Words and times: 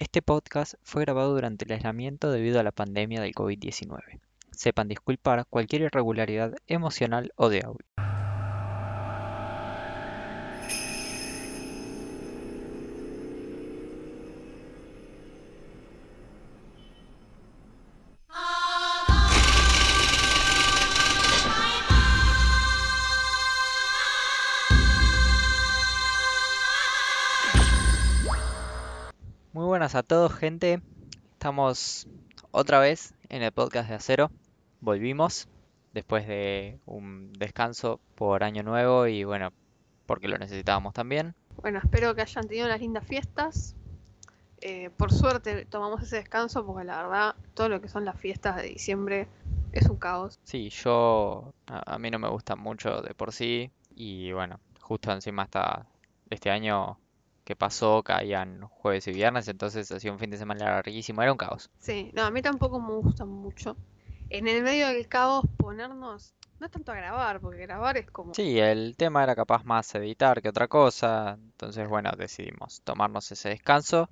Este 0.00 0.22
podcast 0.22 0.74
fue 0.84 1.02
grabado 1.02 1.34
durante 1.34 1.64
el 1.64 1.72
aislamiento 1.72 2.30
debido 2.30 2.60
a 2.60 2.62
la 2.62 2.70
pandemia 2.70 3.20
del 3.20 3.34
COVID-19. 3.34 4.20
Sepan 4.52 4.86
disculpar 4.86 5.44
cualquier 5.50 5.82
irregularidad 5.82 6.54
emocional 6.68 7.32
o 7.34 7.48
de 7.48 7.62
audio. 7.64 7.84
Buenas 29.78 29.94
a 29.94 30.02
todos, 30.02 30.34
gente. 30.34 30.82
Estamos 31.34 32.08
otra 32.50 32.80
vez 32.80 33.14
en 33.28 33.44
el 33.44 33.52
podcast 33.52 33.88
de 33.88 33.94
Acero. 33.94 34.32
Volvimos 34.80 35.46
después 35.94 36.26
de 36.26 36.80
un 36.84 37.32
descanso 37.34 38.00
por 38.16 38.42
Año 38.42 38.64
Nuevo 38.64 39.06
y 39.06 39.22
bueno, 39.22 39.52
porque 40.04 40.26
lo 40.26 40.36
necesitábamos 40.36 40.94
también. 40.94 41.36
Bueno, 41.62 41.78
espero 41.78 42.12
que 42.16 42.22
hayan 42.22 42.48
tenido 42.48 42.66
unas 42.66 42.80
lindas 42.80 43.06
fiestas. 43.06 43.76
Eh, 44.62 44.90
por 44.96 45.12
suerte 45.12 45.64
tomamos 45.66 46.02
ese 46.02 46.16
descanso 46.16 46.66
porque 46.66 46.82
la 46.82 47.00
verdad 47.00 47.36
todo 47.54 47.68
lo 47.68 47.80
que 47.80 47.88
son 47.88 48.04
las 48.04 48.18
fiestas 48.18 48.56
de 48.56 48.64
diciembre 48.64 49.28
es 49.70 49.88
un 49.88 49.98
caos. 49.98 50.40
Sí, 50.42 50.70
yo 50.70 51.54
a, 51.68 51.94
a 51.94 51.98
mí 52.00 52.10
no 52.10 52.18
me 52.18 52.28
gustan 52.28 52.58
mucho 52.58 53.00
de 53.00 53.14
por 53.14 53.32
sí 53.32 53.70
y 53.94 54.32
bueno, 54.32 54.58
justo 54.80 55.12
encima 55.12 55.44
hasta 55.44 55.86
este 56.30 56.50
año 56.50 56.98
que 57.48 57.56
pasó 57.56 58.02
caían 58.02 58.60
jueves 58.60 59.08
y 59.08 59.12
viernes, 59.12 59.48
entonces 59.48 59.90
hacía 59.90 60.12
un 60.12 60.18
fin 60.18 60.28
de 60.28 60.36
semana 60.36 60.66
larguísimo, 60.66 61.22
era 61.22 61.32
un 61.32 61.38
caos. 61.38 61.70
Sí, 61.78 62.10
no, 62.12 62.24
a 62.24 62.30
mí 62.30 62.42
tampoco 62.42 62.78
me 62.78 62.92
gustan 62.96 63.30
mucho. 63.30 63.74
En 64.28 64.46
el 64.48 64.62
medio 64.62 64.88
del 64.88 65.08
caos 65.08 65.46
ponernos, 65.56 66.34
no 66.60 66.66
es 66.66 66.70
tanto 66.70 66.92
a 66.92 66.96
grabar, 66.96 67.40
porque 67.40 67.62
grabar 67.62 67.96
es 67.96 68.10
como... 68.10 68.34
Sí, 68.34 68.58
el 68.58 68.96
tema 68.98 69.22
era 69.22 69.34
capaz 69.34 69.64
más 69.64 69.94
editar 69.94 70.42
que 70.42 70.50
otra 70.50 70.68
cosa, 70.68 71.38
entonces 71.42 71.88
bueno, 71.88 72.12
decidimos 72.18 72.82
tomarnos 72.82 73.32
ese 73.32 73.48
descanso 73.48 74.10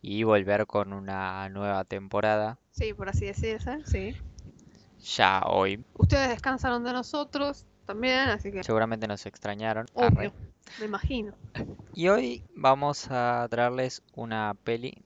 y 0.00 0.22
volver 0.22 0.66
con 0.66 0.94
una 0.94 1.46
nueva 1.50 1.84
temporada 1.84 2.56
Sí, 2.70 2.94
por 2.94 3.10
así 3.10 3.26
decirse, 3.26 3.84
sí. 3.84 4.16
ya 4.98 5.42
hoy. 5.44 5.84
Ustedes 5.92 6.30
descansaron 6.30 6.84
de 6.84 6.94
nosotros 6.94 7.66
también, 7.88 8.28
así 8.28 8.52
que... 8.52 8.62
Seguramente 8.62 9.08
nos 9.08 9.26
extrañaron. 9.26 9.86
Obvio, 9.94 10.32
me 10.78 10.84
imagino. 10.84 11.32
Y 11.94 12.08
hoy 12.08 12.44
vamos 12.54 13.08
a 13.10 13.46
traerles 13.50 14.02
una 14.14 14.54
peli 14.62 15.02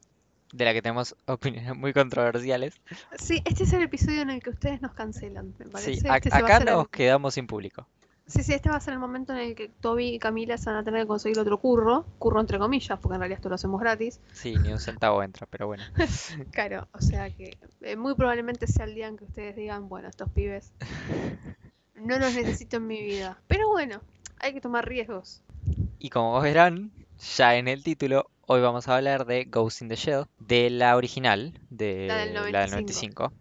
de 0.53 0.65
la 0.67 0.73
que 0.75 0.83
tenemos 0.83 1.17
opiniones 1.27 1.75
muy 1.77 1.93
controversiales. 1.95 2.75
Sí, 3.19 3.41
este 3.47 3.63
es 3.65 3.73
el 3.73 3.83
episodio 3.85 4.21
en 4.23 4.31
el 4.31 4.43
que 4.43 4.51
ustedes 4.51 4.83
nos 4.83 4.93
cancelan, 4.93 5.55
me 5.59 5.65
Sí, 5.65 5.71
parece. 5.71 6.09
ac- 6.09 6.17
Este 6.27 6.35
acá 6.35 6.57
el- 6.59 6.65
nos 6.67 6.89
quedamos 6.89 7.35
sin 7.35 7.47
público. 7.47 7.87
Sí, 8.25 8.43
sí, 8.45 8.55
este 8.55 8.71
va 8.71 8.77
a 8.77 8.81
ser 8.81 8.95
el 8.95 9.01
momento 9.01 9.33
en 9.33 9.41
el 9.41 9.55
que 9.55 9.69
Toby 9.69 10.15
y 10.15 10.19
Camila 10.19 10.57
se 10.57 10.71
van 10.71 10.79
a 10.79 10.85
tener 10.85 11.03
que 11.03 11.07
conseguir 11.09 11.39
otro 11.41 11.59
curro, 11.59 12.07
curro 12.19 12.41
entre 12.41 12.59
comillas, 12.59 12.99
porque 13.01 13.15
en 13.17 13.21
realidad 13.21 13.39
esto 13.39 13.49
lo 13.49 13.57
hacemos 13.57 13.81
gratis. 13.81 14.21
Sí, 14.33 14.55
ni 14.59 14.73
un 14.73 14.79
centavo 14.79 15.23
entra, 15.23 15.47
pero 15.51 15.67
bueno. 15.67 15.83
Claro, 16.53 16.87
o 16.93 17.01
sea 17.01 17.31
que 17.31 17.59
eh, 17.81 17.97
muy 17.97 18.15
probablemente 18.15 18.67
sea 18.69 18.85
el 18.87 18.95
día 18.95 19.09
en 19.09 19.17
que 19.17 19.25
ustedes 19.25 19.57
digan, 19.57 19.89
bueno, 19.89 20.09
estos 20.09 20.31
pibes 20.31 20.73
no 22.05 22.19
los 22.19 22.35
necesito 22.35 22.77
en 22.77 22.87
mi 22.87 23.03
vida. 23.03 23.39
Pero 23.49 23.69
bueno, 23.69 24.01
hay 24.39 24.53
que 24.53 24.61
tomar 24.61 24.89
riesgos. 24.89 25.43
Y 25.99 26.11
como 26.11 26.41
verán, 26.41 26.91
ya 27.37 27.57
en 27.57 27.69
el 27.69 27.83
título, 27.83 28.31
hoy 28.47 28.61
vamos 28.61 28.89
a 28.89 28.97
hablar 28.97 29.25
de 29.27 29.45
Ghost 29.45 29.83
in 29.83 29.89
the 29.89 29.97
Shell, 29.97 30.25
de 30.41 30.71
la 30.71 30.97
original, 30.97 31.59
de 31.71 32.07
La 32.09 32.17
del 32.19 32.35
la 32.35 32.61
del 32.61 32.71
95. 32.71 33.23
95, 33.25 33.33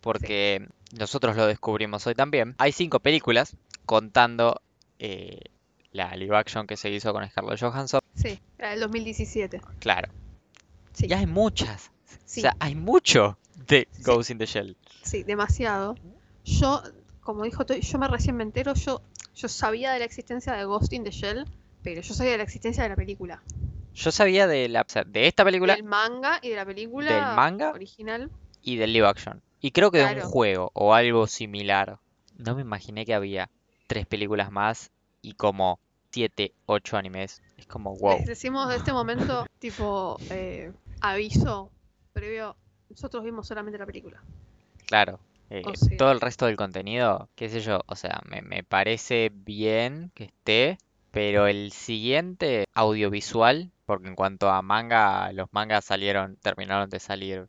porque 0.00 0.66
nosotros 0.98 1.36
lo 1.36 1.46
descubrimos 1.46 2.06
hoy 2.06 2.14
también. 2.14 2.54
Hay 2.58 2.72
cinco 2.72 3.00
películas 3.00 3.56
contando 3.84 4.60
eh, 4.98 5.40
la 5.92 6.16
live 6.16 6.36
action 6.36 6.66
que 6.66 6.76
se 6.76 6.90
hizo 6.90 7.12
con 7.12 7.28
Scarlett 7.28 7.60
Johansson. 7.60 8.00
Sí, 8.14 8.40
la 8.58 8.70
del 8.70 8.80
2017. 8.80 9.60
Claro, 9.78 10.08
Sí, 10.92 11.06
y 11.08 11.12
hay 11.12 11.26
muchas. 11.26 11.90
sí, 12.24 12.40
O 12.40 12.42
sea, 12.42 12.56
hay 12.58 12.74
mucho 12.74 13.36
de. 13.68 13.86
Ghost 14.02 14.30
in 14.30 14.38
the 14.38 14.46
Shell. 14.46 14.76
sí, 15.02 15.22
demasiado. 15.22 15.96
Yo, 16.44 16.82
como 17.26 17.42
dijo 17.42 17.64
yo 17.66 17.98
me 17.98 18.06
recién 18.06 18.36
me 18.36 18.44
entero, 18.44 18.72
yo, 18.74 19.02
yo 19.34 19.48
sabía 19.48 19.92
de 19.92 19.98
la 19.98 20.04
existencia 20.04 20.52
de 20.52 20.64
Ghost 20.64 20.92
in 20.92 21.02
the 21.02 21.10
Shell, 21.10 21.44
pero 21.82 22.00
yo 22.00 22.14
sabía 22.14 22.30
de 22.30 22.38
la 22.38 22.44
existencia 22.44 22.84
de 22.84 22.88
la 22.88 22.94
película. 22.94 23.42
Yo 23.94 24.12
sabía 24.12 24.46
de 24.46 24.68
la, 24.68 24.86
de 25.06 25.26
esta 25.26 25.44
película 25.44 25.74
Del 25.74 25.82
manga 25.82 26.38
y 26.40 26.50
de 26.50 26.56
la 26.56 26.64
película 26.64 27.12
Del 27.12 27.34
manga. 27.34 27.72
original. 27.72 28.30
y 28.62 28.76
del 28.76 28.92
live 28.92 29.08
action. 29.08 29.42
Y 29.60 29.72
creo 29.72 29.90
que 29.90 29.98
de 29.98 30.14
un 30.14 30.20
juego 30.20 30.70
o 30.72 30.94
algo 30.94 31.26
similar. 31.26 31.98
No 32.38 32.54
me 32.54 32.62
imaginé 32.62 33.04
que 33.04 33.14
había 33.14 33.50
tres 33.88 34.06
películas 34.06 34.52
más 34.52 34.92
y 35.20 35.32
como 35.32 35.80
siete, 36.12 36.54
ocho 36.66 36.96
animes. 36.96 37.42
Es 37.56 37.66
como 37.66 37.96
wow. 37.96 38.18
Les 38.18 38.26
decimos 38.26 38.68
de 38.68 38.76
este 38.76 38.92
momento, 38.92 39.46
tipo, 39.58 40.16
eh, 40.30 40.70
aviso 41.00 41.72
previo, 42.12 42.54
nosotros 42.88 43.24
vimos 43.24 43.48
solamente 43.48 43.78
la 43.78 43.86
película. 43.86 44.22
Claro. 44.86 45.18
Eh, 45.50 45.62
O 45.64 45.74
sea- 45.74 45.96
todo 45.98 46.12
el 46.12 46.20
resto 46.20 46.46
del 46.46 46.56
contenido, 46.56 47.28
qué 47.34 47.48
sé 47.48 47.60
yo, 47.60 47.80
o 47.86 47.96
sea, 47.96 48.20
me, 48.28 48.42
me 48.42 48.62
parece 48.64 49.30
bien 49.32 50.10
que 50.14 50.24
esté, 50.24 50.78
pero 51.10 51.46
el 51.46 51.72
siguiente 51.72 52.64
audiovisual, 52.74 53.70
porque 53.84 54.08
en 54.08 54.14
cuanto 54.16 54.50
a 54.50 54.62
manga, 54.62 55.32
los 55.32 55.48
mangas 55.52 55.84
salieron, 55.84 56.36
terminaron 56.42 56.90
de 56.90 57.00
salir, 57.00 57.46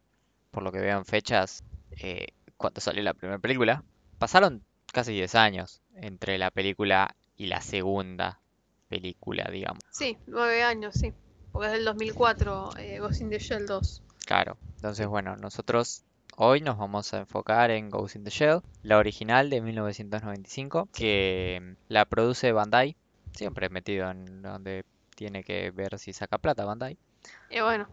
por 0.52 0.63
lo 0.63 0.72
que 0.72 0.80
veo 0.80 0.97
en 0.97 1.06
fechas, 1.06 1.63
eh, 1.91 2.28
cuando 2.58 2.81
salió 2.81 3.03
la 3.03 3.13
primera 3.13 3.40
película, 3.40 3.84
pasaron 4.19 4.64
casi 4.94 5.14
10 5.14 5.35
años 5.35 5.81
entre 5.96 6.38
la 6.38 6.50
película 6.52 7.16
y 7.35 7.47
la 7.47 7.62
segunda 7.62 8.40
película, 8.88 9.50
digamos. 9.52 9.81
Sí, 9.91 10.18
nueve 10.28 10.64
años, 10.64 10.96
sí. 10.96 11.12
Porque 11.52 11.68
es 11.68 11.74
del 11.74 11.85
2004, 11.85 12.69
eh, 12.78 13.00
Ghost 13.00 13.22
in 13.22 13.29
the 13.29 13.40
Shell 13.40 13.66
2. 13.66 14.02
Claro, 14.25 14.58
entonces 14.75 15.08
bueno, 15.08 15.35
nosotros 15.38 16.03
hoy 16.40 16.62
nos 16.62 16.78
vamos 16.78 17.14
a 17.14 17.20
enfocar 17.20 17.72
en 17.72 17.90
Ghost 17.90 18.16
in 18.16 18.24
the 18.24 18.30
Shell, 18.30 18.62
la 18.84 19.00
original 19.00 19.50
de 19.50 19.59
1995, 19.59 20.88
que 20.94 21.75
la 21.90 22.06
produce 22.06 22.52
Bandai, 22.52 22.96
siempre 23.34 23.70
metido 23.70 24.09
en 24.12 24.44
donde 24.44 24.86
tiene 25.16 25.44
que 25.44 25.72
ver 25.72 25.97
si 25.97 26.14
saca 26.14 26.38
plata 26.38 26.64
Bandai, 26.64 26.97
Y 27.50 27.59
bueno, 27.62 27.88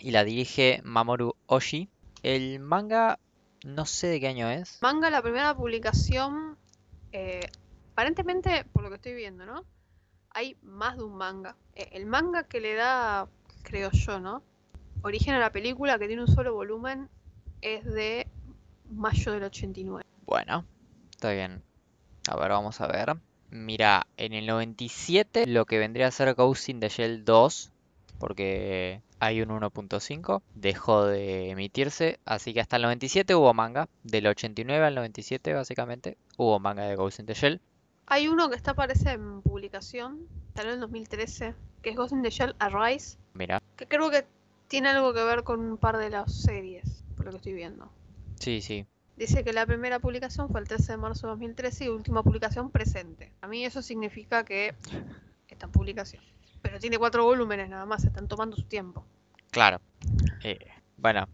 y 0.00 0.12
la 0.12 0.24
dirige 0.24 0.80
Mamoru 0.84 1.34
Oshii. 1.46 1.88
El 2.22 2.60
manga, 2.60 3.18
no 3.64 3.84
sé 3.84 4.06
de 4.06 4.20
qué 4.20 4.28
año 4.28 4.48
es. 4.48 4.78
manga, 4.80 5.10
la 5.10 5.20
primera 5.20 5.54
publicación, 5.56 6.56
eh, 7.10 7.50
aparentemente, 7.92 8.64
por 8.72 8.84
lo 8.84 8.90
que 8.90 8.96
estoy 8.96 9.14
viendo, 9.14 9.44
¿no? 9.44 9.64
Hay 10.30 10.56
más 10.62 10.96
de 10.96 11.02
un 11.02 11.16
manga. 11.16 11.56
Eh, 11.74 11.88
el 11.92 12.06
manga 12.06 12.44
que 12.44 12.60
le 12.60 12.74
da, 12.74 13.26
creo 13.64 13.90
yo, 13.90 14.20
¿no? 14.20 14.44
Origen 15.02 15.34
a 15.34 15.40
la 15.40 15.50
película, 15.50 15.98
que 15.98 16.06
tiene 16.06 16.22
un 16.22 16.28
solo 16.28 16.54
volumen, 16.54 17.08
es 17.62 17.84
de 17.84 18.26
mayo 18.90 19.32
del 19.32 19.44
89. 19.44 20.04
Bueno, 20.26 20.64
está 21.10 21.30
bien. 21.32 21.62
A 22.28 22.36
ver, 22.36 22.50
vamos 22.50 22.80
a 22.80 22.86
ver. 22.86 23.16
Mira, 23.50 24.06
en 24.16 24.32
el 24.32 24.46
97 24.46 25.46
lo 25.46 25.66
que 25.66 25.78
vendría 25.78 26.08
a 26.08 26.10
ser 26.10 26.34
Ghost 26.34 26.68
in 26.68 26.80
the 26.80 26.88
Shell 26.88 27.24
2, 27.24 27.70
porque 28.18 29.02
hay 29.18 29.42
un 29.42 29.50
1.5, 29.50 30.42
dejó 30.54 31.04
de 31.04 31.50
emitirse, 31.50 32.18
así 32.24 32.54
que 32.54 32.60
hasta 32.60 32.76
el 32.76 32.82
97 32.82 33.34
hubo 33.34 33.52
manga, 33.52 33.88
del 34.04 34.26
89 34.26 34.86
al 34.86 34.94
97 34.94 35.52
básicamente, 35.52 36.16
hubo 36.36 36.58
manga 36.58 36.84
de 36.84 36.96
Ghost 36.96 37.20
in 37.20 37.26
the 37.26 37.34
Shell. 37.34 37.60
Hay 38.06 38.28
uno 38.28 38.48
que 38.48 38.56
está, 38.56 38.74
parece, 38.74 39.12
en 39.12 39.42
publicación, 39.42 40.26
salió 40.54 40.70
en 40.70 40.76
el 40.76 40.80
2013, 40.80 41.54
que 41.82 41.90
es 41.90 41.96
Ghost 41.96 42.12
in 42.12 42.22
the 42.22 42.30
Shell 42.30 42.56
Arise, 42.58 43.18
Mira, 43.34 43.62
que 43.76 43.86
creo 43.86 44.10
que 44.10 44.24
tiene 44.68 44.88
algo 44.88 45.12
que 45.12 45.22
ver 45.22 45.44
con 45.44 45.60
un 45.60 45.76
par 45.76 45.98
de 45.98 46.10
las 46.10 46.32
series, 46.32 47.01
por 47.22 47.26
lo 47.26 47.30
que 47.32 47.36
estoy 47.36 47.52
viendo. 47.52 47.88
sí, 48.40 48.60
sí, 48.60 48.84
Dice 49.16 49.44
que 49.44 49.52
la 49.52 49.66
primera 49.66 50.00
publicación 50.00 50.48
fue 50.48 50.60
el 50.60 50.66
13 50.66 50.92
de 50.92 50.98
marzo 50.98 51.26
de 51.26 51.32
2013 51.32 51.84
y 51.84 51.88
última 51.88 52.22
publicación 52.22 52.70
presente. 52.70 53.30
A 53.42 53.46
mí 53.46 53.64
eso 53.64 53.82
significa 53.82 54.44
que 54.44 54.74
está 55.48 55.66
en 55.66 55.72
publicación. 55.72 56.24
Pero 56.62 56.80
tiene 56.80 56.98
cuatro 56.98 57.24
volúmenes 57.24 57.68
nada 57.68 57.84
más, 57.86 58.04
están 58.04 58.26
tomando 58.26 58.56
su 58.56 58.64
tiempo. 58.64 59.04
claro. 59.50 59.80
Eh, 60.42 60.58
bueno, 60.96 61.28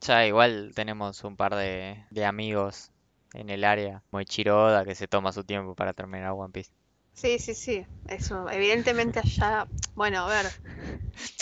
ya 0.00 0.26
igual 0.26 0.72
tenemos 0.74 1.22
un 1.24 1.36
par 1.36 1.54
de, 1.54 2.02
de 2.10 2.24
amigos 2.24 2.90
en 3.34 3.50
el 3.50 3.64
área, 3.64 4.02
como 4.10 4.22
Ichiro 4.22 4.64
Oda, 4.66 4.84
que 4.84 4.94
se 4.94 5.08
toma 5.08 5.32
su 5.32 5.44
tiempo 5.44 5.74
para 5.74 5.92
terminar 5.92 6.30
One 6.30 6.52
Piece. 6.52 6.72
Sí, 7.14 7.38
sí, 7.38 7.54
sí. 7.54 7.86
Eso, 8.08 8.50
evidentemente 8.50 9.20
allá. 9.20 9.66
Bueno, 9.94 10.26
a 10.26 10.28
ver. 10.28 10.46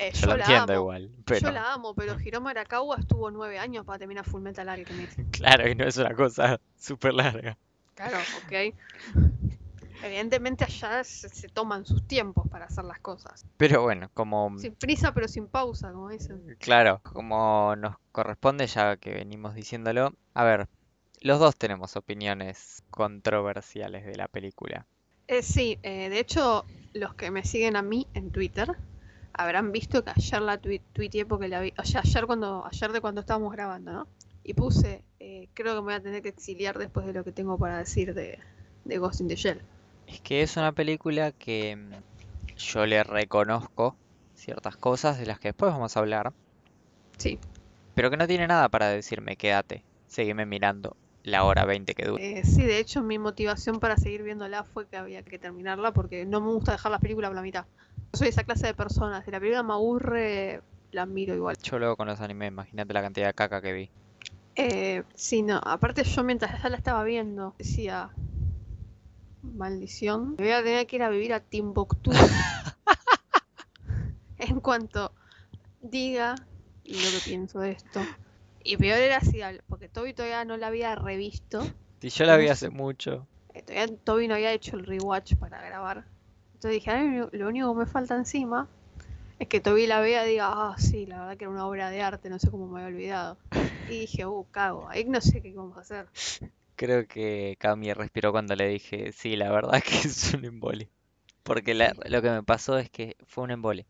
eh, 0.00 0.12
Yo 0.12 0.26
lo 0.26 0.36
la 0.36 0.44
entiendo 0.44 0.72
amo. 0.74 0.82
igual, 0.82 1.08
Yo 1.08 1.22
pero... 1.24 1.50
la 1.50 1.72
amo, 1.72 1.94
pero 1.94 2.20
Hiromu 2.20 2.48
Arakawa 2.48 2.96
estuvo 2.98 3.30
nueve 3.30 3.58
años 3.58 3.84
para 3.84 3.98
terminar 3.98 4.24
Full 4.24 4.42
Metal 4.42 4.69
Alchemist. 4.69 5.19
Claro, 5.32 5.69
y 5.69 5.74
no 5.74 5.84
es 5.84 5.96
una 5.96 6.14
cosa 6.14 6.60
súper 6.78 7.14
larga. 7.14 7.56
Claro, 7.94 8.19
ok. 8.44 8.74
Evidentemente 10.04 10.64
allá 10.64 11.04
se, 11.04 11.28
se 11.28 11.48
toman 11.48 11.86
sus 11.86 12.06
tiempos 12.06 12.48
para 12.48 12.66
hacer 12.66 12.84
las 12.84 12.98
cosas. 13.00 13.44
Pero 13.56 13.82
bueno, 13.82 14.10
como 14.14 14.58
Sin 14.58 14.74
prisa 14.74 15.12
pero 15.14 15.28
sin 15.28 15.46
pausa, 15.46 15.92
como 15.92 16.08
dicen. 16.08 16.56
Claro, 16.58 17.00
como 17.02 17.76
nos 17.76 17.96
corresponde 18.10 18.66
ya 18.66 18.96
que 18.96 19.12
venimos 19.14 19.54
diciéndolo, 19.54 20.12
a 20.34 20.44
ver, 20.44 20.69
los 21.20 21.38
dos 21.38 21.56
tenemos 21.56 21.96
opiniones 21.96 22.82
controversiales 22.90 24.04
de 24.04 24.16
la 24.16 24.26
película. 24.28 24.86
Eh, 25.32 25.43
sí, 25.43 25.79
eh, 25.82 26.08
de 26.11 26.19
hecho, 26.20 26.67
los 26.93 27.14
que 27.14 27.31
me 27.31 27.44
siguen 27.44 27.76
a 27.76 27.82
mí 27.82 28.06
en 28.14 28.31
Twitter 28.31 28.69
habrán 29.32 29.73
visto 29.73 30.05
que 30.05 30.11
ayer 30.14 30.43
la 30.43 30.61
tui- 30.61 30.82
tuiteé 30.93 31.25
porque 31.26 31.49
la 31.49 31.61
vi, 31.61 31.73
o 31.79 31.84
sea, 31.84 32.00
ayer 32.05 32.26
cuando, 32.26 32.64
ayer 32.67 32.93
de 32.93 33.00
cuando 33.00 33.20
estábamos 33.23 33.52
grabando, 33.52 33.93
¿no? 33.93 34.08
Y 34.44 34.55
puse, 34.55 35.05
eh, 35.20 35.49
creo 35.55 35.75
que 35.75 35.81
me 35.81 35.87
voy 35.87 35.94
a 35.94 36.02
tener 36.02 36.23
que 36.23 36.29
exiliar 36.31 36.79
después 36.79 37.06
de 37.06 37.14
lo 37.14 37.25
que 37.25 37.32
tengo 37.32 37.58
para 37.58 37.79
decir 37.79 38.14
de, 38.14 38.38
de 38.84 38.99
Ghost 38.99 39.20
in 39.23 39.29
the 39.29 39.37
Shell. 39.37 39.62
Es 40.06 40.20
que 40.20 40.43
es 40.43 40.56
una 40.56 40.70
película 40.73 41.32
que 41.32 41.75
mm, 41.76 42.02
yo 42.56 42.87
le 42.87 43.02
reconozco 43.02 43.99
ciertas 44.34 44.76
cosas 44.76 45.19
de 45.19 45.26
las 45.26 45.40
que 45.40 45.49
después 45.49 45.73
vamos 45.73 45.96
a 45.96 46.00
hablar, 46.00 46.34
Sí, 47.19 47.38
pero 47.94 48.11
que 48.11 48.17
no 48.17 48.26
tiene 48.26 48.46
nada 48.46 48.69
para 48.69 48.88
decirme, 48.88 49.37
quédate, 49.37 49.87
seguime 50.06 50.46
mirando 50.46 50.96
la 51.22 51.44
hora 51.44 51.64
20 51.64 51.94
que 51.94 52.04
dura. 52.04 52.22
eh, 52.22 52.42
sí, 52.44 52.64
de 52.64 52.78
hecho 52.78 53.02
mi 53.02 53.19
motivación 53.19 53.80
para 53.80 53.96
seguir 53.96 54.22
viéndola 54.22 54.64
fue 54.64 54.86
que 54.88 54.96
había 54.96 55.22
que 55.22 55.38
terminarla 55.38 55.92
porque 55.92 56.24
no 56.26 56.40
me 56.40 56.48
gusta 56.48 56.72
dejar 56.72 56.92
las 56.92 57.00
películas 57.00 57.30
por 57.30 57.36
la 57.36 57.42
mitad. 57.42 57.66
Yo 58.12 58.19
soy 58.19 58.28
esa 58.28 58.44
clase 58.44 58.66
de 58.66 58.74
personas, 58.74 59.24
si 59.24 59.30
la 59.30 59.38
película 59.38 59.62
me 59.62 59.72
aburre, 59.72 60.62
la 60.90 61.06
miro 61.06 61.34
igual. 61.34 61.56
Yo 61.62 61.78
luego 61.78 61.96
con 61.96 62.06
los 62.06 62.20
animes, 62.20 62.48
imagínate 62.48 62.92
la 62.92 63.02
cantidad 63.02 63.26
de 63.26 63.34
caca 63.34 63.62
que 63.62 63.72
vi. 63.72 63.90
Eh, 64.54 65.02
sí, 65.14 65.42
no, 65.42 65.60
aparte 65.64 66.04
yo 66.04 66.22
mientras 66.24 66.62
ya 66.62 66.69
la 66.69 66.76
estaba 66.76 67.04
viendo 67.04 67.54
decía, 67.58 68.10
maldición, 69.42 70.36
me 70.38 70.44
voy 70.44 70.52
a 70.52 70.62
tener 70.62 70.86
que 70.86 70.96
ir 70.96 71.02
a 71.02 71.08
vivir 71.08 71.32
a 71.32 71.40
Timbuktu 71.40 72.10
en 74.38 74.60
cuanto 74.60 75.12
diga 75.80 76.34
lo 76.84 77.10
que 77.10 77.20
pienso 77.24 77.60
de 77.60 77.72
esto. 77.72 78.00
Y 78.64 78.76
peor 78.76 78.98
era 78.98 79.20
si, 79.20 79.40
porque 79.68 79.88
Toby 79.88 80.14
todavía 80.14 80.44
no 80.44 80.56
la 80.56 80.68
había 80.68 80.94
revisto, 80.94 81.62
Si 82.00 82.10
yo 82.10 82.24
la 82.26 82.36
vi 82.36 82.48
hace 82.48 82.70
mucho. 82.70 83.26
eh, 83.54 83.62
todavía 83.62 83.96
Toby 84.04 84.28
no 84.28 84.34
había 84.34 84.52
hecho 84.52 84.76
el 84.76 84.84
rewatch 84.86 85.34
para 85.36 85.60
grabar. 85.62 86.04
Entonces 86.54 86.72
dije, 86.80 86.90
a 86.90 86.98
mí 87.02 87.26
lo- 87.32 87.48
único 87.48 87.72
que 87.74 87.80
me 87.80 87.86
falta 87.86 88.16
encima 88.16 88.68
es 89.38 89.48
que 89.48 89.60
Toby 89.60 89.86
la 89.86 90.00
vea 90.00 90.26
y 90.26 90.30
diga, 90.30 90.48
ah, 90.52 90.76
sí, 90.78 91.06
la 91.06 91.20
verdad 91.20 91.36
que 91.36 91.44
era 91.44 91.52
una 91.52 91.66
obra 91.66 91.90
de 91.90 92.02
arte, 92.02 92.30
no 92.30 92.38
sé 92.38 92.50
cómo 92.50 92.66
me 92.68 92.82
había 92.82 92.94
olvidado. 92.94 93.38
Y 93.88 94.00
dije, 94.00 94.26
uh, 94.26 94.46
cago, 94.50 94.88
ahí 94.88 95.04
no 95.04 95.20
sé 95.20 95.42
qué 95.42 95.52
vamos 95.54 95.76
a 95.76 95.80
hacer. 95.80 96.06
Creo 96.76 97.06
que 97.06 97.56
Cami 97.58 97.92
respiró 97.92 98.32
cuando 98.32 98.56
le 98.56 98.68
dije, 98.68 99.12
sí, 99.12 99.36
la 99.36 99.50
verdad 99.50 99.82
que 99.84 99.96
es 100.08 100.34
un 100.34 100.44
embole. 100.44 100.90
Porque 101.44 101.74
la- 101.74 101.94
lo 102.06 102.22
que 102.22 102.30
me 102.30 102.42
pasó 102.42 102.78
es 102.78 102.90
que 102.90 103.16
fue 103.26 103.44
un 103.44 103.50
embole. 103.52 103.86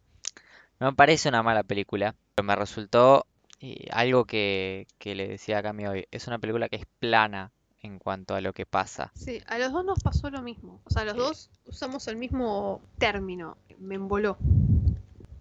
No 0.80 0.88
me 0.88 0.96
parece 0.96 1.28
una 1.28 1.42
mala 1.42 1.62
película, 1.62 2.14
pero 2.34 2.46
me 2.46 2.56
resultó 2.56 3.26
eh, 3.62 3.86
algo 3.92 4.24
que, 4.24 4.86
que 4.98 5.14
le 5.14 5.28
decía 5.28 5.58
a 5.58 5.62
Cami 5.62 5.86
hoy. 5.86 6.06
Es 6.10 6.26
una 6.26 6.38
película 6.38 6.68
que 6.68 6.76
es 6.76 6.86
plana 6.98 7.50
en 7.80 7.98
cuanto 7.98 8.34
a 8.34 8.40
lo 8.40 8.52
que 8.52 8.66
pasa. 8.66 9.10
Sí, 9.14 9.40
a 9.46 9.58
los 9.58 9.72
dos 9.72 9.84
nos 9.84 10.00
pasó 10.00 10.30
lo 10.30 10.42
mismo. 10.42 10.80
O 10.84 10.90
sea, 10.90 11.04
los 11.04 11.14
Eh. 11.14 11.18
dos 11.18 11.50
usamos 11.66 12.06
el 12.08 12.16
mismo 12.16 12.80
término. 12.98 13.56
Me 13.78 13.94
emboló. 13.94 14.36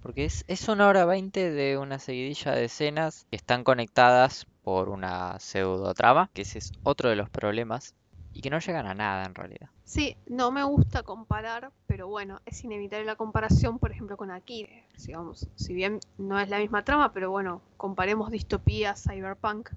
Porque 0.02 0.26
es, 0.26 0.44
es 0.48 0.68
una 0.68 0.88
hora 0.88 1.06
veinte 1.06 1.52
de 1.52 1.78
una 1.78 2.00
seguidilla 2.00 2.54
de 2.54 2.66
escenas 2.66 3.28
que 3.30 3.36
están 3.36 3.64
conectadas 3.64 4.48
por 4.64 4.90
una 4.90 5.40
pseudo 5.40 5.94
trama, 5.94 6.30
que 6.34 6.42
ese 6.42 6.58
es 6.60 6.72
otro 6.84 7.10
de 7.10 7.16
los 7.16 7.30
problemas, 7.30 7.94
y 8.34 8.42
que 8.42 8.50
no 8.50 8.60
llegan 8.60 8.88
a 8.88 8.96
nada 8.96 9.26
en 9.26 9.36
realidad. 9.36 9.70
Sí, 9.84 10.16
no 10.26 10.52
me 10.52 10.64
gusta 10.64 11.04
comparar, 11.04 11.72
pero 11.86 12.08
bueno, 12.08 12.40
es 12.46 12.64
inevitable 12.64 13.06
la 13.06 13.16
comparación, 13.16 13.78
por 13.78 13.92
ejemplo, 13.92 14.18
con 14.18 14.32
Akira. 14.32 14.72
Si, 15.02 15.14
vamos, 15.14 15.48
si 15.56 15.74
bien 15.74 16.00
no 16.20 16.40
es 16.40 16.48
la 16.50 16.60
misma 16.60 16.84
trama, 16.84 17.12
pero 17.12 17.32
bueno, 17.32 17.62
comparemos 17.78 18.30
distopía, 18.30 18.96
cyberpunk. 18.96 19.70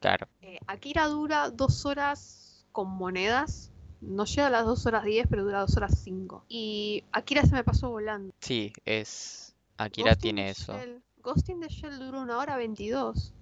Claro, 0.00 0.26
Eh, 0.40 0.58
Akira 0.66 1.06
dura 1.08 1.50
dos 1.50 1.84
horas 1.84 2.64
con 2.72 2.88
monedas. 2.88 3.70
No 4.00 4.24
llega 4.24 4.46
a 4.46 4.50
las 4.50 4.64
dos 4.64 4.86
horas 4.86 5.04
diez, 5.04 5.26
pero 5.28 5.44
dura 5.44 5.60
dos 5.60 5.76
horas 5.76 5.98
cinco. 6.02 6.44
Y 6.48 7.04
Akira 7.12 7.42
se 7.42 7.52
me 7.54 7.64
pasó 7.64 7.90
volando. 7.90 8.32
sí, 8.40 8.72
es... 8.84 9.54
Akira 9.78 10.12
Ghost 10.12 10.22
tiene 10.22 10.48
eso. 10.50 10.72
Shell- 10.74 11.02
Ghost 11.22 11.48
in 11.50 11.60
the 11.60 11.68
Shell 11.68 11.98
dura 11.98 12.20
una 12.20 12.38
hora 12.38 12.56
22. 12.56 13.34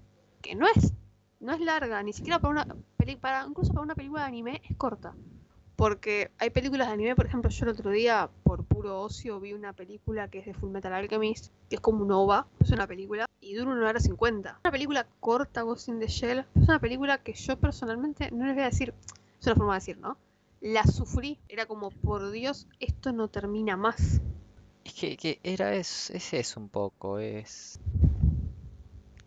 Que 0.42 0.54
no 0.56 0.66
es, 0.66 0.92
no 1.40 1.52
es 1.52 1.60
larga, 1.60 2.02
ni 2.02 2.12
siquiera 2.12 2.38
para 2.40 2.50
una 2.64 2.76
para, 3.20 3.44
incluso 3.46 3.72
para 3.72 3.82
una 3.84 3.94
película 3.94 4.22
de 4.22 4.28
anime 4.28 4.62
es 4.68 4.76
corta. 4.76 5.14
Porque 5.76 6.30
hay 6.38 6.50
películas 6.50 6.86
de 6.86 6.94
anime, 6.94 7.16
por 7.16 7.26
ejemplo, 7.26 7.50
yo 7.50 7.64
el 7.64 7.72
otro 7.72 7.90
día, 7.90 8.30
por 8.44 8.64
puro 8.64 9.00
ocio, 9.00 9.40
vi 9.40 9.52
una 9.54 9.72
película 9.72 10.28
que 10.28 10.38
es 10.38 10.46
de 10.46 10.54
Full 10.54 10.70
Metal 10.70 10.92
Alchemist, 10.92 11.52
que 11.68 11.76
es 11.76 11.80
como 11.80 12.04
un 12.04 12.12
OVA, 12.12 12.46
es 12.60 12.70
una 12.70 12.86
película, 12.86 13.26
y 13.40 13.54
dura 13.54 13.72
una 13.72 13.88
hora 13.88 13.98
50. 13.98 14.60
Una 14.62 14.70
película 14.70 15.06
corta, 15.18 15.62
Ghost 15.62 15.88
in 15.88 15.98
the 15.98 16.06
Shell, 16.06 16.38
es 16.54 16.68
una 16.68 16.78
película 16.78 17.18
que 17.18 17.32
yo 17.32 17.58
personalmente, 17.58 18.30
no 18.30 18.46
les 18.46 18.54
voy 18.54 18.62
a 18.62 18.66
decir, 18.66 18.94
es 19.40 19.46
una 19.46 19.56
forma 19.56 19.72
de 19.74 19.80
decir, 19.80 19.98
¿no? 19.98 20.16
La 20.60 20.84
sufrí, 20.84 21.38
era 21.48 21.66
como, 21.66 21.90
por 21.90 22.30
Dios, 22.30 22.68
esto 22.78 23.12
no 23.12 23.28
termina 23.28 23.76
más. 23.76 24.20
Es 24.84 24.94
que, 24.94 25.16
que 25.16 25.40
era 25.42 25.74
es, 25.74 26.10
es 26.10 26.56
un 26.56 26.68
poco, 26.68 27.18
es... 27.18 27.80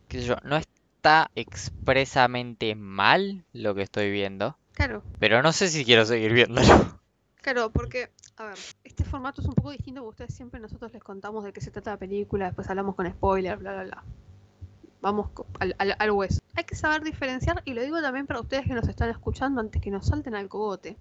sé 0.10 0.22
yo, 0.24 0.38
no 0.44 0.56
está 0.56 1.30
expresamente 1.36 2.74
mal 2.76 3.44
lo 3.54 3.76
que 3.76 3.82
estoy 3.82 4.12
viendo, 4.12 4.58
Claro, 4.78 5.02
pero 5.18 5.42
no 5.42 5.52
sé 5.54 5.70
si 5.70 5.84
quiero 5.84 6.06
seguir 6.06 6.34
viéndolo. 6.34 6.62
Claro, 7.42 7.72
porque, 7.72 8.10
a 8.36 8.44
ver, 8.44 8.58
este 8.84 9.06
formato 9.06 9.40
es 9.40 9.48
un 9.48 9.56
poco 9.56 9.72
distinto 9.72 10.02
porque 10.02 10.24
ustedes 10.24 10.36
siempre 10.36 10.60
nosotros 10.60 10.92
les 10.92 11.02
contamos 11.02 11.46
de 11.46 11.54
qué 11.54 11.62
se 11.62 11.72
trata 11.72 11.92
la 11.92 11.98
película, 11.98 12.48
después 12.48 12.70
hablamos 12.70 12.94
con 12.94 13.10
spoilers, 13.10 13.58
bla, 13.58 13.72
bla, 13.72 13.84
bla. 13.86 14.04
Vamos 15.00 15.30
al, 15.60 15.74
al, 15.78 15.96
al 15.98 16.12
hueso. 16.12 16.42
Hay 16.56 16.66
que 16.66 16.76
saber 16.76 17.04
diferenciar, 17.04 17.62
y 17.64 17.74
lo 17.74 17.82
digo 17.82 18.02
también 18.02 18.28
para 18.28 18.42
ustedes 18.42 18.66
que 18.66 18.74
nos 18.74 18.90
están 18.90 19.10
escuchando 19.10 19.62
antes 19.62 19.82
que 19.82 19.90
nos 19.90 20.08
salten 20.08 20.36
al 20.36 20.50
cogote. 20.50 20.98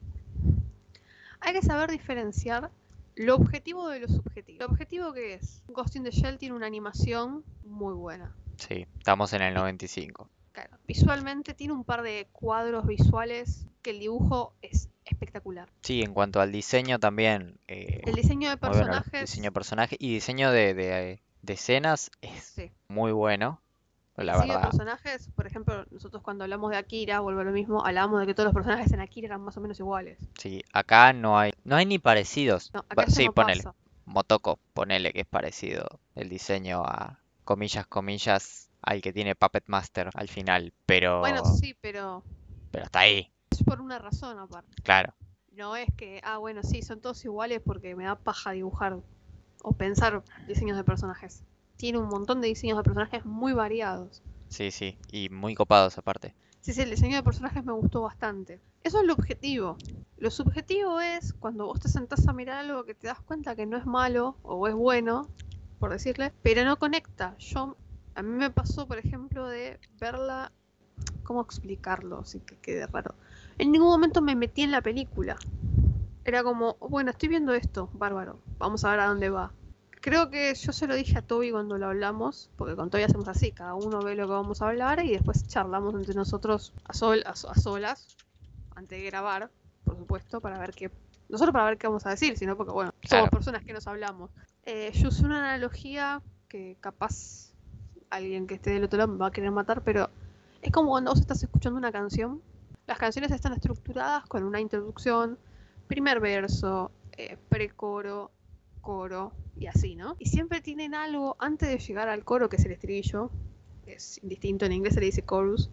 Hay 1.41 1.53
que 1.53 1.63
saber 1.63 1.91
diferenciar 1.91 2.71
lo 3.17 3.35
objetivo 3.35 3.89
de 3.89 4.01
lo 4.01 4.09
subjetivo. 4.09 4.61
¿Lo 4.61 4.67
objetivo 4.67 5.13
qué 5.13 5.35
es? 5.35 5.65
Ghost 5.67 5.97
in 5.97 6.05
the 6.05 6.13
Shell 6.13 6.39
tiene 6.39 6.55
una 6.55 6.67
animación 6.67 7.43
muy 7.65 7.95
buena. 7.95 8.33
Sí, 8.57 8.87
estamos 8.99 9.33
en 9.33 9.43
el 9.43 9.55
95. 9.55 10.31
Claro. 10.57 10.79
Visualmente 10.89 11.53
tiene 11.53 11.75
un 11.75 11.85
par 11.85 12.01
de 12.01 12.29
cuadros 12.33 12.87
visuales 12.87 13.67
que 13.83 13.91
el 13.91 14.01
dibujo 14.01 14.55
es 14.63 14.89
espectacular. 15.05 15.69
Sí, 15.83 16.01
en 16.01 16.15
cuanto 16.15 16.41
al 16.41 16.51
diseño 16.51 16.99
también, 16.99 17.59
eh, 17.69 18.01
El 18.07 18.17
diseño 18.17 18.49
de 18.49 18.57
bueno, 18.57 18.73
el 18.75 18.81
personajes. 18.87 19.21
diseño 19.21 19.51
de 19.51 19.97
y 19.99 20.15
diseño 20.15 20.51
de, 20.51 20.73
de, 20.73 21.23
de 21.43 21.53
escenas 21.53 22.11
es 22.23 22.43
Sí. 22.43 22.73
muy 22.89 23.13
bueno, 23.13 23.61
la 24.17 24.33
de 24.33 24.47
verdad. 24.47 24.63
personajes, 24.63 25.29
por 25.37 25.47
ejemplo, 25.47 25.85
nosotros 25.91 26.23
cuando 26.23 26.45
hablamos 26.45 26.71
de 26.71 26.79
Akira, 26.79 27.21
vuelvo 27.21 27.43
a 27.43 27.45
lo 27.45 27.53
mismo, 27.53 27.85
hablábamos 27.85 28.21
de 28.21 28.27
que 28.27 28.33
todos 28.33 28.47
los 28.47 28.55
personajes 28.55 28.91
en 28.95 29.01
Akira 29.01 29.27
eran 29.27 29.43
más 29.43 29.59
o 29.59 29.61
menos 29.61 29.79
iguales. 29.79 30.19
Sí, 30.39 30.63
acá 30.73 31.13
no 31.13 31.39
hay, 31.39 31.53
no 31.65 31.77
hay 31.77 31.85
ni 31.85 31.99
parecidos. 31.99 32.71
No, 32.73 32.81
acá 32.89 33.11
sí, 33.11 33.27
no 33.27 33.33
ponele. 33.35 33.63
pasa. 33.63 33.77
Motoko, 34.07 34.59
ponele 34.73 35.13
que 35.13 35.21
es 35.21 35.27
parecido 35.27 35.85
el 36.15 36.31
diseño 36.31 36.83
a 36.83 37.19
comillas, 37.45 37.87
comillas, 37.87 38.71
al 38.87 39.03
que 39.03 39.13
tiene 39.13 39.35
Puppet 39.35 39.65
Master 39.67 40.09
al 40.15 40.29
final, 40.29 40.73
pero, 40.87 41.21
Bueno, 41.21 41.45
sí, 41.45 41.77
pero 41.81 42.23
pero 42.71 42.85
hasta 42.85 43.01
ahí, 43.01 43.31
es 43.51 43.63
por 43.63 43.81
una 43.83 43.99
razón 43.99 44.39
aparte. 44.39 44.75
claro. 44.83 45.15
No 45.53 45.75
es 45.75 45.89
que, 45.97 46.21
ah, 46.23 46.37
bueno, 46.37 46.63
sí, 46.63 46.83
son 46.83 47.01
todos 47.01 47.25
iguales 47.25 47.63
porque 47.65 47.95
me 47.97 48.05
da 48.05 48.15
paja 48.17 48.51
dibujar 48.51 48.99
o 49.63 49.73
pensar 49.73 50.23
diseños 50.47 50.77
de 50.77 50.85
personajes. 50.85 51.43
Tiene 51.79 51.97
un 51.99 52.09
montón 52.09 52.43
de 52.43 52.49
diseños 52.49 52.77
de 52.77 52.85
personajes 52.85 53.25
muy 53.25 53.55
variados. 53.55 54.23
Sí, 54.49 54.71
sí, 54.71 54.99
y 55.11 55.31
muy 55.31 55.55
copados 55.55 55.97
aparte. 55.97 56.35
Sí, 56.61 56.75
sí, 56.75 56.83
el 56.83 56.91
diseño 56.91 57.17
de 57.17 57.23
personajes 57.23 57.65
me 57.65 57.73
gustó 57.73 58.03
bastante. 58.03 58.61
Eso 58.83 59.01
es 59.01 59.07
lo 59.07 59.15
objetivo. 59.15 59.79
Lo 60.19 60.31
subjetivo 60.31 61.01
es 61.01 61.33
cuando 61.33 61.65
vos 61.65 61.81
te 61.81 61.89
sentás 61.89 62.29
a 62.29 62.35
mirar 62.35 62.59
algo 62.59 62.85
que 62.85 62.95
te 62.95 63.07
das 63.07 63.21
cuenta 63.21 63.57
que 63.57 63.65
no 63.65 63.79
es 63.79 63.87
malo 63.87 64.37
o 64.43 64.69
es 64.69 64.75
bueno, 64.75 65.29
por 65.79 65.91
decirle, 65.91 66.33
pero 66.43 66.65
no 66.65 66.79
conecta. 66.79 67.35
Yo, 67.39 67.77
a 68.17 68.23
mí 68.23 68.31
me 68.31 68.51
pasó, 68.51 68.89
por 68.89 68.99
ejemplo, 68.99 69.47
de 69.47 69.79
verla, 70.01 70.51
¿cómo 71.23 71.43
explicarlo 71.43 72.25
sin 72.25 72.41
que 72.41 72.57
quede 72.57 72.87
raro? 72.87 73.15
En 73.59 73.71
ningún 73.73 73.89
momento 73.89 74.23
me 74.23 74.35
metí 74.35 74.63
en 74.63 74.73
la 74.73 74.81
película. 74.81 75.37
Era 76.25 76.43
como, 76.43 76.75
bueno, 76.81 77.11
estoy 77.11 77.29
viendo 77.29 77.55
esto, 77.55 77.89
bárbaro, 77.93 78.41
vamos 78.59 78.85
a 78.85 78.91
ver 78.91 79.01
a 79.01 79.07
dónde 79.07 79.31
va. 79.31 79.53
Creo 80.01 80.31
que 80.31 80.55
yo 80.55 80.73
se 80.73 80.87
lo 80.87 80.95
dije 80.95 81.19
a 81.19 81.23
Toby 81.23 81.51
cuando 81.51 81.79
lo 81.79 81.87
hablamos, 81.87 82.51
porque 82.57 82.75
con 82.75 82.91
Toby 82.91 83.03
hacemos 83.03 83.29
así, 83.29 83.53
cada 83.53 83.75
uno 83.75 84.03
ve 84.03 84.15
lo 84.15 84.27
que 84.27 84.33
vamos 84.33 84.63
a 84.63 84.69
hablar 84.69 85.05
y 85.05 85.13
después 85.13 85.47
charlamos 85.47 85.95
entre 85.95 86.15
nosotros 86.15 86.73
a, 86.85 86.95
sol, 86.95 87.23
a, 87.27 87.37
so- 87.37 87.51
a 87.51 87.55
solas, 87.55 88.09
antes 88.75 88.99
de 88.99 89.05
grabar, 89.07 89.51
por 89.85 89.97
supuesto, 89.97 90.41
para 90.41 90.59
ver 90.59 90.73
qué... 90.75 90.91
No 91.29 91.39
solo 91.39 91.53
para 91.53 91.65
ver 91.67 91.77
qué 91.79 91.87
vamos 91.89 92.07
a 92.07 92.11
decir, 92.11 92.37
sino 92.39 92.57
porque, 92.57 92.73
bueno, 92.73 92.93
somos 93.03 93.09
Claro. 93.25 93.31
personas 93.31 93.65
que 93.65 93.73
nos 93.73 93.87
hablamos. 93.89 94.31
Eh, 94.63 94.93
yo 94.95 95.09
usé 95.09 95.25
una 95.25 95.39
analogía 95.39 96.23
que 96.49 96.77
capaz 96.81 97.46
alguien 98.17 98.47
que 98.47 98.55
esté 98.55 98.71
del 98.71 98.85
otro 98.85 98.99
lado 98.99 99.13
me 99.13 99.19
va 99.19 99.29
a 99.29 99.31
querer 99.31 99.51
matar, 99.51 99.83
pero 99.83 100.11
es 100.63 100.73
como 100.73 100.91
cuando 100.91 101.11
vos 101.11 101.21
estás 101.21 101.43
escuchando 101.43 101.79
una 101.79 101.93
canción. 101.93 102.43
Las 102.87 102.99
canciones 102.99 103.31
están 103.33 103.53
estructuradas 103.53 104.25
con 104.27 104.45
una 104.45 104.61
introducción, 104.61 105.39
primer 105.87 106.21
verso, 106.21 106.91
eh, 107.17 107.37
precoro, 107.49 108.31
coro 108.81 109.33
y 109.57 109.67
así, 109.67 109.97
¿no? 109.97 110.17
Y 110.19 110.27
siempre 110.27 110.61
tienen 110.61 110.95
algo 110.95 111.37
antes 111.39 111.69
de 111.69 111.79
llegar 111.79 112.09
al 112.09 112.25
coro, 112.25 112.49
que 112.49 112.57
es 112.57 112.65
el 112.65 112.73
estribillo, 112.73 113.31
es 113.87 114.21
distinto, 114.23 114.65
en 114.65 114.73
inglés 114.73 114.95
se 114.95 115.01
le 115.01 115.07
dice 115.07 115.25
chorus, 115.25 115.71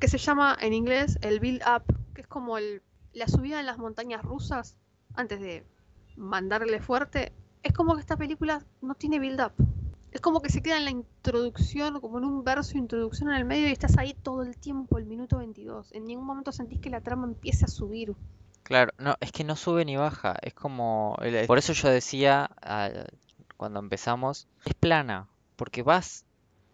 que 0.00 0.08
se 0.08 0.18
llama 0.18 0.56
en 0.60 0.72
inglés 0.72 1.18
el 1.22 1.40
build 1.40 1.62
up, 1.62 1.84
que 2.14 2.22
es 2.22 2.26
como 2.26 2.58
el, 2.58 2.82
la 3.12 3.28
subida 3.28 3.60
en 3.60 3.66
las 3.66 3.78
montañas 3.78 4.22
rusas 4.22 4.76
antes 5.14 5.40
de 5.40 5.64
mandarle 6.16 6.80
fuerte. 6.80 7.32
Es 7.62 7.72
como 7.72 7.94
que 7.94 8.00
esta 8.00 8.16
película 8.16 8.64
no 8.82 8.94
tiene 8.94 9.18
build 9.18 9.40
up. 9.40 9.52
Es 10.14 10.20
como 10.20 10.40
que 10.40 10.48
se 10.48 10.62
queda 10.62 10.76
en 10.78 10.84
la 10.84 10.92
introducción, 10.92 12.00
como 12.00 12.18
en 12.18 12.24
un 12.24 12.44
verso 12.44 12.78
introducción 12.78 13.30
en 13.30 13.36
el 13.36 13.44
medio 13.44 13.68
y 13.68 13.72
estás 13.72 13.98
ahí 13.98 14.14
todo 14.14 14.44
el 14.44 14.56
tiempo, 14.56 14.96
el 14.96 15.06
minuto 15.06 15.38
22. 15.38 15.92
En 15.92 16.04
ningún 16.04 16.24
momento 16.24 16.52
sentís 16.52 16.78
que 16.78 16.88
la 16.88 17.00
trama 17.00 17.26
empiece 17.26 17.64
a 17.64 17.68
subir. 17.68 18.14
Claro, 18.62 18.92
no, 18.96 19.16
es 19.18 19.32
que 19.32 19.42
no 19.42 19.56
sube 19.56 19.84
ni 19.84 19.96
baja, 19.96 20.36
es 20.40 20.54
como, 20.54 21.18
por 21.48 21.58
eso 21.58 21.72
yo 21.72 21.90
decía 21.90 22.48
ah, 22.62 22.88
cuando 23.56 23.80
empezamos, 23.80 24.46
es 24.64 24.72
plana, 24.74 25.28
porque 25.56 25.82
vas 25.82 26.24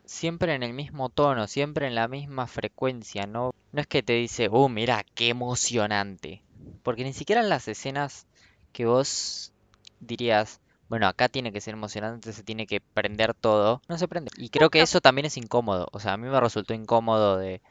siempre 0.05 0.55
en 0.55 0.63
el 0.63 0.75
mismo 0.75 1.09
tono, 1.09 1.47
siempre 1.47 1.87
en 1.87 1.95
la 1.95 2.09
misma 2.09 2.47
frecuencia, 2.47 3.27
no, 3.27 3.55
no 3.73 3.81
es 3.81 3.87
que 3.87 4.03
te 4.03 4.13
dice, 4.13 4.49
oh, 4.53 4.69
mira, 4.69 5.05
qué 5.15 5.31
emocionante, 5.31 6.43
porque 6.83 7.05
ni 7.05 7.15
siquiera 7.15 7.41
en 7.41 7.49
las 7.49 7.67
escenas 7.69 8.27
que 8.73 8.87
vos 8.87 9.53
dirías, 9.99 10.61
bueno, 10.91 11.07
acá 11.07 11.29
tiene 11.29 11.53
que 11.53 11.61
ser 11.61 11.75
emocionante, 11.75 12.33
se 12.33 12.43
tiene 12.43 12.67
que 12.67 12.81
prender 12.81 13.33
todo, 13.33 13.81
no 13.89 13.97
se 13.97 14.09
prende. 14.09 14.33
Y 14.37 14.49
creo 14.49 14.71
que 14.71 14.83
eso 14.83 15.01
también 15.01 15.25
es 15.25 15.37
incómodo, 15.37 15.87
o 15.93 16.01
sea, 16.01 16.15
a 16.15 16.17
mí 16.17 16.27
me 16.29 16.41
resultó 16.41 16.75
incómodo 16.75 17.39
de, 17.39 17.63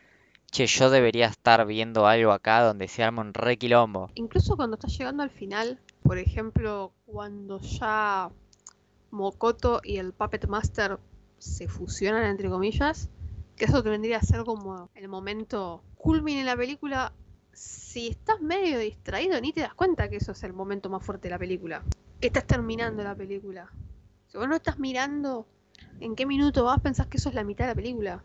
che, 0.51 0.65
yo 0.67 0.89
debería 0.89 1.27
estar 1.27 1.67
viendo 1.67 2.07
algo 2.07 2.31
acá 2.31 2.63
donde 2.63 2.88
se 2.88 3.03
arma 3.03 3.21
un 3.21 3.33
re 3.33 3.57
quilombo. 3.57 4.09
Incluso 4.15 4.55
cuando 4.55 4.75
estás 4.77 4.97
llegando 4.97 5.21
al 5.21 5.31
final, 5.31 5.81
por 6.01 6.17
ejemplo, 6.17 6.93
cuando 7.05 7.59
ya 7.59 8.31
Mokoto 9.11 9.81
y 9.83 9.97
el 9.97 10.13
Puppet 10.13 10.47
Master 10.47 10.97
se 11.39 11.67
fusionan, 11.67 12.23
entre 12.23 12.49
comillas, 12.49 13.09
que 13.57 13.65
eso 13.65 13.83
te 13.83 13.89
vendría 13.89 14.19
a 14.19 14.21
ser 14.21 14.45
como 14.45 14.89
el 14.95 15.09
momento 15.09 15.83
culmine 15.97 16.39
en 16.39 16.45
la 16.45 16.55
película. 16.55 17.11
Si 17.51 18.07
estás 18.07 18.39
medio 18.39 18.79
distraído, 18.79 19.41
ni 19.41 19.51
te 19.51 19.59
das 19.59 19.73
cuenta 19.73 20.07
que 20.07 20.15
eso 20.15 20.31
es 20.31 20.41
el 20.43 20.53
momento 20.53 20.89
más 20.89 21.03
fuerte 21.03 21.27
de 21.27 21.31
la 21.31 21.39
película. 21.39 21.83
Que 22.19 22.27
estás 22.27 22.45
terminando 22.45 23.03
la 23.03 23.15
película. 23.15 23.71
Si 24.27 24.38
vos 24.38 24.47
no 24.47 24.55
estás 24.55 24.79
mirando 24.79 25.47
en 25.99 26.15
qué 26.15 26.25
minuto 26.25 26.63
vas, 26.65 26.79
pensás 26.81 27.07
que 27.07 27.17
eso 27.17 27.29
es 27.29 27.35
la 27.35 27.43
mitad 27.43 27.65
de 27.65 27.71
la 27.71 27.75
película. 27.75 28.23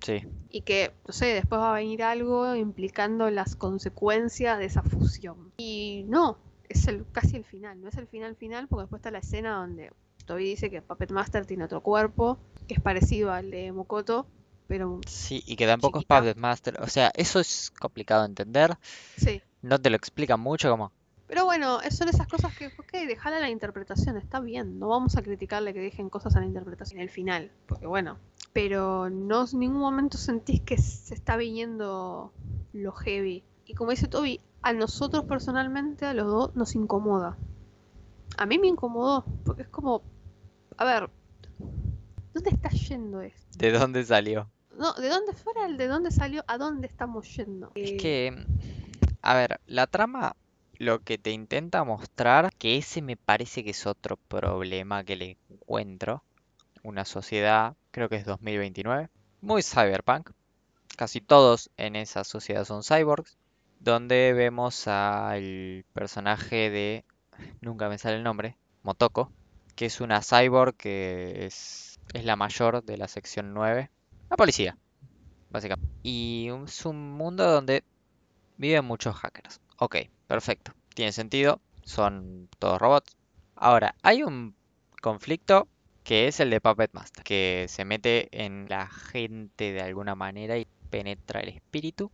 Sí. 0.00 0.26
Y 0.48 0.62
que, 0.62 0.92
no 1.06 1.12
sé, 1.12 1.26
después 1.26 1.60
va 1.60 1.72
a 1.72 1.74
venir 1.74 2.02
algo 2.02 2.54
implicando 2.54 3.30
las 3.30 3.56
consecuencias 3.56 4.58
de 4.58 4.64
esa 4.64 4.82
fusión. 4.82 5.52
Y 5.58 6.04
no, 6.08 6.38
es 6.68 6.86
el, 6.88 7.04
casi 7.12 7.36
el 7.36 7.44
final, 7.44 7.80
no 7.80 7.88
es 7.88 7.96
el 7.96 8.06
final 8.06 8.36
final, 8.36 8.66
porque 8.68 8.82
después 8.82 9.00
está 9.00 9.10
la 9.10 9.18
escena 9.18 9.56
donde 9.56 9.92
Toby 10.26 10.44
dice 10.44 10.70
que 10.70 10.82
Puppet 10.82 11.10
Master 11.10 11.46
tiene 11.46 11.64
otro 11.64 11.82
cuerpo, 11.82 12.38
que 12.66 12.74
es 12.74 12.80
parecido 12.80 13.32
al 13.32 13.50
de 13.50 13.72
Mokoto, 13.72 14.26
pero 14.66 15.00
Sí, 15.06 15.42
y 15.46 15.56
que 15.56 15.66
tampoco 15.66 15.98
es 15.98 16.02
chiquita. 16.02 16.20
Puppet 16.20 16.36
Master. 16.36 16.80
O 16.80 16.86
sea, 16.86 17.10
eso 17.14 17.40
es 17.40 17.72
complicado 17.78 18.22
de 18.22 18.28
entender. 18.28 18.78
sí. 19.16 19.42
No 19.62 19.78
te 19.78 19.90
lo 19.90 19.96
explican 19.96 20.40
mucho 20.40 20.70
como... 20.70 20.90
Pero 21.30 21.44
bueno, 21.44 21.78
son 21.92 22.08
esas 22.08 22.26
cosas 22.26 22.52
que, 22.58 22.66
ok, 22.66 22.90
dejala 23.06 23.36
a 23.36 23.40
la 23.40 23.50
interpretación, 23.50 24.16
está 24.16 24.40
bien, 24.40 24.80
no 24.80 24.88
vamos 24.88 25.16
a 25.16 25.22
criticarle 25.22 25.72
que 25.72 25.78
dejen 25.78 26.10
cosas 26.10 26.34
a 26.34 26.40
la 26.40 26.46
interpretación 26.46 26.98
en 26.98 27.04
el 27.04 27.08
final, 27.08 27.52
porque 27.68 27.86
bueno, 27.86 28.18
pero 28.52 29.08
no 29.10 29.44
en 29.50 29.58
ningún 29.60 29.78
momento 29.78 30.18
sentís 30.18 30.60
que 30.62 30.76
se 30.76 31.14
está 31.14 31.36
viniendo 31.36 32.32
lo 32.72 32.90
heavy. 32.90 33.44
Y 33.64 33.74
como 33.74 33.92
dice 33.92 34.08
Toby, 34.08 34.40
a 34.62 34.72
nosotros 34.72 35.24
personalmente, 35.24 36.04
a 36.04 36.14
los 36.14 36.26
dos, 36.26 36.56
nos 36.56 36.74
incomoda. 36.74 37.38
A 38.36 38.44
mí 38.46 38.58
me 38.58 38.66
incomodó, 38.66 39.24
porque 39.44 39.62
es 39.62 39.68
como, 39.68 40.02
a 40.78 40.84
ver, 40.84 41.10
¿dónde 42.34 42.50
está 42.50 42.70
yendo 42.70 43.20
esto? 43.20 43.56
¿De 43.56 43.70
dónde 43.70 44.02
salió? 44.02 44.50
No, 44.76 44.94
¿de 44.94 45.08
dónde 45.08 45.32
fuera 45.34 45.64
el 45.66 45.76
de 45.76 45.86
dónde 45.86 46.10
salió? 46.10 46.42
¿A 46.48 46.58
dónde 46.58 46.88
estamos 46.88 47.36
yendo? 47.36 47.70
Es 47.76 47.92
Eh, 47.92 47.96
que... 47.98 48.46
A 49.22 49.34
ver, 49.34 49.60
la 49.66 49.86
trama 49.86 50.34
lo 50.80 51.00
que 51.04 51.18
te 51.18 51.30
intenta 51.30 51.84
mostrar, 51.84 52.50
que 52.56 52.78
ese 52.78 53.02
me 53.02 53.18
parece 53.18 53.62
que 53.62 53.70
es 53.70 53.86
otro 53.86 54.16
problema 54.16 55.04
que 55.04 55.14
le 55.14 55.36
encuentro. 55.50 56.24
Una 56.82 57.04
sociedad, 57.04 57.76
creo 57.90 58.08
que 58.08 58.16
es 58.16 58.24
2029, 58.24 59.10
muy 59.42 59.62
cyberpunk. 59.62 60.30
Casi 60.96 61.20
todos 61.20 61.70
en 61.76 61.96
esa 61.96 62.24
sociedad 62.24 62.64
son 62.64 62.82
cyborgs. 62.82 63.36
Donde 63.78 64.32
vemos 64.32 64.88
al 64.88 65.84
personaje 65.92 66.70
de... 66.70 67.04
Nunca 67.60 67.90
me 67.90 67.98
sale 67.98 68.16
el 68.16 68.22
nombre. 68.22 68.56
Motoko. 68.82 69.30
Que 69.76 69.84
es 69.84 70.00
una 70.00 70.22
cyborg 70.22 70.74
que 70.76 71.44
es, 71.44 72.00
es 72.14 72.24
la 72.24 72.36
mayor 72.36 72.82
de 72.82 72.96
la 72.96 73.06
sección 73.06 73.52
9. 73.52 73.90
La 74.30 74.36
policía, 74.36 74.78
básicamente. 75.50 75.92
Y 76.02 76.48
es 76.64 76.86
un 76.86 77.12
mundo 77.12 77.44
donde 77.44 77.84
viven 78.56 78.86
muchos 78.86 79.14
hackers. 79.16 79.60
Ok, 79.82 79.96
perfecto. 80.26 80.72
Tiene 80.94 81.10
sentido. 81.10 81.58
Son 81.84 82.50
todos 82.58 82.78
robots. 82.78 83.16
Ahora, 83.56 83.94
hay 84.02 84.22
un 84.22 84.54
conflicto 85.00 85.68
que 86.04 86.28
es 86.28 86.38
el 86.40 86.50
de 86.50 86.60
Puppet 86.60 86.92
Master, 86.92 87.24
que 87.24 87.64
se 87.66 87.86
mete 87.86 88.28
en 88.30 88.66
la 88.68 88.86
gente 88.88 89.72
de 89.72 89.80
alguna 89.80 90.14
manera 90.14 90.58
y 90.58 90.66
penetra 90.90 91.40
el 91.40 91.48
espíritu. 91.48 92.10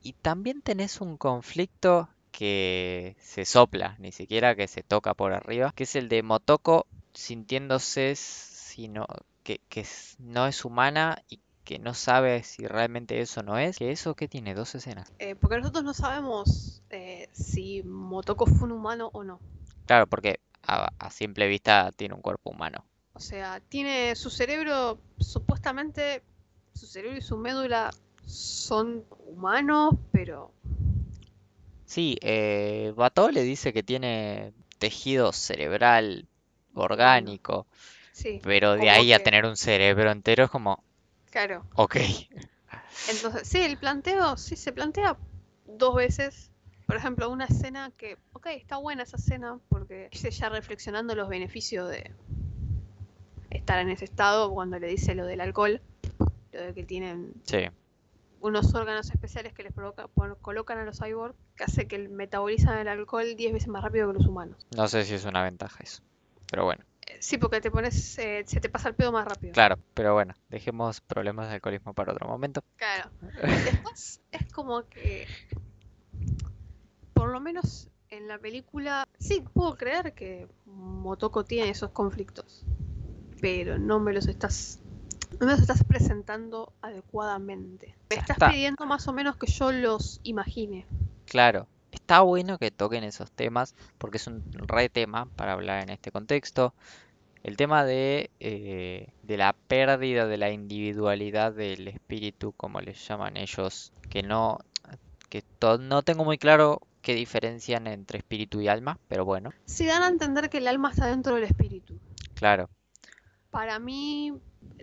Y 0.00 0.14
también 0.14 0.62
tenés 0.62 1.02
un 1.02 1.18
conflicto 1.18 2.08
que 2.30 3.14
se 3.20 3.44
sopla, 3.44 3.94
ni 3.98 4.10
siquiera 4.10 4.56
que 4.56 4.66
se 4.66 4.82
toca 4.82 5.12
por 5.12 5.34
arriba, 5.34 5.74
que 5.76 5.84
es 5.84 5.94
el 5.96 6.08
de 6.08 6.22
Motoko 6.22 6.86
sintiéndose 7.12 8.14
sino 8.16 9.06
que, 9.42 9.60
que 9.68 9.84
no 10.18 10.46
es 10.46 10.64
humana 10.64 11.22
y 11.28 11.40
que 11.64 11.78
no 11.78 11.94
sabe 11.94 12.42
si 12.42 12.66
realmente 12.66 13.20
eso 13.20 13.42
no 13.42 13.58
es. 13.58 13.76
Que 13.78 13.90
eso 13.92 14.14
que 14.14 14.28
tiene 14.28 14.54
dos 14.54 14.74
escenas. 14.74 15.10
eh, 15.18 15.34
porque 15.36 15.58
nosotros 15.58 15.84
no 15.84 15.94
sabemos 15.94 16.82
eh, 16.90 17.28
si 17.32 17.82
Motoko 17.84 18.46
fue 18.46 18.64
un 18.64 18.72
humano 18.72 19.10
o 19.12 19.24
no. 19.24 19.40
Claro, 19.86 20.06
porque 20.06 20.40
a, 20.66 20.90
a 20.98 21.10
simple 21.10 21.48
vista 21.48 21.90
tiene 21.92 22.14
un 22.14 22.22
cuerpo 22.22 22.50
humano. 22.50 22.84
O 23.14 23.20
sea, 23.20 23.60
tiene 23.68 24.14
su 24.16 24.30
cerebro, 24.30 24.98
supuestamente, 25.18 26.22
su 26.74 26.86
cerebro 26.86 27.18
y 27.18 27.20
su 27.20 27.36
médula 27.36 27.90
son 28.26 29.04
humanos, 29.26 29.94
pero 30.12 30.52
Sí, 31.84 32.16
eh, 32.22 32.92
Bato 32.96 33.30
le 33.30 33.42
dice 33.42 33.72
que 33.74 33.82
tiene 33.82 34.54
tejido 34.78 35.32
cerebral 35.32 36.26
orgánico, 36.74 37.66
sí, 38.12 38.40
pero 38.42 38.74
de 38.76 38.88
ahí 38.88 39.12
a 39.12 39.18
tener 39.18 39.44
un 39.44 39.56
cerebro 39.56 40.10
entero 40.10 40.44
es 40.44 40.50
como, 40.50 40.82
claro. 41.32 41.64
ok. 41.74 41.96
Entonces, 43.08 43.48
sí, 43.48 43.60
el 43.62 43.76
planteo, 43.78 44.36
sí, 44.36 44.54
se 44.54 44.72
plantea 44.72 45.16
dos 45.66 45.94
veces. 45.96 46.50
Por 46.86 46.96
ejemplo, 46.96 47.30
una 47.30 47.46
escena 47.46 47.90
que, 47.96 48.18
ok, 48.34 48.46
está 48.48 48.76
buena 48.76 49.02
esa 49.02 49.16
escena 49.16 49.58
porque 49.68 50.08
dice 50.12 50.30
ya 50.30 50.48
reflexionando 50.50 51.14
los 51.16 51.28
beneficios 51.28 51.88
de 51.90 52.12
estar 53.50 53.78
en 53.80 53.88
ese 53.90 54.04
estado 54.04 54.52
cuando 54.52 54.78
le 54.78 54.88
dice 54.88 55.14
lo 55.14 55.26
del 55.26 55.40
alcohol, 55.40 55.80
lo 56.52 56.60
de 56.60 56.74
que 56.74 56.84
tienen 56.84 57.32
Sí, 57.44 57.64
unos 58.40 58.74
órganos 58.74 59.10
especiales 59.10 59.52
que 59.54 59.62
les 59.62 59.72
provoca, 59.72 60.08
colocan 60.42 60.78
a 60.78 60.84
los 60.84 60.98
cyborg 60.98 61.34
que 61.56 61.64
hace 61.64 61.86
que 61.86 61.98
metabolizan 62.08 62.78
el 62.78 62.88
alcohol 62.88 63.36
10 63.36 63.52
veces 63.52 63.68
más 63.68 63.82
rápido 63.82 64.08
que 64.08 64.18
los 64.18 64.26
humanos. 64.26 64.66
no 64.76 64.86
sé 64.88 65.04
si 65.04 65.14
es 65.14 65.24
una 65.24 65.42
ventaja 65.42 65.78
eso, 65.82 66.02
pero 66.50 66.64
bueno, 66.64 66.84
Sí, 67.20 67.38
porque 67.38 67.60
te 67.60 67.70
pones, 67.70 68.18
eh, 68.18 68.44
se 68.46 68.60
te 68.60 68.68
pasa 68.68 68.88
el 68.88 68.94
pedo 68.94 69.12
más 69.12 69.26
rápido. 69.26 69.52
claro, 69.52 69.78
pero 69.94 70.14
bueno, 70.14 70.34
dejemos 70.48 71.00
problemas 71.00 71.48
de 71.48 71.54
alcoholismo 71.54 71.94
para 71.94 72.12
otro 72.12 72.28
momento. 72.28 72.62
Claro. 72.76 73.10
Después 73.64 74.20
es 74.30 74.52
como 74.52 74.82
que, 74.88 75.26
por 77.14 77.30
lo 77.30 77.40
menos 77.40 77.88
en 78.10 78.28
la 78.28 78.38
película, 78.38 79.08
sí, 79.18 79.42
puedo 79.54 79.76
creer 79.76 80.12
que 80.12 80.46
Motoko 80.66 81.44
tiene 81.44 81.70
esos 81.70 81.90
conflictos, 81.90 82.64
pero 83.40 83.78
no 83.78 84.00
me 84.00 84.12
los 84.12 84.28
estás, 84.28 84.80
no 85.40 85.46
me 85.46 85.52
los 85.52 85.60
estás 85.62 85.82
presentando 85.84 86.72
adecuadamente. 86.82 87.96
Me 88.10 88.16
estás 88.16 88.36
está. 88.36 88.50
pidiendo 88.50 88.84
más 88.84 89.08
o 89.08 89.12
menos 89.12 89.36
que 89.36 89.46
yo 89.46 89.72
los 89.72 90.20
imagine. 90.24 90.86
Claro, 91.24 91.66
está 91.92 92.20
bueno 92.22 92.58
que 92.58 92.70
toquen 92.70 93.04
esos 93.04 93.30
temas 93.32 93.74
porque 93.98 94.18
es 94.18 94.26
un 94.26 94.42
re 94.52 94.88
tema 94.88 95.26
para 95.36 95.52
hablar 95.52 95.82
en 95.82 95.90
este 95.90 96.10
contexto. 96.10 96.74
El 97.42 97.56
tema 97.56 97.84
de, 97.84 98.30
eh, 98.40 99.08
de 99.22 99.36
la 99.36 99.52
pérdida 99.52 100.26
de 100.26 100.36
la 100.38 100.50
individualidad 100.50 101.52
del 101.52 101.88
espíritu, 101.88 102.52
como 102.52 102.80
les 102.80 103.06
llaman 103.08 103.36
ellos, 103.36 103.92
que 104.10 104.22
no, 104.22 104.58
que 105.28 105.42
no 105.80 106.02
tengo 106.02 106.24
muy 106.24 106.38
claro 106.38 106.80
qué 107.02 107.14
diferencian 107.14 107.86
entre 107.86 108.18
espíritu 108.18 108.60
y 108.60 108.68
alma, 108.68 108.98
pero 109.08 109.24
bueno, 109.24 109.54
Si 109.66 109.86
dan 109.86 110.02
a 110.02 110.08
entender 110.08 110.50
que 110.50 110.58
el 110.58 110.68
alma 110.68 110.90
está 110.90 111.06
dentro 111.06 111.34
del 111.34 111.44
espíritu. 111.44 111.98
claro, 112.34 112.68
Para 113.50 113.78
mí, 113.78 114.32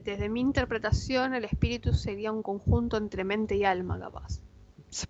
desde 0.04 0.30
mi 0.30 0.40
interpretación, 0.42 1.34
el 1.34 1.44
espíritu 1.46 1.94
sería 1.94 2.32
un 2.32 2.42
conjunto 2.44 2.98
entre 2.98 3.24
mente 3.24 3.56
y 3.56 3.66
alma, 3.66 4.00
capaz. 4.00 4.40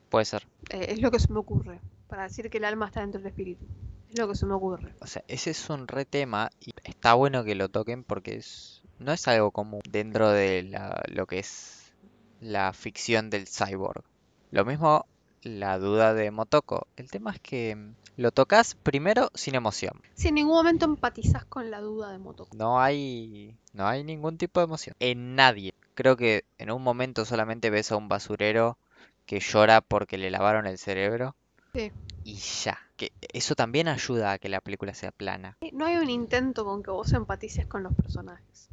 Puede 0.09 0.25
ser. 0.25 0.47
Eh, 0.69 0.87
es 0.89 1.01
lo 1.01 1.11
que 1.11 1.19
se 1.19 1.31
me 1.31 1.39
ocurre. 1.39 1.79
para 2.07 2.23
decir 2.23 2.49
que 2.49 2.57
el 2.57 2.65
alma 2.65 2.87
está 2.87 3.01
dentro 3.01 3.19
del 3.21 3.27
espíritu. 3.29 3.65
Es 4.11 4.17
lo 4.17 4.27
que 4.27 4.33
se 4.35 4.45
me 4.47 4.53
ocurre. 4.55 4.93
O 4.99 5.05
sea, 5.07 5.23
ese 5.27 5.51
es 5.51 5.69
un 5.69 5.87
re 5.87 6.05
tema 6.05 6.49
y 6.59 6.71
está 6.83 7.13
bueno 7.13 7.43
que 7.43 7.53
lo 7.53 7.69
toquen 7.69 8.03
porque 8.03 8.35
es, 8.37 8.81
no 8.97 9.11
es 9.13 9.27
algo 9.27 9.51
común 9.51 9.81
dentro 9.87 10.29
de 10.31 10.63
la- 10.63 11.03
lo 11.07 11.27
que 11.27 11.37
es 11.39 11.93
la 12.41 12.73
ficción 12.73 13.29
del 13.29 13.45
cyborg. 13.47 14.03
Lo 14.51 14.65
mismo 14.65 15.05
la 15.43 15.77
duda 15.77 16.13
de 16.15 16.31
Motoko. 16.31 16.87
El 16.97 17.11
tema 17.11 17.31
es 17.31 17.39
que 17.39 17.75
mm, 17.75 17.93
lo 18.17 18.31
tocas 18.31 18.73
primero 18.75 19.29
sin 19.35 19.53
emoción. 19.55 20.01
Si 20.15 20.29
en 20.29 20.35
ningún 20.35 20.55
momento 20.55 20.85
empatizas 20.85 21.45
con 21.45 21.69
la 21.69 21.79
duda 21.79 22.11
de 22.11 22.17
Motoko. 22.17 22.57
No 22.57 22.81
hay, 22.81 23.55
no 23.73 23.87
hay 23.87 24.03
ningún 24.03 24.37
tipo 24.39 24.59
de 24.59 24.63
emoción. 24.65 24.95
En 24.99 25.35
nadie. 25.35 25.73
Creo 25.93 26.17
que 26.17 26.43
en 26.57 26.71
un 26.71 26.81
momento 26.81 27.23
solamente 27.23 27.69
ves 27.69 27.91
a 27.91 27.97
un 27.97 28.07
basurero 28.09 28.77
que 29.29 29.39
llora 29.39 29.81
porque 29.81 30.17
le 30.17 30.31
lavaron 30.31 30.65
el 30.65 30.79
cerebro 30.79 31.35
Sí. 31.75 31.91
y 32.23 32.33
ya. 32.37 32.79
Que 32.97 33.11
eso 33.31 33.53
también 33.53 33.87
ayuda 33.87 34.31
a 34.31 34.39
que 34.39 34.49
la 34.49 34.59
película 34.59 34.95
sea 34.95 35.11
plana. 35.11 35.55
No 35.71 35.85
hay 35.85 35.97
un 35.97 36.09
intento 36.09 36.65
con 36.65 36.81
que 36.81 36.89
vos 36.89 37.13
empatices 37.13 37.67
con 37.67 37.83
los 37.83 37.93
personajes. 37.93 38.69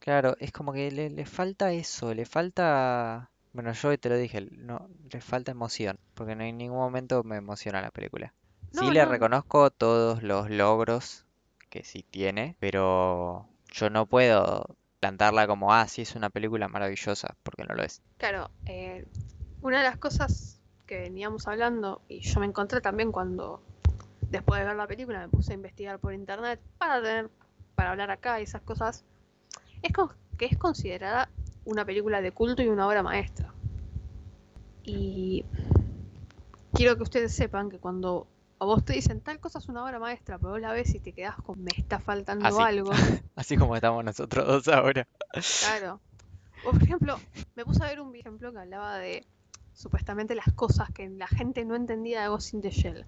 Claro, 0.00 0.34
es 0.40 0.50
como 0.50 0.72
que 0.72 0.90
le, 0.90 1.10
le 1.10 1.24
falta 1.26 1.70
eso, 1.72 2.12
le 2.12 2.24
falta... 2.26 3.30
Bueno, 3.52 3.72
yo 3.72 3.96
te 3.96 4.08
lo 4.08 4.16
dije, 4.16 4.48
no, 4.50 4.88
le 5.12 5.20
falta 5.20 5.52
emoción, 5.52 5.96
porque 6.14 6.34
no 6.34 6.42
en 6.42 6.58
ningún 6.58 6.78
momento 6.78 7.22
me 7.22 7.36
emociona 7.36 7.80
la 7.80 7.92
película. 7.92 8.34
Sí 8.72 8.84
No, 8.84 8.90
le 8.90 9.04
no. 9.04 9.10
reconozco 9.12 9.70
todos 9.70 10.24
los 10.24 10.50
logros 10.50 11.24
que 11.70 11.84
sí 11.84 12.04
tiene, 12.10 12.56
pero 12.58 13.46
yo 13.72 13.90
no 13.90 14.06
puedo 14.06 14.74
plantarla 14.98 15.46
como, 15.46 15.72
ah, 15.72 15.86
sí 15.86 16.02
es 16.02 16.16
una 16.16 16.30
película 16.30 16.66
maravillosa, 16.66 17.36
porque 17.44 17.62
no 17.64 17.76
lo 17.76 17.84
es. 17.84 18.02
Claro, 18.16 18.50
eh, 18.66 19.06
una 19.62 19.78
de 19.78 19.84
las 19.84 19.96
cosas 19.98 20.60
que 20.86 20.98
veníamos 21.00 21.46
hablando, 21.46 22.00
y 22.08 22.20
yo 22.20 22.40
me 22.40 22.46
encontré 22.46 22.80
también 22.80 23.12
cuando, 23.12 23.62
después 24.30 24.60
de 24.60 24.66
ver 24.66 24.76
la 24.76 24.86
película, 24.86 25.20
me 25.20 25.28
puse 25.28 25.52
a 25.52 25.54
investigar 25.54 25.98
por 25.98 26.14
internet 26.14 26.60
para 26.78 27.02
tener, 27.02 27.30
para 27.74 27.90
hablar 27.90 28.10
acá 28.10 28.40
y 28.40 28.44
esas 28.44 28.62
cosas, 28.62 29.04
es 29.82 29.92
con- 29.92 30.10
que 30.36 30.46
es 30.46 30.56
considerada 30.56 31.28
una 31.64 31.84
película 31.84 32.20
de 32.22 32.32
culto 32.32 32.62
y 32.62 32.68
una 32.68 32.86
obra 32.86 33.02
maestra. 33.02 33.52
Y 34.84 35.44
quiero 36.72 36.96
que 36.96 37.02
ustedes 37.02 37.34
sepan 37.34 37.68
que 37.68 37.78
cuando 37.78 38.26
a 38.60 38.64
vos 38.64 38.84
te 38.84 38.94
dicen 38.94 39.20
tal 39.20 39.38
cosa 39.38 39.58
es 39.58 39.68
una 39.68 39.84
obra 39.84 39.98
maestra, 39.98 40.38
pero 40.38 40.52
vos 40.52 40.60
la 40.60 40.72
ves 40.72 40.94
y 40.94 41.00
te 41.00 41.12
quedás 41.12 41.36
con 41.36 41.62
me 41.62 41.70
está 41.76 41.98
faltando 41.98 42.46
Así. 42.46 42.62
algo. 42.62 42.90
Así 43.36 43.56
como 43.56 43.76
estamos 43.76 44.02
nosotros 44.04 44.46
dos 44.46 44.68
ahora. 44.68 45.06
Claro. 45.60 46.00
O, 46.64 46.72
por 46.72 46.82
ejemplo, 46.82 47.18
me 47.54 47.64
puse 47.64 47.82
a 47.84 47.86
ver 47.88 48.00
un 48.00 48.14
ejemplo 48.16 48.50
que 48.52 48.58
hablaba 48.58 48.98
de 48.98 49.24
supuestamente 49.78 50.34
las 50.34 50.52
cosas 50.54 50.90
que 50.90 51.08
la 51.08 51.28
gente 51.28 51.64
no 51.64 51.76
entendía 51.76 52.22
de 52.22 52.28
Ghost 52.28 52.52
in 52.52 52.60
the 52.60 52.70
Shell. 52.70 53.06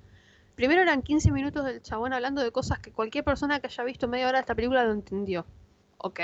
Primero 0.54 0.82
eran 0.82 1.02
15 1.02 1.32
minutos 1.32 1.64
del 1.64 1.82
chabón 1.82 2.12
hablando 2.12 2.42
de 2.42 2.52
cosas 2.52 2.78
que 2.78 2.92
cualquier 2.92 3.24
persona 3.24 3.58
que 3.58 3.66
haya 3.66 3.82
visto 3.82 4.06
media 4.06 4.28
hora 4.28 4.38
de 4.38 4.42
esta 4.42 4.54
película 4.54 4.84
lo 4.84 4.92
entendió. 4.92 5.44
Ok. 5.98 6.20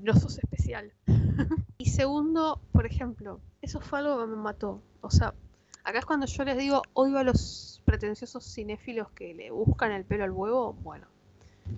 No 0.00 0.14
sos 0.14 0.38
especial. 0.38 0.92
y 1.78 1.86
segundo, 1.86 2.60
por 2.70 2.86
ejemplo, 2.86 3.40
eso 3.62 3.80
fue 3.80 3.98
algo 3.98 4.20
que 4.20 4.26
me 4.26 4.36
mató. 4.36 4.80
O 5.00 5.10
sea, 5.10 5.34
acá 5.82 5.98
es 5.98 6.06
cuando 6.06 6.26
yo 6.26 6.44
les 6.44 6.56
digo, 6.56 6.82
odio 6.92 7.18
a 7.18 7.24
los 7.24 7.82
pretenciosos 7.84 8.44
cinéfilos 8.44 9.10
que 9.10 9.34
le 9.34 9.50
buscan 9.50 9.90
el 9.90 10.04
pelo 10.04 10.22
al 10.22 10.30
huevo. 10.30 10.74
Bueno, 10.84 11.08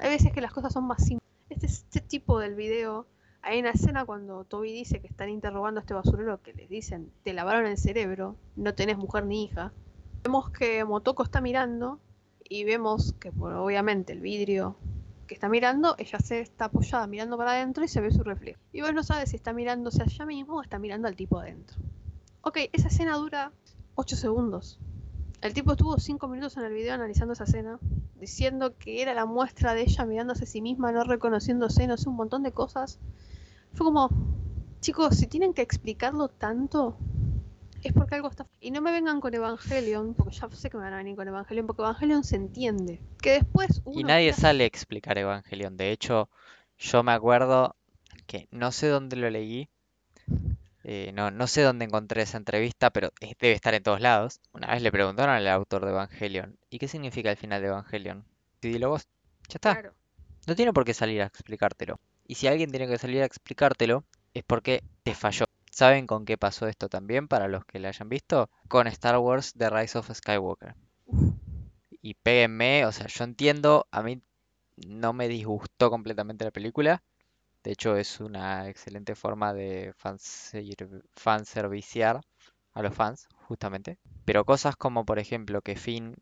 hay 0.01 0.11
veces 0.11 0.33
que 0.33 0.43
las 0.43 0.53
cosas 0.53 0.73
son 0.73 0.85
más 0.85 1.03
simples. 1.03 1.25
Este, 1.49 1.67
este 1.67 2.01
tipo 2.01 2.39
del 2.41 2.57
video 2.57 3.07
hay 3.45 3.61
una 3.61 3.71
escena 3.71 4.07
cuando 4.07 4.45
Toby 4.45 4.73
dice 4.73 5.01
que 5.01 5.07
están 5.07 5.29
interrogando 5.29 5.79
a 5.79 5.83
este 5.83 5.93
basurero 5.93 6.41
que 6.43 6.55
les 6.55 6.69
dicen, 6.69 7.13
te 7.23 7.35
lavaron 7.35 7.67
el 7.67 7.77
cerebro, 7.77 8.37
no 8.57 8.75
tenés 8.75 8.97
mujer 8.97 9.27
ni 9.27 9.45
hija. 9.45 9.73
Vemos 10.23 10.51
que 10.51 10.83
Motoko 10.85 11.23
está 11.23 11.43
mirando 11.43 12.01
y 12.43 12.65
vemos 12.65 13.13
que 13.21 13.31
por 13.31 13.53
obviamente 13.53 14.15
el 14.15 14.21
vidrio 14.21 14.77
que 15.27 15.35
está 15.35 15.49
mirando, 15.49 15.95
ella 15.99 16.19
se 16.21 16.41
está 16.41 16.67
apoyada 16.67 17.07
mirando 17.07 17.37
para 17.37 17.53
adentro 17.53 17.85
y 17.85 17.89
se 17.89 18.01
ve 18.01 18.11
su 18.11 18.23
reflejo. 18.23 18.61
Y 18.73 18.81
vos 18.81 18.95
no 18.95 19.03
sabes 19.03 19.31
si 19.31 19.37
está 19.37 19.53
mirándose 19.53 20.03
a 20.03 20.07
ella 20.07 20.25
mismo 20.25 20.57
o 20.57 20.63
está 20.63 20.79
mirando 20.79 21.09
al 21.09 21.17
tipo 21.17 21.39
adentro. 21.39 21.77
Ok, 22.41 22.59
esa 22.73 22.89
escena 22.89 23.17
dura 23.17 23.53
8 23.95 24.17
segundos. 24.17 24.79
El 25.43 25.53
tipo 25.53 25.73
estuvo 25.73 25.99
5 25.99 26.29
minutos 26.29 26.57
en 26.57 26.65
el 26.65 26.73
video 26.73 26.95
analizando 26.95 27.35
esa 27.35 27.45
escena, 27.45 27.79
diciendo 28.19 28.77
que 28.79 29.03
era 29.03 29.13
la 29.13 29.27
muestra 29.27 29.75
de 29.75 29.83
ella 29.83 30.07
mirándose 30.07 30.45
a 30.45 30.47
sí 30.47 30.63
misma, 30.63 30.93
no 30.93 31.05
reconociéndose, 31.05 31.87
no 31.87 31.99
sé, 31.99 32.09
un 32.09 32.17
montón 32.17 32.43
de 32.43 32.53
cosas. 32.53 32.99
Fue 33.75 33.85
como, 33.85 34.09
chicos, 34.81 35.17
si 35.17 35.27
tienen 35.27 35.53
que 35.53 35.63
explicarlo 35.63 36.29
tanto, 36.29 36.97
es 37.83 37.93
porque 37.93 38.15
algo 38.15 38.29
está... 38.29 38.47
Y 38.61 38.71
no 38.71 38.81
me 38.81 38.93
vengan 38.93 39.21
con 39.21 39.35
Evangelion, 39.35 40.15
porque 40.15 40.35
ya 40.35 40.49
sé 40.51 40.71
que 40.71 40.77
me 40.77 40.85
van 40.85 40.95
a 40.95 40.99
venir 40.99 41.17
con 41.17 41.29
Evangelion, 41.29 41.67
porque 41.67 41.83
Evangelion 41.83 42.25
se 42.25 42.37
entiende. 42.37 43.01
Que 43.21 43.33
después 43.33 43.83
uno 43.85 44.01
Y 44.01 44.05
nadie 44.05 44.33
sale 44.33 44.65
a 44.65 44.67
explicar 44.67 45.19
Evangelion. 45.19 45.77
De 45.77 45.91
hecho, 45.91 46.29
yo 46.79 47.03
me 47.03 47.13
acuerdo 47.13 47.77
que 48.27 48.49
no 48.51 48.73
sé 48.73 48.89
dónde 48.89 49.17
lo 49.17 49.29
leí. 49.29 49.69
eh, 50.85 51.13
no, 51.15 51.31
no 51.31 51.47
sé 51.47 51.63
dónde 51.63 51.85
encontré 51.85 52.23
esa 52.23 52.39
entrevista, 52.39 52.91
pero 52.91 53.11
debe 53.21 53.53
estar 53.53 53.75
en 53.75 53.83
todos 53.83 54.01
lados. 54.01 54.41
Una 54.53 54.69
vez 54.69 54.83
le 54.83 54.93
preguntaron 54.93 55.35
al 55.35 55.49
autor 55.49 55.85
de 55.85 55.91
Evangelion, 55.91 56.57
¿y 56.71 56.79
qué 56.79 56.89
significa 56.89 57.31
el 57.31 57.37
final 57.37 57.61
de 57.61 57.69
Evangelion? 57.69 58.25
Y 58.63 58.69
dilo 58.69 58.91
vos. 58.91 59.07
Ya 59.49 59.57
está. 59.57 59.73
Claro. 59.73 59.93
No 60.47 60.55
tiene 60.55 60.73
por 60.73 60.85
qué 60.85 60.95
salir 60.95 61.21
a 61.23 61.27
explicártelo. 61.27 61.99
Y 62.27 62.35
si 62.37 62.47
alguien 62.47 62.71
tiene 62.71 62.87
que 62.89 62.99
salir 62.99 63.23
a 63.23 63.27
explicártelo, 63.27 64.05
es 64.35 64.45
porque 64.45 64.83
te 65.05 65.15
falló. 65.15 65.47
¿Saben 65.71 66.07
con 66.07 66.25
qué 66.25 66.37
pasó 66.39 66.69
esto 66.69 66.89
también 66.89 67.29
para 67.29 67.49
los 67.49 67.65
que 67.65 67.79
la 67.81 67.89
hayan 67.89 68.09
visto? 68.09 68.51
Con 68.69 68.87
Star 68.89 69.19
Wars 69.19 69.55
The 69.57 69.71
Rise 69.71 69.99
of 69.99 70.11
Skywalker. 70.13 70.75
Y 72.03 72.15
péguenme, 72.15 72.85
o 72.87 72.93
sea, 72.93 73.07
yo 73.07 73.25
entiendo, 73.25 73.87
a 73.91 74.03
mí 74.03 74.21
no 74.87 75.13
me 75.13 75.29
disgustó 75.29 75.91
completamente 75.91 76.45
la 76.45 76.51
película. 76.51 77.03
De 77.65 77.73
hecho, 77.73 77.97
es 77.97 78.21
una 78.21 78.69
excelente 78.69 79.15
forma 79.15 79.55
de 79.55 79.95
fanser- 79.95 81.03
fanserviciar 81.15 82.21
a 82.75 82.83
los 82.83 82.95
fans, 82.95 83.29
justamente. 83.49 83.99
Pero 84.25 84.45
cosas 84.45 84.77
como, 84.77 85.05
por 85.07 85.19
ejemplo, 85.19 85.63
que 85.63 85.77
Finn 85.77 86.17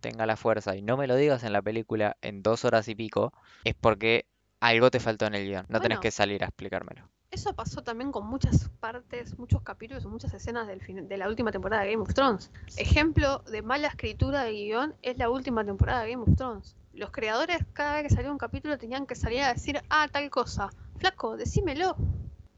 tenga 0.00 0.26
la 0.26 0.36
fuerza 0.36 0.76
y 0.76 0.82
no 0.82 0.96
me 0.96 1.06
lo 1.06 1.16
digas 1.16 1.44
en 1.44 1.52
la 1.52 1.62
película 1.62 2.16
en 2.22 2.42
dos 2.42 2.64
horas 2.64 2.88
y 2.88 2.94
pico, 2.94 3.32
es 3.64 3.74
porque 3.74 4.26
algo 4.60 4.90
te 4.90 5.00
faltó 5.00 5.26
en 5.26 5.34
el 5.34 5.46
guion. 5.46 5.66
No 5.68 5.80
tenés 5.80 5.96
Bueno. 5.96 6.00
que 6.00 6.10
salir 6.10 6.42
a 6.44 6.48
explicármelo. 6.48 7.08
Eso 7.30 7.54
pasó 7.54 7.82
también 7.82 8.10
con 8.10 8.26
muchas 8.26 8.70
partes, 8.80 9.38
muchos 9.38 9.60
capítulos 9.62 10.06
muchas 10.06 10.32
escenas 10.32 10.66
del 10.66 10.80
de 11.08 11.16
la 11.18 11.28
última 11.28 11.52
temporada 11.52 11.82
de 11.82 11.90
Game 11.92 12.02
of 12.02 12.14
Thrones. 12.14 12.50
Ejemplo 12.78 13.40
de 13.40 13.60
mala 13.60 13.88
escritura 13.88 14.44
de 14.44 14.52
guion 14.52 14.94
es 15.02 15.18
la 15.18 15.28
última 15.28 15.62
temporada 15.64 16.02
de 16.02 16.10
Game 16.12 16.22
of 16.22 16.34
Thrones. 16.36 16.74
Los 16.94 17.10
creadores, 17.10 17.58
cada 17.74 17.94
vez 17.96 18.04
que 18.08 18.14
salía 18.14 18.32
un 18.32 18.38
capítulo, 18.38 18.78
tenían 18.78 19.06
que 19.06 19.14
salir 19.14 19.42
a 19.42 19.52
decir, 19.52 19.80
ah, 19.90 20.08
tal 20.10 20.30
cosa. 20.30 20.70
Flaco, 20.96 21.36
decímelo. 21.36 21.96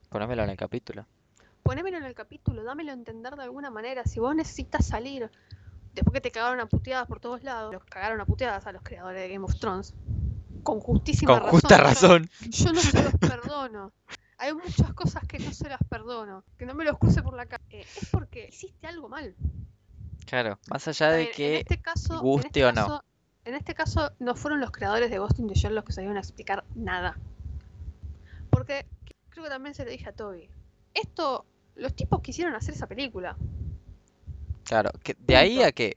Ponémelo 0.08 0.44
en 0.44 0.50
el 0.50 0.56
capítulo. 0.56 1.04
Ponémelo 1.62 1.98
en 1.98 2.04
el 2.04 2.14
capítulo, 2.14 2.62
dámelo 2.64 2.92
a 2.92 2.94
entender 2.94 3.34
de 3.36 3.42
alguna 3.42 3.70
manera. 3.70 4.04
Si 4.04 4.18
vos 4.20 4.34
necesitas 4.34 4.86
salir, 4.86 5.30
después 5.94 6.14
que 6.14 6.20
te 6.20 6.30
cagaron 6.30 6.60
a 6.60 6.66
puteadas 6.66 7.06
por 7.06 7.18
todos 7.20 7.42
lados, 7.42 7.72
los 7.72 7.84
cagaron 7.84 8.20
a 8.20 8.24
puteadas 8.24 8.66
a 8.66 8.72
los 8.72 8.82
creadores 8.82 9.20
de 9.20 9.28
Game 9.28 9.44
of 9.44 9.58
Thrones. 9.58 9.94
Con 10.62 10.80
justísima 10.80 11.32
Con 11.32 11.40
razón. 11.40 11.50
justa 11.50 11.76
yo- 11.78 11.82
razón. 11.84 12.30
Yo 12.48 12.72
no 12.72 12.80
se 12.80 13.02
los 13.02 13.12
perdono. 13.14 13.92
Hay 14.38 14.54
muchas 14.54 14.94
cosas 14.94 15.22
que 15.26 15.38
no 15.38 15.52
se 15.52 15.68
las 15.68 15.80
perdono. 15.88 16.44
Que 16.56 16.66
no 16.66 16.74
me 16.74 16.84
los 16.84 16.98
cruce 16.98 17.22
por 17.22 17.34
la 17.34 17.46
cara. 17.46 17.62
Eh, 17.70 17.80
es 18.00 18.08
porque 18.10 18.48
hiciste 18.48 18.86
algo 18.86 19.08
mal. 19.08 19.34
Claro, 20.26 20.58
más 20.70 20.86
allá 20.88 21.10
de 21.10 21.22
en 21.24 21.32
que 21.32 21.56
este 21.58 21.80
caso, 21.80 22.14
en 22.14 22.20
guste 22.20 22.46
este 22.48 22.64
o 22.64 22.72
no. 22.72 23.02
En 23.44 23.54
este 23.54 23.74
caso, 23.74 24.12
no 24.18 24.34
fueron 24.36 24.60
los 24.60 24.70
creadores 24.70 25.10
de 25.10 25.18
Ghost 25.18 25.38
in 25.40 25.48
the 25.48 25.54
Shell 25.54 25.74
los 25.74 25.84
que 25.84 25.92
salieron 25.92 26.16
a 26.16 26.20
explicar 26.20 26.64
nada. 26.74 27.18
Porque 28.50 28.86
creo 29.30 29.44
que 29.44 29.50
también 29.50 29.74
se 29.74 29.84
lo 29.84 29.90
dije 29.90 30.08
a 30.08 30.12
Toby. 30.12 30.48
Esto, 30.94 31.46
los 31.74 31.94
tipos 31.94 32.20
quisieron 32.20 32.54
hacer 32.54 32.74
esa 32.74 32.86
película. 32.86 33.36
Claro, 34.64 34.90
que 35.02 35.16
de 35.18 35.36
ahí 35.36 35.62
a 35.62 35.72
que 35.72 35.96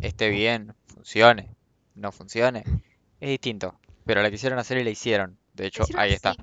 esté 0.00 0.28
bien, 0.30 0.74
funcione, 0.86 1.54
no 1.94 2.10
funcione, 2.10 2.64
es 3.20 3.28
distinto. 3.28 3.78
Pero 4.08 4.22
la 4.22 4.30
quisieron 4.30 4.58
hacer 4.58 4.78
y 4.78 4.84
la 4.84 4.88
hicieron. 4.88 5.36
De 5.52 5.66
hecho, 5.66 5.84
ahí 5.98 6.14
está. 6.14 6.34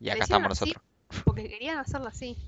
Y 0.00 0.08
acá 0.08 0.22
estamos 0.24 0.48
nosotros. 0.48 0.82
Porque 1.26 1.46
querían 1.46 1.76
hacerla 1.76 2.08
así. 2.08 2.38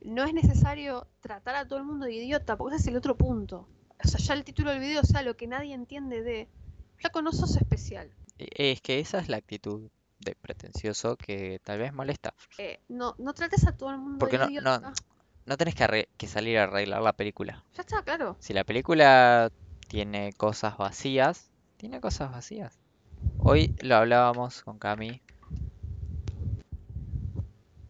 No 0.00 0.24
es 0.24 0.32
necesario 0.32 1.06
tratar 1.20 1.56
a 1.56 1.68
todo 1.68 1.78
el 1.78 1.84
mundo 1.84 2.06
de 2.06 2.14
idiota, 2.14 2.56
porque 2.56 2.76
ese 2.76 2.84
es 2.84 2.88
el 2.88 2.96
otro 2.96 3.18
punto. 3.18 3.68
O 4.02 4.08
sea, 4.08 4.18
ya 4.18 4.32
el 4.32 4.44
título 4.44 4.70
del 4.70 4.80
video, 4.80 5.02
o 5.02 5.04
sea, 5.04 5.20
lo 5.22 5.36
que 5.36 5.46
nadie 5.46 5.74
entiende 5.74 6.22
de. 6.22 6.48
Flaco, 6.96 7.20
no 7.20 7.32
sos 7.32 7.54
especial. 7.56 8.10
E- 8.38 8.72
Es 8.72 8.80
que 8.80 8.98
esa 8.98 9.18
es 9.18 9.28
la 9.28 9.36
actitud 9.36 9.90
de 10.20 10.36
pretencioso 10.36 11.16
que 11.18 11.60
tal 11.62 11.78
vez 11.78 11.92
molesta. 11.92 12.32
Eh, 12.56 12.80
no, 12.88 13.14
no 13.18 13.34
trates 13.34 13.66
a 13.66 13.76
todo 13.76 13.90
el 13.90 13.98
mundo 13.98 14.20
Porque 14.20 14.38
de 14.38 14.44
no, 14.44 14.50
idiota. 14.50 14.78
no, 14.80 14.92
no 15.44 15.56
tenés 15.58 15.74
que, 15.74 15.84
arre- 15.84 16.08
que 16.16 16.28
salir 16.28 16.56
a 16.56 16.62
arreglar 16.62 17.02
la 17.02 17.12
película. 17.12 17.62
Ya 17.74 17.82
está, 17.82 18.02
claro. 18.02 18.38
Si 18.40 18.54
la 18.54 18.64
película 18.64 19.52
tiene 19.86 20.32
cosas 20.32 20.78
vacías, 20.78 21.50
tiene 21.76 22.00
cosas 22.00 22.30
vacías. 22.32 22.78
Hoy 23.38 23.72
lo 23.80 23.96
hablábamos 23.96 24.62
con 24.62 24.78
Cami. 24.78 25.20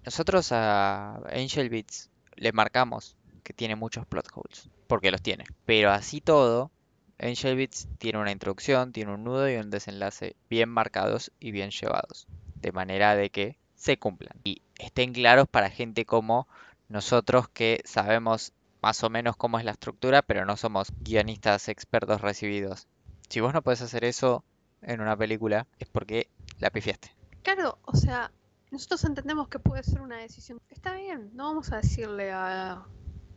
Nosotros 0.05 0.51
a 0.53 1.17
Angel 1.33 1.69
Beats 1.69 2.11
le 2.37 2.53
marcamos 2.53 3.17
que 3.43 3.53
tiene 3.53 3.77
muchos 3.77 4.07
plot 4.07 4.29
holes, 4.35 4.69
porque 4.87 5.11
los 5.11 5.23
tiene. 5.23 5.45
Pero 5.65 5.91
así 5.91 6.21
todo, 6.21 6.71
Angel 7.19 7.57
Beats 7.57 7.89
tiene 7.99 8.19
una 8.19 8.33
introducción, 8.33 8.93
tiene 8.93 9.15
un 9.15 9.25
nudo 9.25 9.49
y 9.49 9.57
un 9.57 9.71
desenlace 9.71 10.35
bien 10.51 10.69
marcados 10.69 11.31
y 11.39 11.53
bien 11.53 11.71
llevados, 11.71 12.27
de 12.57 12.73
manera 12.73 13.15
de 13.15 13.31
que 13.31 13.59
se 13.75 13.99
cumplan 13.99 14.37
y 14.45 14.63
estén 14.79 15.13
claros 15.13 15.49
para 15.49 15.71
gente 15.71 16.05
como 16.05 16.49
nosotros 16.89 17.49
que 17.49 17.81
sabemos 17.85 18.53
más 18.81 19.03
o 19.05 19.11
menos 19.11 19.37
cómo 19.37 19.59
es 19.59 19.65
la 19.65 19.71
estructura, 19.71 20.23
pero 20.23 20.45
no 20.45 20.57
somos 20.57 20.89
guionistas 21.01 21.69
expertos 21.69 22.21
recibidos. 22.21 22.89
Si 23.29 23.41
vos 23.41 23.55
no 23.55 23.63
podés 23.63 23.83
hacer 23.83 24.05
eso 24.05 24.45
en 24.83 25.01
una 25.01 25.17
película, 25.17 25.67
es 25.79 25.89
porque 25.89 26.29
la 26.61 26.71
pifiaste. 26.71 27.11
Claro, 27.43 27.79
o 27.85 27.97
sea, 27.97 28.31
nosotros 28.71 29.05
entendemos 29.05 29.49
que 29.49 29.59
puede 29.59 29.83
ser 29.83 30.01
una 30.01 30.19
decisión. 30.19 30.61
Está 30.71 30.95
bien, 30.95 31.31
no 31.35 31.45
vamos 31.45 31.73
a 31.73 31.77
decirle 31.79 32.31
a- 32.33 32.85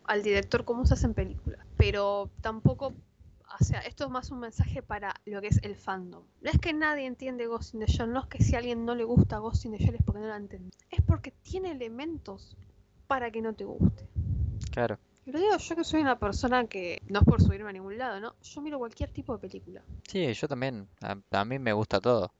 al 0.05 0.23
director 0.23 0.63
cómo 0.65 0.85
se 0.85 0.93
hacen 0.93 1.13
películas, 1.13 1.65
pero 1.77 2.29
tampoco, 2.41 2.93
o 3.59 3.63
sea, 3.63 3.79
esto 3.79 4.05
es 4.05 4.09
más 4.11 4.29
un 4.31 4.39
mensaje 4.39 4.81
para 4.83 5.15
lo 5.25 5.41
que 5.41 5.47
es 5.47 5.59
el 5.63 5.75
fandom. 5.75 6.23
No 6.41 6.49
es 6.51 6.59
que 6.59 6.73
nadie 6.73 7.05
entiende 7.05 7.47
Ghost 7.47 7.73
in 7.73 7.79
the 7.79 7.87
Shell, 7.87 8.11
no 8.11 8.19
es 8.21 8.27
que 8.27 8.43
si 8.43 8.55
a 8.55 8.59
alguien 8.59 8.85
no 8.85 8.93
le 8.95 9.03
gusta 9.03 9.39
Ghost 9.39 9.65
in 9.65 9.71
the 9.71 9.77
Shell 9.79 9.95
es 9.95 10.03
porque 10.03 10.21
no 10.21 10.27
la 10.27 10.37
entiende. 10.37 10.69
Es 10.91 11.01
porque 11.01 11.31
tiene 11.31 11.71
elementos 11.71 12.55
para 13.07 13.31
que 13.31 13.41
no 13.41 13.53
te 13.53 13.63
guste. 13.65 14.07
Claro. 14.71 14.99
Lo 15.25 15.39
digo 15.39 15.57
yo 15.57 15.75
que 15.75 15.83
soy 15.83 16.01
una 16.01 16.19
persona 16.19 16.65
que 16.67 17.01
no 17.07 17.19
es 17.19 17.25
por 17.25 17.41
subirme 17.41 17.69
a 17.69 17.73
ningún 17.73 17.97
lado, 17.97 18.19
¿no? 18.19 18.35
Yo 18.43 18.61
miro 18.61 18.77
cualquier 18.77 19.09
tipo 19.09 19.33
de 19.33 19.39
película. 19.39 19.81
Sí, 20.07 20.31
yo 20.33 20.47
también. 20.47 20.87
A, 21.01 21.17
a 21.31 21.45
mí 21.45 21.57
me 21.57 21.73
gusta 21.73 21.99
todo. 21.99 22.31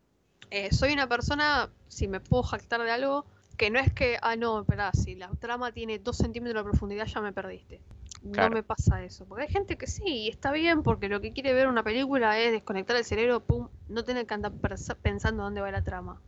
Eh, 0.51 0.71
soy 0.71 0.93
una 0.93 1.07
persona, 1.07 1.69
si 1.87 2.07
me 2.07 2.19
puedo 2.19 2.43
jactar 2.43 2.83
de 2.83 2.91
algo, 2.91 3.25
que 3.57 3.69
no 3.69 3.79
es 3.79 3.91
que, 3.93 4.17
ah, 4.21 4.35
no, 4.35 4.61
espera, 4.61 4.91
si 4.93 5.15
la 5.15 5.29
trama 5.29 5.71
tiene 5.71 5.99
dos 5.99 6.17
centímetros 6.17 6.63
de 6.63 6.69
profundidad 6.69 7.05
ya 7.05 7.21
me 7.21 7.33
perdiste. 7.33 7.81
No 8.21 8.49
me 8.49 8.63
pasa 8.63 9.03
eso. 9.03 9.25
Porque 9.25 9.43
hay 9.43 9.49
gente 9.49 9.77
que 9.77 9.87
sí, 9.87 10.03
y 10.05 10.29
está 10.29 10.51
bien, 10.51 10.83
porque 10.83 11.09
lo 11.09 11.21
que 11.21 11.31
quiere 11.31 11.53
ver 11.53 11.67
una 11.67 11.83
película 11.83 12.39
es 12.39 12.51
desconectar 12.51 12.95
el 12.95 13.05
cerebro, 13.05 13.39
pum, 13.39 13.69
no 13.87 14.03
tener 14.03 14.25
que 14.25 14.33
andar 14.33 14.51
pensando 15.01 15.43
dónde 15.43 15.61
va 15.61 15.71
la 15.71 15.83
trama. 15.83 16.19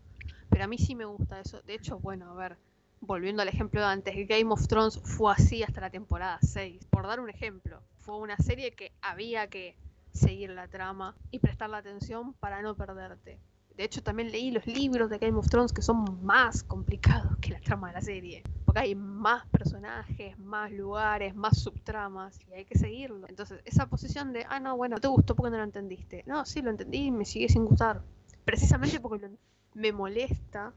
Pero 0.49 0.63
a 0.63 0.67
mí 0.67 0.77
sí 0.77 0.95
me 0.95 1.05
gusta 1.05 1.39
eso. 1.39 1.61
De 1.63 1.73
hecho, 1.73 1.99
bueno, 1.99 2.29
a 2.31 2.35
ver, 2.35 2.57
volviendo 3.01 3.41
al 3.41 3.47
ejemplo 3.47 3.81
de 3.81 3.87
antes, 3.87 4.27
Game 4.27 4.51
of 4.51 4.67
Thrones 4.67 4.99
fue 5.03 5.31
así 5.31 5.63
hasta 5.63 5.81
la 5.81 5.89
temporada 5.89 6.39
6. 6.41 6.85
Por 6.89 7.07
dar 7.07 7.19
un 7.19 7.29
ejemplo, 7.29 7.81
fue 7.99 8.17
una 8.17 8.37
serie 8.37 8.71
que 8.71 8.93
había 9.01 9.47
que 9.47 9.75
seguir 10.11 10.49
la 10.49 10.67
trama 10.67 11.15
y 11.31 11.39
prestarle 11.39 11.77
atención 11.77 12.33
para 12.33 12.61
no 12.61 12.75
perderte. 12.75 13.39
De 13.75 13.83
hecho, 13.83 14.01
también 14.01 14.31
leí 14.31 14.49
los 14.49 14.65
libros 14.65 15.07
de 15.07 15.19
Game 15.19 15.37
of 15.37 15.49
Thrones 15.49 15.71
que 15.71 15.83
son 15.83 16.25
más 16.25 16.63
complicados 16.63 17.37
que 17.37 17.51
la 17.51 17.59
trama 17.59 17.89
de 17.89 17.93
la 17.93 18.01
serie. 18.01 18.43
Porque 18.65 18.79
hay 18.79 18.95
más 18.95 19.45
personajes, 19.47 20.37
más 20.39 20.71
lugares, 20.71 21.35
más 21.35 21.59
subtramas 21.59 22.39
y 22.49 22.53
hay 22.53 22.65
que 22.65 22.75
seguirlo. 22.75 23.27
Entonces, 23.29 23.61
esa 23.65 23.85
posición 23.85 24.33
de, 24.33 24.47
ah, 24.49 24.59
no, 24.59 24.75
bueno, 24.75 24.95
no 24.95 24.99
te 24.99 25.07
gustó 25.07 25.35
porque 25.35 25.51
no 25.51 25.57
lo 25.57 25.63
entendiste. 25.63 26.23
No, 26.25 26.43
sí, 26.43 26.63
lo 26.63 26.71
entendí 26.71 27.05
y 27.05 27.11
me 27.11 27.23
sigue 27.23 27.49
sin 27.49 27.65
gustar. 27.65 28.01
Precisamente 28.45 28.99
porque 28.99 29.29
me 29.75 29.91
molesta 29.91 30.73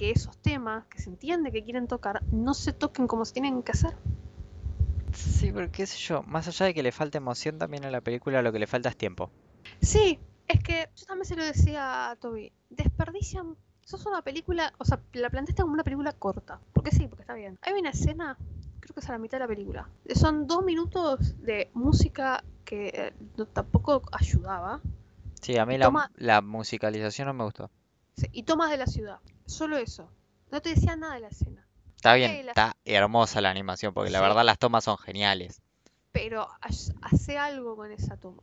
que 0.00 0.10
esos 0.12 0.34
temas 0.38 0.86
que 0.86 0.98
se 0.98 1.10
entiende 1.10 1.52
que 1.52 1.62
quieren 1.62 1.86
tocar 1.86 2.22
no 2.32 2.54
se 2.54 2.72
toquen 2.72 3.06
como 3.06 3.26
se 3.26 3.34
tienen 3.34 3.62
que 3.62 3.72
hacer. 3.72 3.92
Sí, 5.12 5.52
porque 5.52 5.68
qué 5.68 5.86
sé 5.86 5.98
yo, 5.98 6.22
más 6.22 6.48
allá 6.48 6.64
de 6.64 6.72
que 6.72 6.82
le 6.82 6.90
falta 6.90 7.18
emoción 7.18 7.58
también 7.58 7.84
a 7.84 7.90
la 7.90 8.00
película, 8.00 8.40
lo 8.40 8.50
que 8.50 8.58
le 8.58 8.66
falta 8.66 8.88
es 8.88 8.96
tiempo. 8.96 9.30
Sí, 9.82 10.18
es 10.48 10.62
que 10.62 10.88
yo 10.96 11.04
también 11.04 11.26
se 11.26 11.36
lo 11.36 11.44
decía 11.44 12.10
a 12.10 12.16
Toby. 12.16 12.50
Desperdician. 12.70 13.56
Sos 13.84 14.06
una 14.06 14.22
película, 14.22 14.72
o 14.78 14.86
sea, 14.86 15.00
la 15.12 15.28
planteaste 15.28 15.60
como 15.62 15.74
una 15.74 15.84
película 15.84 16.12
corta. 16.14 16.60
Porque 16.72 16.92
sí, 16.92 17.06
porque 17.06 17.22
está 17.24 17.34
bien. 17.34 17.58
Hay 17.60 17.74
una 17.74 17.90
escena, 17.90 18.38
creo 18.80 18.94
que 18.94 19.00
es 19.00 19.08
a 19.10 19.12
la 19.12 19.18
mitad 19.18 19.36
de 19.36 19.44
la 19.44 19.48
película. 19.48 19.86
Son 20.14 20.46
dos 20.46 20.64
minutos 20.64 21.36
de 21.42 21.70
música 21.74 22.42
que 22.64 22.88
eh, 22.88 23.12
tampoco 23.52 24.02
ayudaba. 24.12 24.80
Sí, 25.42 25.58
a 25.58 25.66
mí 25.66 25.76
la, 25.76 25.86
toma- 25.86 26.10
la 26.16 26.40
musicalización 26.40 27.26
no 27.26 27.34
me 27.34 27.44
gustó. 27.44 27.68
Sí, 28.16 28.28
Y 28.32 28.44
tomas 28.44 28.70
de 28.70 28.78
la 28.78 28.86
ciudad. 28.86 29.18
Solo 29.50 29.76
eso. 29.76 30.10
No 30.50 30.60
te 30.60 30.70
decía 30.70 30.96
nada 30.96 31.14
de 31.14 31.20
la 31.20 31.28
escena. 31.28 31.66
Está 31.96 32.14
bien, 32.14 32.46
la- 32.46 32.52
está 32.52 32.76
hermosa 32.84 33.40
la 33.40 33.50
animación, 33.50 33.92
porque 33.92 34.10
la 34.10 34.20
verdad 34.20 34.44
las 34.44 34.58
tomas 34.58 34.84
son 34.84 34.96
geniales. 34.98 35.60
Pero 36.12 36.48
hace 37.02 37.38
algo 37.38 37.76
con 37.76 37.92
esa 37.92 38.16
toma. 38.16 38.42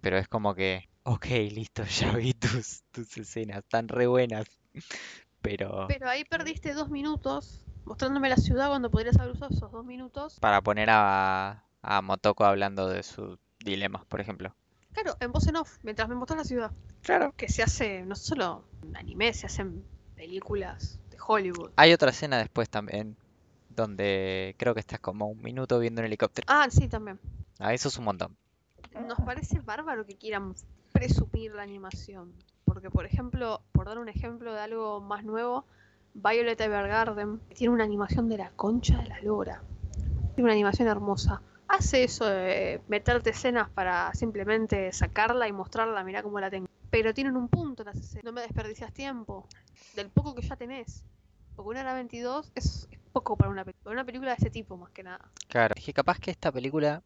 Pero 0.00 0.16
es 0.16 0.26
como 0.28 0.54
que, 0.54 0.88
ok, 1.04 1.26
listo, 1.52 1.82
ya 2.12 2.12
vi 2.12 2.32
tus, 2.34 2.82
tus 2.90 3.16
escenas, 3.18 3.58
están 3.58 3.88
re 3.88 4.06
buenas. 4.06 4.46
Pero 5.42 5.86
Pero 5.86 6.08
ahí 6.08 6.24
perdiste 6.24 6.72
dos 6.74 6.90
minutos 6.90 7.64
mostrándome 7.84 8.28
la 8.28 8.36
ciudad 8.36 8.68
cuando 8.68 8.90
podrías 8.90 9.16
haber 9.18 9.32
usado 9.32 9.54
esos 9.54 9.70
dos 9.72 9.84
minutos. 9.84 10.38
para 10.40 10.60
poner 10.60 10.88
a, 10.90 11.64
a 11.82 12.02
Motoko 12.02 12.44
hablando 12.44 12.88
de 12.88 13.02
sus 13.02 13.38
dilemas, 13.64 14.04
por 14.06 14.20
ejemplo. 14.20 14.54
Claro, 14.92 15.16
en 15.20 15.30
voz 15.32 15.46
en 15.46 15.56
off, 15.56 15.78
mientras 15.82 16.08
me 16.08 16.14
mostrás 16.16 16.38
la 16.38 16.44
ciudad. 16.44 16.72
Claro. 17.02 17.32
que 17.36 17.48
se 17.48 17.62
hace 17.62 18.02
no 18.04 18.16
solo 18.16 18.64
en 18.82 18.96
anime, 18.96 19.32
se 19.32 19.46
hacen 19.46 19.86
películas 20.18 20.98
de 21.10 21.16
Hollywood. 21.24 21.70
Hay 21.76 21.92
otra 21.92 22.10
escena 22.10 22.38
después 22.38 22.68
también, 22.68 23.16
donde 23.70 24.54
creo 24.58 24.74
que 24.74 24.80
estás 24.80 24.98
como 24.98 25.28
un 25.28 25.40
minuto 25.40 25.78
viendo 25.78 26.00
un 26.00 26.06
helicóptero. 26.06 26.44
Ah, 26.50 26.66
sí, 26.68 26.88
también. 26.88 27.20
Ah, 27.60 27.72
eso 27.72 27.88
es 27.88 27.96
un 27.96 28.04
montón. 28.04 28.36
Nos 29.06 29.18
parece 29.20 29.60
bárbaro 29.60 30.04
que 30.04 30.16
quieran 30.16 30.54
presumir 30.92 31.54
la 31.54 31.62
animación. 31.62 32.32
Porque, 32.64 32.90
por 32.90 33.06
ejemplo, 33.06 33.62
por 33.72 33.86
dar 33.86 33.98
un 33.98 34.08
ejemplo 34.08 34.52
de 34.52 34.60
algo 34.60 35.00
más 35.00 35.24
nuevo, 35.24 35.64
Violet 36.14 36.60
Evergarden 36.60 37.40
tiene 37.54 37.72
una 37.72 37.84
animación 37.84 38.28
de 38.28 38.38
la 38.38 38.50
concha 38.50 38.98
de 38.98 39.08
la 39.08 39.20
lora. 39.22 39.62
Tiene 40.34 40.44
una 40.44 40.52
animación 40.52 40.88
hermosa. 40.88 41.42
Hace 41.68 42.02
eso 42.02 42.26
de 42.26 42.80
meterte 42.88 43.30
escenas 43.30 43.70
para 43.70 44.12
simplemente 44.14 44.92
sacarla 44.92 45.46
y 45.46 45.52
mostrarla, 45.52 46.02
mirá 46.02 46.22
cómo 46.22 46.40
la 46.40 46.50
tengo. 46.50 46.66
Pero 46.90 47.14
tienen 47.14 47.36
un 47.36 47.48
punto. 47.48 47.84
No 48.22 48.32
me 48.32 48.42
desperdicias 48.42 48.92
tiempo. 48.92 49.46
Del 49.94 50.10
poco 50.10 50.34
que 50.34 50.42
ya 50.42 50.56
tenés. 50.56 51.04
Porque 51.54 51.70
una 51.70 51.80
hora 51.80 51.94
22 51.94 52.52
es, 52.54 52.88
poco 53.12 53.36
para 53.36 53.50
una, 53.50 53.64
para 53.64 53.92
una 53.92 54.04
película 54.04 54.30
de 54.30 54.36
este 54.36 54.50
tipo, 54.50 54.76
más 54.76 54.90
que 54.90 55.02
nada. 55.02 55.30
Claro, 55.48 55.74
es 55.76 55.84
que 55.84 55.92
capaz 55.92 56.18
que 56.20 56.30
esta 56.30 56.52
película, 56.52 57.02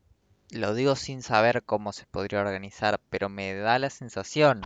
lo 0.51 0.75
digo 0.75 0.95
sin 0.95 1.23
saber 1.23 1.63
cómo 1.63 1.93
se 1.93 2.05
podría 2.07 2.41
organizar, 2.41 3.01
pero 3.09 3.29
me 3.29 3.55
da 3.55 3.79
la 3.79 3.89
sensación 3.89 4.61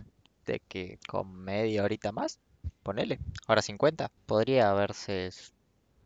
de 0.45 0.59
que 0.67 0.99
con 1.07 1.33
media 1.33 1.83
horita 1.83 2.11
más, 2.11 2.39
ponele, 2.83 3.19
hora 3.47 3.61
50, 3.61 4.11
podría 4.25 4.71
haberse 4.71 5.29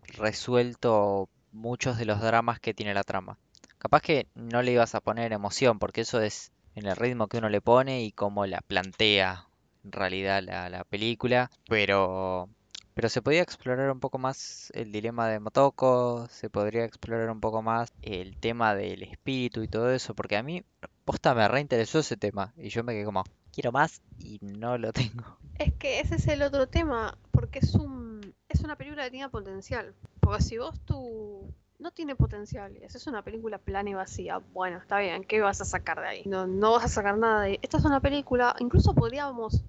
resuelto 0.04 1.30
muchos 1.52 1.97
de 1.97 2.06
los 2.06 2.21
dramas 2.21 2.60
que 2.60 2.74
tiene 2.74 2.93
la 2.93 3.04
trama. 3.04 3.38
Capaz 3.78 4.02
que 4.02 4.28
no 4.36 4.62
le 4.62 4.74
ibas 4.74 4.93
a 4.93 5.02
poner 5.02 5.34
emoción, 5.34 5.80
porque 5.80 6.02
eso 6.02 6.21
es 6.21 6.52
en 6.75 6.88
el 6.88 6.95
ritmo 6.95 7.27
que 7.27 7.38
uno 7.38 7.49
le 7.49 7.62
pone 7.62 8.03
y 8.03 8.12
cómo 8.12 8.45
la 8.45 8.62
plantea 8.62 9.47
en 9.84 9.91
realidad 9.91 10.43
la, 10.43 10.69
la 10.69 10.84
película, 10.84 11.49
pero 11.67 12.49
pero 12.93 13.10
se 13.10 13.21
podía 13.21 13.41
explorar 13.41 13.89
un 13.89 13.99
poco 13.99 14.17
más 14.17 14.71
el 14.75 14.91
dilema 14.91 15.27
de 15.27 15.39
Motoko, 15.39 16.27
se 16.29 16.49
podría 16.49 16.84
explorar 16.84 17.29
un 17.29 17.39
poco 17.39 17.62
más 17.62 17.93
el 18.01 18.38
tema 18.38 18.75
del 18.75 19.03
espíritu 19.03 19.63
y 19.63 19.67
todo 19.67 19.91
eso, 19.91 20.13
porque 20.13 20.36
a 20.36 20.43
mí, 20.43 20.63
posta, 21.05 21.34
me 21.34 21.47
reinteresó 21.47 21.99
ese 21.99 22.17
tema 22.17 22.53
y 22.57 22.69
yo 22.69 22.84
me 22.84 22.93
quedé 22.93 23.05
como, 23.05 23.23
quiero 23.53 23.71
más 23.71 24.01
y 24.19 24.39
no 24.41 24.77
lo 24.77 24.91
tengo. 24.91 25.23
Es 25.57 25.73
que 25.73 25.99
ese 25.99 26.15
es 26.15 26.27
el 26.27 26.41
otro 26.41 26.67
tema, 26.67 27.17
porque 27.31 27.60
es 27.60 27.75
un 27.75 28.36
es 28.49 28.62
una 28.62 28.75
película 28.75 29.05
que 29.05 29.12
tiene 29.12 29.29
potencial. 29.29 29.93
Porque 30.19 30.43
si 30.43 30.57
vos 30.57 30.79
tú 30.86 31.53
no 31.82 31.91
tiene 31.91 32.15
potencial 32.15 32.78
y 32.78 32.84
haces 32.84 33.08
una 33.08 33.24
película 33.24 33.58
plana 33.58 33.89
y 33.89 33.94
vacía, 33.94 34.38
bueno, 34.38 34.78
está 34.78 35.00
bien, 35.00 35.24
¿qué 35.24 35.41
vas 35.41 35.60
a 35.62 35.65
sacar 35.65 36.00
de 36.00 36.08
ahí? 36.08 36.24
No, 36.26 36.48
no 36.48 36.72
vas 36.74 36.86
a 36.86 36.88
sacar 36.88 37.17
nada 37.17 37.41
de 37.41 37.48
ahí. 37.48 37.60
Esta 37.62 37.78
es 37.78 37.86
una 37.86 38.00
película, 38.00 38.56
incluso 38.60 38.94
podríamos, 38.94 39.63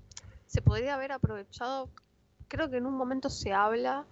se 0.46 0.60
podría 0.62 0.94
haber 0.94 1.12
aprovechado, 1.12 1.88
creo 2.48 2.70
que 2.70 2.76
en 2.76 2.86
un 2.86 2.94
momento 2.94 3.30
se 3.30 3.52
habla 3.52 4.04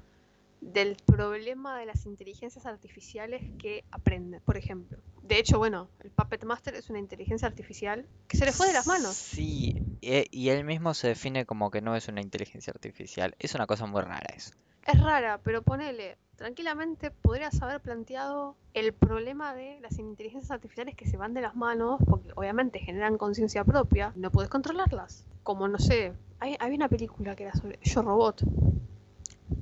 del 0.63 0.97
problema 1.07 1.79
de 1.79 1.87
las 1.87 2.05
inteligencias 2.07 2.67
artificiales 2.67 3.43
que 3.59 3.85
aprenden, 3.91 4.41
por 4.43 4.57
ejemplo. 4.57 4.99
De 5.23 5.39
hecho, 5.39 5.59
bueno, 5.59 5.89
el 6.01 6.11
Puppet 6.11 6.45
Master 6.45 6.75
es 6.75 6.91
una 6.91 6.99
inteligencia 6.99 7.49
artificial 7.49 8.07
que 8.29 8.37
se 8.37 8.45
le 8.45 8.53
fue 8.53 8.67
de 8.67 8.73
las 8.73 8.87
manos. 8.87 9.15
Sí, 9.15 9.75
e- 10.03 10.27
y 10.31 10.49
él 10.49 10.65
mismo 10.65 10.93
se 10.95 11.09
define 11.09 11.47
como 11.47 11.71
que 11.71 11.81
no 11.81 11.95
es 11.97 12.09
una 12.09 12.21
inteligencia 12.21 12.73
artificial. 12.73 13.35
Es 13.39 13.55
una 13.55 13.67
cosa 13.67 13.87
muy 13.87 14.03
rara 14.03 14.35
eso. 14.35 14.53
Es 14.87 15.01
rara, 15.01 15.39
pero 15.45 15.63
ponele, 15.63 16.19
tranquilamente 16.41 17.11
podrías 17.11 17.61
haber 17.61 17.81
planteado 17.83 18.57
el 18.73 18.95
problema 18.95 19.53
de 19.55 19.79
las 19.83 19.99
inteligencias 19.99 20.51
artificiales 20.51 20.95
que 20.97 21.05
se 21.07 21.19
van 21.19 21.35
de 21.35 21.43
las 21.43 21.55
manos, 21.55 22.01
porque 22.09 22.31
obviamente 22.35 22.79
generan 22.79 23.19
conciencia 23.19 23.63
propia, 23.63 24.15
no 24.17 24.31
puedes 24.31 24.49
controlarlas. 24.49 25.27
Como 25.43 25.69
no 25.69 25.79
sé, 25.79 26.15
hay, 26.39 26.57
había 26.59 26.77
una 26.77 26.89
película 26.89 27.37
que 27.37 27.43
era 27.43 27.55
sobre 27.55 27.79
Yo 27.83 28.01
Robot, 28.01 28.43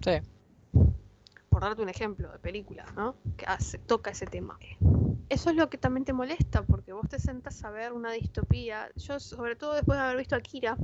Sí, 0.04 0.12
por 1.48 1.62
darte 1.62 1.82
un 1.82 1.88
ejemplo 1.88 2.30
de 2.30 2.38
película, 2.38 2.84
¿no? 2.94 3.16
Que 3.36 3.44
hace- 3.46 3.78
toca 3.78 4.12
ese 4.12 4.26
tema. 4.26 4.56
Eso 5.28 5.50
es 5.50 5.56
lo 5.56 5.68
que 5.68 5.78
también 5.78 6.04
te 6.04 6.12
molesta, 6.12 6.62
porque 6.62 6.92
vos 6.92 7.08
te 7.08 7.18
sentas 7.18 7.64
a 7.64 7.70
ver 7.70 7.92
una 7.92 8.12
distopía. 8.12 8.88
Yo, 8.94 9.18
sobre 9.18 9.56
todo 9.56 9.74
después 9.74 9.98
de 9.98 10.04
haber 10.04 10.18
visto 10.18 10.36
Akira, 10.36 10.76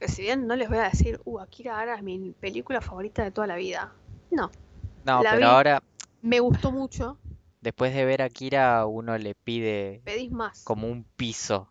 que 0.00 0.08
si 0.08 0.22
bien 0.22 0.46
no 0.46 0.56
les 0.56 0.70
voy 0.70 0.78
a 0.78 0.84
decir, 0.88 1.20
uh, 1.26 1.40
Akira 1.40 1.78
ahora 1.78 1.96
es 1.96 2.02
mi 2.02 2.32
película 2.40 2.80
favorita 2.80 3.22
de 3.22 3.30
toda 3.30 3.46
la 3.46 3.56
vida. 3.56 3.92
No, 4.30 4.50
no, 5.04 5.22
La 5.22 5.30
pero 5.30 5.36
vi. 5.38 5.52
ahora 5.52 5.82
Me 6.22 6.40
gustó 6.40 6.72
mucho. 6.72 7.18
Después 7.60 7.94
de 7.94 8.04
ver 8.04 8.22
a 8.22 8.28
Kira, 8.28 8.86
uno 8.86 9.16
le 9.18 9.34
pide 9.34 10.00
Pedís 10.04 10.30
más. 10.30 10.62
como 10.64 10.88
un 10.88 11.04
piso 11.16 11.68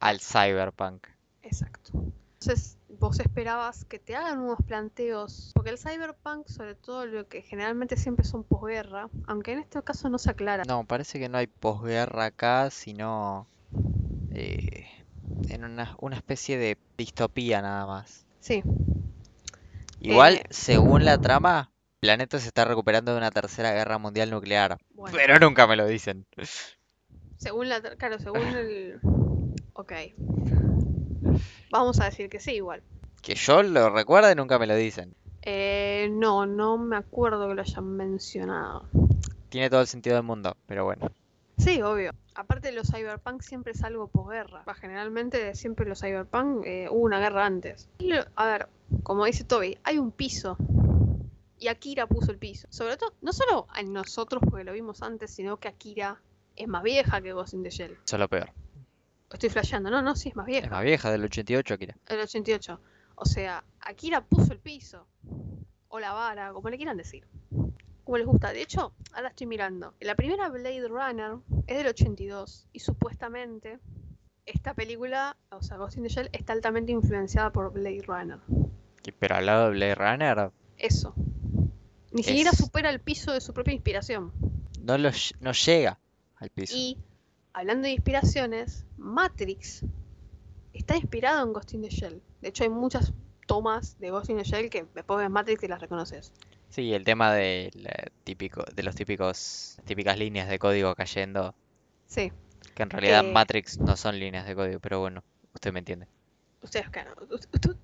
al 0.00 0.20
cyberpunk. 0.20 1.06
Exacto. 1.42 1.92
Entonces, 2.40 2.78
vos 3.00 3.18
esperabas 3.20 3.84
que 3.84 3.98
te 3.98 4.14
hagan 4.16 4.40
unos 4.40 4.58
planteos, 4.66 5.50
porque 5.54 5.70
el 5.70 5.78
cyberpunk, 5.78 6.48
sobre 6.48 6.74
todo 6.74 7.06
lo 7.06 7.26
que 7.28 7.42
generalmente 7.42 7.96
siempre 7.96 8.24
son 8.24 8.44
posguerra, 8.44 9.08
aunque 9.26 9.52
en 9.52 9.58
este 9.58 9.82
caso 9.82 10.08
no 10.08 10.18
se 10.18 10.30
aclara. 10.30 10.64
No, 10.64 10.84
parece 10.84 11.18
que 11.18 11.28
no 11.28 11.38
hay 11.38 11.46
posguerra 11.48 12.26
acá, 12.26 12.70
sino 12.70 13.46
eh, 14.32 14.86
en 15.48 15.64
una, 15.64 15.96
una 16.00 16.16
especie 16.16 16.56
de 16.56 16.78
distopía 16.96 17.60
nada 17.62 17.86
más. 17.86 18.24
Sí, 18.40 18.62
Igual, 20.00 20.36
Eh. 20.36 20.44
según 20.50 21.04
la 21.04 21.18
trama, 21.18 21.70
planeta 22.06 22.38
se 22.38 22.46
está 22.46 22.64
recuperando 22.64 23.12
de 23.12 23.18
una 23.18 23.32
tercera 23.32 23.72
guerra 23.72 23.98
mundial 23.98 24.30
nuclear. 24.30 24.78
bueno. 24.94 25.16
Pero 25.16 25.38
nunca 25.40 25.66
me 25.66 25.74
lo 25.76 25.86
dicen. 25.86 26.24
Según 27.36 27.68
la, 27.68 27.80
claro, 27.80 28.18
según 28.20 28.42
el... 28.56 29.00
Ok. 29.72 29.92
Vamos 31.70 32.00
a 32.00 32.04
decir 32.04 32.30
que 32.30 32.38
sí, 32.38 32.52
igual. 32.52 32.82
Que 33.22 33.34
yo 33.34 33.62
lo 33.62 33.90
recuerde, 33.90 34.36
nunca 34.36 34.58
me 34.58 34.68
lo 34.68 34.76
dicen. 34.76 35.14
Eh, 35.42 36.08
no, 36.12 36.46
no 36.46 36.78
me 36.78 36.96
acuerdo 36.96 37.48
que 37.48 37.54
lo 37.54 37.62
hayan 37.62 37.96
mencionado. 37.96 38.88
Tiene 39.48 39.68
todo 39.68 39.80
el 39.80 39.86
sentido 39.88 40.14
del 40.14 40.24
mundo, 40.24 40.56
pero 40.66 40.84
bueno. 40.84 41.10
Sí, 41.58 41.82
obvio. 41.82 42.12
Aparte 42.34 42.70
los 42.70 42.88
cyberpunk 42.88 43.42
siempre 43.42 43.72
es 43.72 43.82
algo 43.82 44.08
posguerra. 44.08 44.62
Generalmente 44.80 45.54
siempre 45.54 45.86
los 45.86 46.00
cyberpunk 46.00 46.64
eh, 46.66 46.88
hubo 46.90 47.00
una 47.00 47.18
guerra 47.18 47.46
antes. 47.46 47.88
A 48.36 48.46
ver, 48.46 48.68
como 49.02 49.24
dice 49.24 49.44
Toby, 49.44 49.78
hay 49.82 49.98
un 49.98 50.12
piso. 50.12 50.56
Y 51.58 51.68
Akira 51.68 52.06
puso 52.06 52.30
el 52.32 52.38
piso. 52.38 52.66
Sobre 52.70 52.96
todo, 52.96 53.14
no 53.22 53.32
solo 53.32 53.66
en 53.76 53.92
nosotros 53.92 54.42
porque 54.48 54.64
lo 54.64 54.72
vimos 54.72 55.02
antes, 55.02 55.30
sino 55.30 55.56
que 55.58 55.68
Akira 55.68 56.20
es 56.54 56.68
más 56.68 56.82
vieja 56.82 57.20
que 57.22 57.32
Ghost 57.32 57.54
in 57.54 57.62
the 57.62 57.70
Shell. 57.70 57.92
Eso 58.04 58.16
es 58.16 58.20
lo 58.20 58.28
peor. 58.28 58.50
Estoy 59.32 59.48
flasheando, 59.50 59.90
no, 59.90 60.02
no, 60.02 60.14
sí 60.16 60.28
es 60.30 60.36
más 60.36 60.46
Es 60.48 60.52
vieja. 60.52 60.70
más 60.70 60.84
vieja, 60.84 61.10
del 61.10 61.24
88, 61.24 61.74
Akira. 61.74 61.96
El 62.06 62.20
88. 62.20 62.80
O 63.16 63.24
sea, 63.24 63.64
Akira 63.80 64.20
puso 64.22 64.52
el 64.52 64.58
piso. 64.58 65.06
O 65.88 65.98
la 65.98 66.12
vara, 66.12 66.52
como 66.52 66.68
le 66.68 66.76
quieran 66.76 66.96
decir. 66.96 67.26
Como 68.04 68.18
les 68.18 68.26
gusta. 68.26 68.52
De 68.52 68.60
hecho, 68.62 68.92
ahora 69.14 69.28
estoy 69.28 69.46
mirando. 69.46 69.94
La 70.00 70.14
primera 70.14 70.48
Blade 70.48 70.86
Runner 70.88 71.38
es 71.66 71.76
del 71.78 71.86
82. 71.88 72.68
Y 72.72 72.80
supuestamente 72.80 73.78
esta 74.44 74.74
película, 74.74 75.36
o 75.50 75.62
sea, 75.62 75.76
Ghost 75.76 75.96
in 75.96 76.04
the 76.04 76.08
Shell, 76.08 76.28
está 76.32 76.52
altamente 76.52 76.92
influenciada 76.92 77.50
por 77.50 77.72
Blade 77.72 78.02
Runner. 78.06 78.38
Pero 79.18 79.34
al 79.34 79.46
lado 79.46 79.64
de 79.66 79.70
Blade 79.70 79.94
Runner, 79.94 80.50
Eso. 80.78 81.14
Ni 82.16 82.22
siquiera 82.22 82.52
supera 82.52 82.90
el 82.90 83.00
piso 83.00 83.32
de 83.32 83.40
su 83.40 83.52
propia 83.52 83.72
inspiración. 83.74 84.32
no, 84.82 84.98
lo, 84.98 85.10
no 85.40 85.52
llega 85.52 85.98
al 86.36 86.50
piso. 86.50 86.74
Y 86.76 86.98
hablando 87.52 87.86
de 87.86 87.92
inspiraciones, 87.92 88.84
Matrix 88.96 89.84
está 90.72 90.96
inspirado 90.96 91.44
en 91.46 91.52
Ghost 91.52 91.74
in 91.74 91.82
the 91.82 91.88
Shell. 91.88 92.22
De 92.40 92.48
hecho, 92.48 92.64
hay 92.64 92.70
muchas 92.70 93.12
tomas 93.46 93.98
de 93.98 94.10
Ghost 94.10 94.30
in 94.30 94.38
the 94.38 94.44
Shell 94.44 94.70
que 94.70 94.86
después 94.94 95.18
ves 95.18 95.30
Matrix 95.30 95.62
y 95.62 95.68
las 95.68 95.80
reconoces. 95.80 96.32
Sí, 96.68 96.92
el 96.92 97.04
tema 97.04 97.32
de, 97.32 97.70
la 97.74 98.10
típico, 98.24 98.64
de 98.74 98.82
los 98.82 98.94
típicos, 98.94 99.78
típicas 99.84 100.18
líneas 100.18 100.48
de 100.48 100.58
código 100.58 100.94
cayendo, 100.94 101.54
Sí, 102.06 102.32
que 102.74 102.82
en 102.82 102.90
realidad 102.90 103.24
Eh, 103.24 103.32
Matrix 103.32 103.78
no 103.78 103.96
son 103.96 104.18
líneas 104.18 104.46
de 104.46 104.54
código, 104.54 104.80
pero 104.80 105.00
bueno, 105.00 105.22
usted 105.54 105.72
me 105.72 105.78
entiende. 105.78 106.08
Ustedes, 106.66 106.90
claro, 106.90 107.14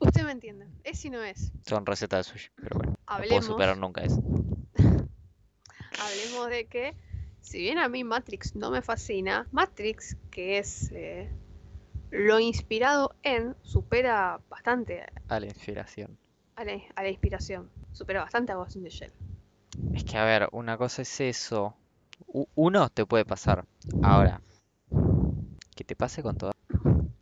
usted 0.01 0.25
me 0.25 0.33
entiende. 0.33 0.67
Es 0.85 1.05
y 1.05 1.11
no 1.11 1.23
es. 1.23 1.51
Son 1.67 1.87
recetas 1.87 2.27
de 2.27 2.33
sushi, 2.33 2.51
pero 2.57 2.77
bueno, 2.77 2.93
no 2.93 2.97
puedo 2.99 3.07
Hablemos, 3.07 3.47
superar 3.47 3.79
nunca 3.79 4.03
eso. 4.03 4.21
hablemos 6.01 6.49
de 6.51 6.67
que, 6.67 6.95
si 7.41 7.59
bien 7.59 7.79
a 7.79 7.89
mí 7.89 8.05
Matrix 8.05 8.55
no 8.55 8.71
me 8.71 8.83
fascina, 8.83 9.47
Matrix, 9.53 10.17
que 10.31 10.59
es 10.59 10.91
eh, 10.93 11.29
lo 12.11 12.39
inspirado 12.41 13.15
en, 13.23 13.57
supera 13.63 14.41
bastante 14.49 15.07
A 15.29 15.41
la 15.41 15.47
inspiración. 15.47 16.19
a 16.57 16.65
la, 16.65 16.73
a 16.97 17.03
la 17.03 17.09
inspiración. 17.09 17.71
Supera 17.93 18.23
bastante 18.23 18.53
a 18.53 18.57
Ghost 18.57 18.77
in 18.77 18.85
the 18.85 18.91
Shell. 18.91 19.13
Es 19.95 20.05
que, 20.05 20.17
a 20.19 20.25
ver, 20.25 20.49
una 20.53 20.77
cosa 20.77 21.03
es 21.03 21.21
eso. 21.21 21.75
U- 22.27 22.47
uno 22.55 22.89
te 22.91 23.05
puede 23.07 23.25
pasar. 23.25 23.65
Ahora, 24.03 24.41
que 25.75 25.85
te 25.85 25.97
pase 25.97 26.23
con 26.23 26.37
todas. 26.37 26.52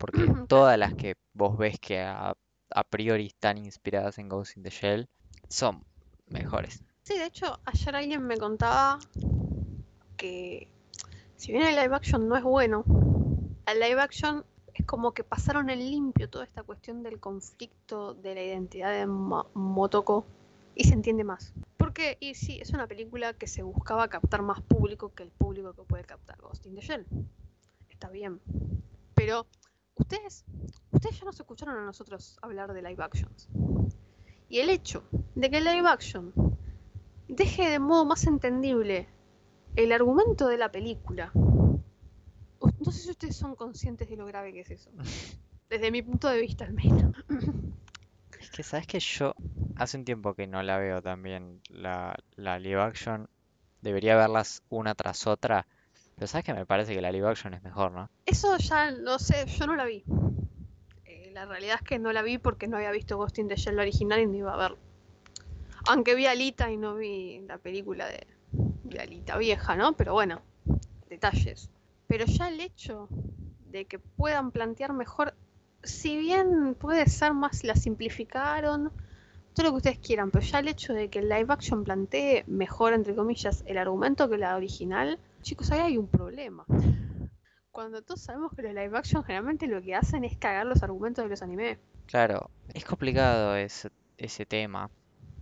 Porque 0.01 0.21
todas 0.47 0.77
las 0.77 0.93
que 0.95 1.13
vos 1.33 1.57
ves 1.57 1.79
que 1.79 2.01
a, 2.01 2.33
a 2.71 2.83
priori 2.83 3.27
están 3.27 3.57
inspiradas 3.57 4.17
en 4.17 4.27
Ghost 4.29 4.57
in 4.57 4.63
the 4.63 4.69
Shell 4.69 5.07
son 5.47 5.83
mejores. 6.27 6.83
Sí, 7.03 7.17
de 7.17 7.25
hecho, 7.25 7.59
ayer 7.65 7.95
alguien 7.95 8.23
me 8.25 8.37
contaba 8.37 8.99
que 10.17 10.67
si 11.37 11.51
bien 11.51 11.63
el 11.63 11.75
live 11.75 11.95
action 11.95 12.27
no 12.27 12.35
es 12.35 12.43
bueno, 12.43 12.85
el 13.65 13.79
live 13.79 14.01
action 14.01 14.43
es 14.73 14.85
como 14.85 15.13
que 15.13 15.23
pasaron 15.23 15.69
en 15.69 15.79
limpio 15.79 16.29
toda 16.29 16.45
esta 16.45 16.63
cuestión 16.63 17.03
del 17.03 17.19
conflicto 17.19 18.13
de 18.13 18.35
la 18.35 18.43
identidad 18.43 18.91
de 18.91 19.05
Ma- 19.05 19.45
Motoko 19.53 20.25
y 20.75 20.85
se 20.85 20.93
entiende 20.93 21.23
más. 21.23 21.53
Porque, 21.77 22.17
y 22.19 22.35
sí, 22.35 22.59
es 22.61 22.71
una 22.71 22.87
película 22.87 23.33
que 23.33 23.47
se 23.47 23.63
buscaba 23.63 24.07
captar 24.07 24.41
más 24.43 24.61
público 24.61 25.13
que 25.13 25.23
el 25.23 25.29
público 25.29 25.73
que 25.73 25.83
puede 25.83 26.03
captar 26.03 26.39
Ghost 26.41 26.65
in 26.65 26.75
the 26.75 26.81
Shell. 26.81 27.05
Está 27.89 28.09
bien. 28.09 28.39
Pero 29.15 29.45
ustedes, 29.95 30.45
ustedes 30.91 31.19
ya 31.19 31.25
nos 31.25 31.39
escucharon 31.39 31.77
a 31.77 31.85
nosotros 31.85 32.37
hablar 32.41 32.73
de 32.73 32.81
live 32.81 33.03
actions. 33.03 33.47
Y 34.49 34.59
el 34.59 34.69
hecho 34.69 35.03
de 35.35 35.49
que 35.49 35.57
el 35.57 35.65
live 35.65 35.87
action 35.87 36.33
deje 37.27 37.69
de 37.69 37.79
modo 37.79 38.05
más 38.05 38.25
entendible 38.27 39.07
el 39.75 39.91
argumento 39.91 40.47
de 40.47 40.57
la 40.57 40.71
película. 40.71 41.31
No 41.33 42.91
sé 42.91 43.03
si 43.03 43.11
ustedes 43.11 43.35
son 43.35 43.55
conscientes 43.55 44.09
de 44.09 44.17
lo 44.17 44.25
grave 44.25 44.51
que 44.53 44.61
es 44.61 44.71
eso. 44.71 44.91
Desde 45.69 45.91
mi 45.91 46.01
punto 46.01 46.27
de 46.27 46.41
vista, 46.41 46.65
al 46.65 46.73
menos. 46.73 47.15
Es 48.39 48.49
que, 48.51 48.63
¿sabes 48.63 48.87
que 48.87 48.99
Yo 48.99 49.33
hace 49.75 49.97
un 49.97 50.03
tiempo 50.03 50.33
que 50.33 50.47
no 50.47 50.61
la 50.63 50.77
veo 50.77 51.01
también, 51.01 51.61
la, 51.69 52.17
la 52.35 52.59
live 52.59 52.81
action. 52.81 53.29
Debería 53.81 54.17
verlas 54.17 54.63
una 54.69 54.95
tras 54.95 55.27
otra. 55.27 55.65
Pero 56.15 56.27
¿sabes 56.27 56.45
que 56.45 56.53
Me 56.53 56.65
parece 56.65 56.93
que 56.93 57.01
la 57.01 57.11
live 57.11 57.27
action 57.27 57.53
es 57.53 57.63
mejor, 57.63 57.91
¿no? 57.91 58.09
Eso 58.25 58.57
ya 58.57 58.91
no 58.91 59.19
sé, 59.19 59.45
yo 59.47 59.67
no 59.67 59.75
la 59.75 59.85
vi. 59.85 60.03
Eh, 61.05 61.31
la 61.33 61.45
realidad 61.45 61.77
es 61.81 61.87
que 61.87 61.99
no 61.99 62.13
la 62.13 62.21
vi 62.21 62.37
porque 62.37 62.67
no 62.67 62.77
había 62.77 62.91
visto 62.91 63.17
Ghost 63.17 63.39
in 63.39 63.47
the 63.47 63.55
Shell 63.55 63.79
original 63.79 64.19
y 64.19 64.27
no 64.27 64.35
iba 64.35 64.53
a 64.53 64.69
ver. 64.69 64.77
Aunque 65.87 66.15
vi 66.15 66.27
Alita 66.27 66.71
y 66.71 66.77
no 66.77 66.95
vi 66.95 67.41
la 67.47 67.57
película 67.57 68.07
de, 68.07 68.27
de 68.51 68.99
Alita 68.99 69.37
vieja, 69.37 69.75
¿no? 69.75 69.93
Pero 69.93 70.13
bueno, 70.13 70.41
detalles. 71.09 71.69
Pero 72.07 72.25
ya 72.25 72.49
el 72.49 72.59
hecho 72.59 73.07
de 73.71 73.85
que 73.85 73.99
puedan 73.99 74.51
plantear 74.51 74.93
mejor, 74.93 75.33
si 75.83 76.17
bien 76.17 76.75
puede 76.75 77.07
ser 77.07 77.33
más, 77.33 77.63
la 77.63 77.75
simplificaron, 77.75 78.91
todo 79.53 79.65
lo 79.65 79.71
que 79.71 79.77
ustedes 79.77 79.99
quieran, 79.99 80.31
pero 80.31 80.45
ya 80.45 80.59
el 80.59 80.67
hecho 80.67 80.93
de 80.93 81.09
que 81.09 81.19
el 81.19 81.29
live 81.29 81.47
action 81.49 81.83
plantee 81.83 82.43
mejor, 82.47 82.93
entre 82.93 83.15
comillas, 83.15 83.63
el 83.65 83.77
argumento 83.77 84.29
que 84.29 84.37
la 84.37 84.55
original, 84.55 85.19
chicos, 85.41 85.71
ahí 85.71 85.79
hay 85.79 85.97
un 85.97 86.07
problema. 86.07 86.65
Cuando 87.71 88.01
todos 88.01 88.21
sabemos 88.21 88.51
que 88.55 88.61
los 88.61 88.73
live 88.73 88.97
action 88.97 89.23
generalmente 89.23 89.67
lo 89.67 89.81
que 89.81 89.95
hacen 89.95 90.23
es 90.23 90.37
cagar 90.37 90.65
los 90.65 90.83
argumentos 90.83 91.23
de 91.23 91.29
los 91.29 91.41
animes. 91.41 91.79
Claro, 92.05 92.49
es 92.73 92.83
complicado 92.83 93.55
ese, 93.55 93.89
ese 94.17 94.45
tema. 94.45 94.89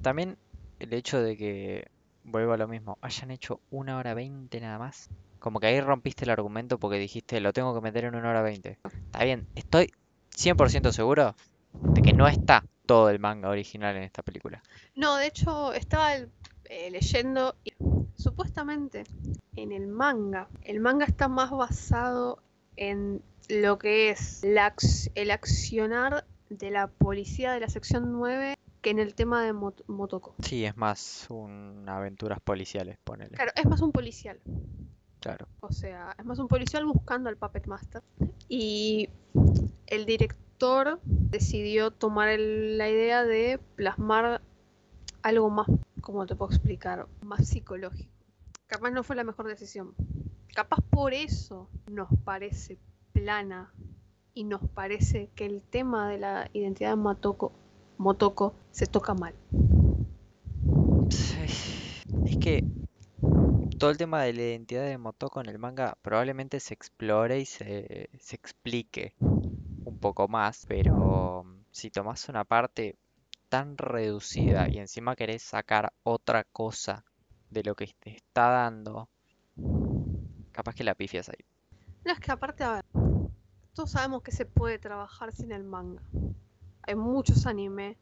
También 0.01 0.37
el 0.79 0.93
hecho 0.93 1.21
de 1.21 1.35
que, 1.35 1.87
vuelvo 2.23 2.53
a 2.53 2.57
lo 2.57 2.67
mismo, 2.67 2.97
hayan 3.01 3.31
hecho 3.31 3.59
una 3.71 3.97
hora 3.97 4.13
veinte 4.13 4.59
nada 4.59 4.77
más. 4.77 5.09
Como 5.39 5.59
que 5.59 5.67
ahí 5.67 5.81
rompiste 5.81 6.25
el 6.25 6.31
argumento 6.31 6.77
porque 6.77 6.97
dijiste, 6.97 7.39
lo 7.39 7.53
tengo 7.53 7.73
que 7.73 7.81
meter 7.81 8.05
en 8.05 8.15
una 8.15 8.29
hora 8.29 8.41
veinte. 8.41 8.77
Está 8.83 9.23
bien, 9.23 9.47
estoy 9.55 9.91
100% 10.35 10.91
seguro 10.91 11.35
de 11.73 12.01
que 12.01 12.13
no 12.13 12.27
está 12.27 12.63
todo 12.85 13.09
el 13.09 13.19
manga 13.19 13.49
original 13.49 13.95
en 13.95 14.03
esta 14.03 14.23
película. 14.23 14.61
No, 14.95 15.15
de 15.17 15.27
hecho, 15.27 15.73
estaba 15.73 16.15
eh, 16.15 16.91
leyendo 16.91 17.55
y 17.63 17.73
supuestamente 18.19 19.03
en 19.55 19.71
el 19.71 19.87
manga, 19.87 20.47
el 20.63 20.79
manga 20.79 21.05
está 21.05 21.27
más 21.27 21.51
basado 21.51 22.39
en 22.75 23.21
lo 23.49 23.77
que 23.79 24.09
es 24.11 24.41
la 24.43 24.73
el 25.15 25.31
accionar 25.31 26.25
de 26.49 26.69
la 26.71 26.87
policía 26.87 27.51
de 27.51 27.59
la 27.59 27.69
sección 27.69 28.11
9 28.11 28.55
que 28.81 28.91
en 28.91 28.99
el 28.99 29.13
tema 29.15 29.43
de 29.43 29.53
Mot- 29.53 29.83
Motoko. 29.87 30.35
Sí, 30.43 30.63
es 30.65 30.77
más 30.77 31.27
un 31.29 31.83
aventuras 31.87 32.39
policiales, 32.39 32.97
ponele. 33.03 33.31
Claro, 33.35 33.51
es 33.55 33.65
más 33.65 33.81
un 33.81 33.91
policial. 33.91 34.39
Claro. 35.19 35.47
O 35.59 35.71
sea, 35.73 36.15
es 36.17 36.23
más 36.25 36.39
un 36.39 36.47
policial 36.47 36.85
buscando 36.85 37.27
al 37.29 37.35
Puppet 37.35 37.67
Master. 37.67 38.01
Y 38.47 39.09
el 39.87 40.05
director 40.05 40.99
decidió 41.03 41.91
tomar 41.91 42.29
el- 42.29 42.77
la 42.77 42.89
idea 42.89 43.25
de 43.25 43.59
plasmar 43.75 44.41
algo 45.23 45.49
más, 45.49 45.67
¿cómo 46.01 46.25
te 46.25 46.35
puedo 46.35 46.51
explicar? 46.51 47.07
Más 47.21 47.47
psicológico. 47.47 48.11
Capaz 48.67 48.91
no 48.91 49.03
fue 49.03 49.15
la 49.15 49.23
mejor 49.23 49.47
decisión. 49.47 49.95
Capaz 50.53 50.81
por 50.81 51.13
eso 51.13 51.69
nos 51.87 52.09
parece 52.23 52.77
plana 53.13 53.73
y 54.33 54.43
nos 54.43 54.61
parece 54.69 55.29
que 55.35 55.45
el 55.45 55.61
tema 55.61 56.09
de 56.09 56.19
la 56.19 56.49
identidad 56.53 56.91
de 56.91 56.95
Motoko, 57.97 58.53
se 58.71 58.87
toca 58.87 59.13
mal. 59.13 59.33
Es 61.09 62.37
que 62.37 62.63
todo 63.77 63.89
el 63.89 63.97
tema 63.97 64.21
de 64.23 64.33
la 64.33 64.41
identidad 64.41 64.85
de 64.85 64.97
Motoko 64.97 65.41
en 65.41 65.49
el 65.49 65.59
manga 65.59 65.97
probablemente 66.01 66.59
se 66.59 66.73
explore 66.73 67.39
y 67.39 67.45
se, 67.45 68.09
se 68.19 68.35
explique 68.35 69.15
un 69.19 69.97
poco 69.99 70.27
más, 70.27 70.65
pero 70.67 71.45
si 71.71 71.89
tomas 71.89 72.29
una 72.29 72.43
parte 72.43 72.97
tan 73.49 73.77
reducida 73.77 74.69
y 74.69 74.77
encima 74.77 75.15
querés 75.15 75.41
sacar 75.41 75.91
otra 76.03 76.43
cosa 76.43 77.03
de 77.49 77.63
lo 77.63 77.75
que 77.75 77.93
te 77.99 78.15
está 78.15 78.49
dando, 78.49 79.09
capaz 80.51 80.75
que 80.75 80.83
la 80.83 80.95
pifias 80.95 81.29
ahí. 81.29 81.43
No, 82.05 82.13
es 82.13 82.19
que 82.19 82.31
aparte, 82.31 82.63
a 82.63 82.73
ver, 82.73 82.85
todos 83.73 83.91
sabemos 83.91 84.21
que 84.21 84.31
se 84.31 84.45
puede 84.45 84.79
trabajar 84.79 85.33
sin 85.33 85.51
el 85.51 85.63
manga. 85.63 86.03
Hay 86.83 86.95
muchos 86.95 87.45
anime 87.45 87.97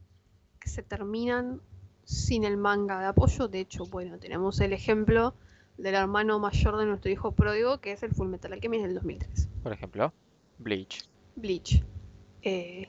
que 0.59 0.69
se 0.69 0.83
terminan 0.83 1.61
sin 2.03 2.43
el 2.43 2.57
manga 2.57 2.99
de 2.99 3.07
apoyo. 3.07 3.47
De 3.47 3.59
hecho, 3.59 3.85
bueno, 3.85 4.19
tenemos 4.19 4.59
el 4.59 4.73
ejemplo 4.73 5.33
del 5.77 5.95
hermano 5.95 6.39
mayor 6.39 6.77
de 6.77 6.85
nuestro 6.85 7.11
hijo 7.11 7.31
pródigo, 7.31 7.79
que 7.79 7.91
es 7.91 8.03
el 8.03 8.13
Full 8.13 8.27
Metal 8.27 8.53
Alchemist 8.53 8.83
del 8.85 8.95
2003. 8.95 9.49
Por 9.63 9.73
ejemplo, 9.73 10.13
Bleach. 10.57 11.07
Bleach. 11.35 11.83
Eh, 12.41 12.87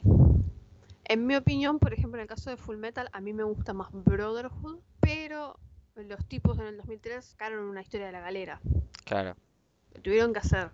en 1.08 1.26
mi 1.26 1.36
opinión, 1.36 1.78
por 1.78 1.92
ejemplo, 1.92 2.18
en 2.18 2.22
el 2.22 2.28
caso 2.28 2.50
de 2.50 2.56
Full 2.56 2.76
Metal, 2.76 3.08
a 3.12 3.20
mí 3.20 3.32
me 3.32 3.42
gusta 3.42 3.72
más 3.72 3.88
Brotherhood, 3.92 4.78
pero 5.00 5.58
los 5.94 6.24
tipos 6.26 6.58
en 6.58 6.66
el 6.66 6.76
2003 6.76 7.24
sacaron 7.24 7.64
una 7.64 7.80
historia 7.80 8.06
de 8.06 8.12
la 8.12 8.20
galera. 8.20 8.60
Claro. 9.04 9.34
Lo 9.94 10.02
tuvieron 10.02 10.32
que 10.32 10.38
hacer. 10.40 10.70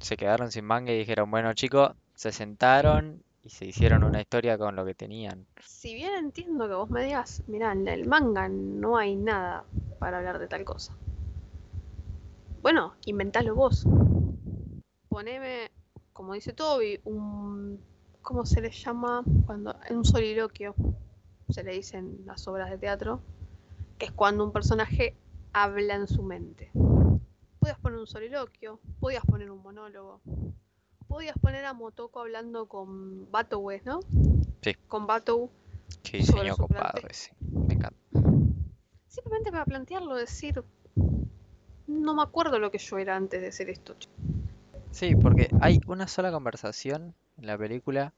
Se 0.00 0.16
quedaron 0.16 0.50
sin 0.50 0.64
manga 0.64 0.92
y 0.92 0.98
dijeron, 0.98 1.30
bueno 1.30 1.52
chicos, 1.54 1.92
se 2.14 2.32
sentaron 2.32 3.22
y 3.42 3.50
se 3.50 3.66
hicieron 3.66 4.04
una 4.04 4.20
historia 4.20 4.56
con 4.56 4.76
lo 4.76 4.84
que 4.84 4.94
tenían. 4.94 5.46
Si 5.60 5.94
bien 5.94 6.14
entiendo 6.14 6.68
que 6.68 6.74
vos 6.74 6.88
me 6.88 7.04
digas, 7.04 7.42
mirá, 7.46 7.72
en 7.72 7.88
el 7.88 8.06
manga 8.06 8.48
no 8.48 8.96
hay 8.96 9.16
nada 9.16 9.64
para 9.98 10.18
hablar 10.18 10.38
de 10.38 10.46
tal 10.46 10.64
cosa. 10.64 10.96
Bueno, 12.62 12.94
inventalo 13.06 13.54
vos. 13.54 13.86
Poneme, 15.08 15.70
como 16.12 16.34
dice 16.34 16.52
Toby, 16.52 17.00
un... 17.04 17.80
¿Cómo 18.28 18.44
se 18.44 18.60
le 18.60 18.70
llama? 18.70 19.24
Cuando 19.46 19.74
en 19.88 19.96
un 19.96 20.04
soliloquio 20.04 20.74
se 21.48 21.64
le 21.64 21.72
dicen 21.72 22.26
las 22.26 22.46
obras 22.46 22.68
de 22.68 22.76
teatro, 22.76 23.22
que 23.96 24.04
es 24.04 24.12
cuando 24.12 24.44
un 24.44 24.52
personaje 24.52 25.16
habla 25.54 25.94
en 25.94 26.06
su 26.06 26.22
mente. 26.22 26.70
Podías 27.58 27.78
poner 27.78 27.98
un 27.98 28.06
soliloquio, 28.06 28.80
podías 29.00 29.24
poner 29.24 29.50
un 29.50 29.62
monólogo, 29.62 30.20
podías 31.06 31.38
poner 31.38 31.64
a 31.64 31.72
Motoko 31.72 32.20
hablando 32.20 32.68
con 32.68 33.30
Batou, 33.30 33.70
¿no? 33.86 34.00
Sí. 34.60 34.74
Con 34.88 35.06
Batou. 35.06 35.48
Qué 36.02 36.22
Sobre 36.22 36.50
diseño 36.50 36.54
su 36.54 36.66
copado 36.66 37.08
ese. 37.08 37.34
Me 37.40 37.76
encanta. 37.76 37.96
Simplemente 39.06 39.50
para 39.50 39.64
plantearlo, 39.64 40.16
decir, 40.16 40.62
no 41.86 42.14
me 42.14 42.22
acuerdo 42.22 42.58
lo 42.58 42.70
que 42.70 42.76
yo 42.76 42.98
era 42.98 43.16
antes 43.16 43.40
de 43.40 43.48
hacer 43.48 43.70
esto. 43.70 43.96
Sí, 44.90 45.16
porque 45.16 45.48
hay 45.62 45.80
una 45.86 46.06
sola 46.06 46.30
conversación 46.30 47.14
en 47.38 47.46
la 47.46 47.56
película 47.58 48.12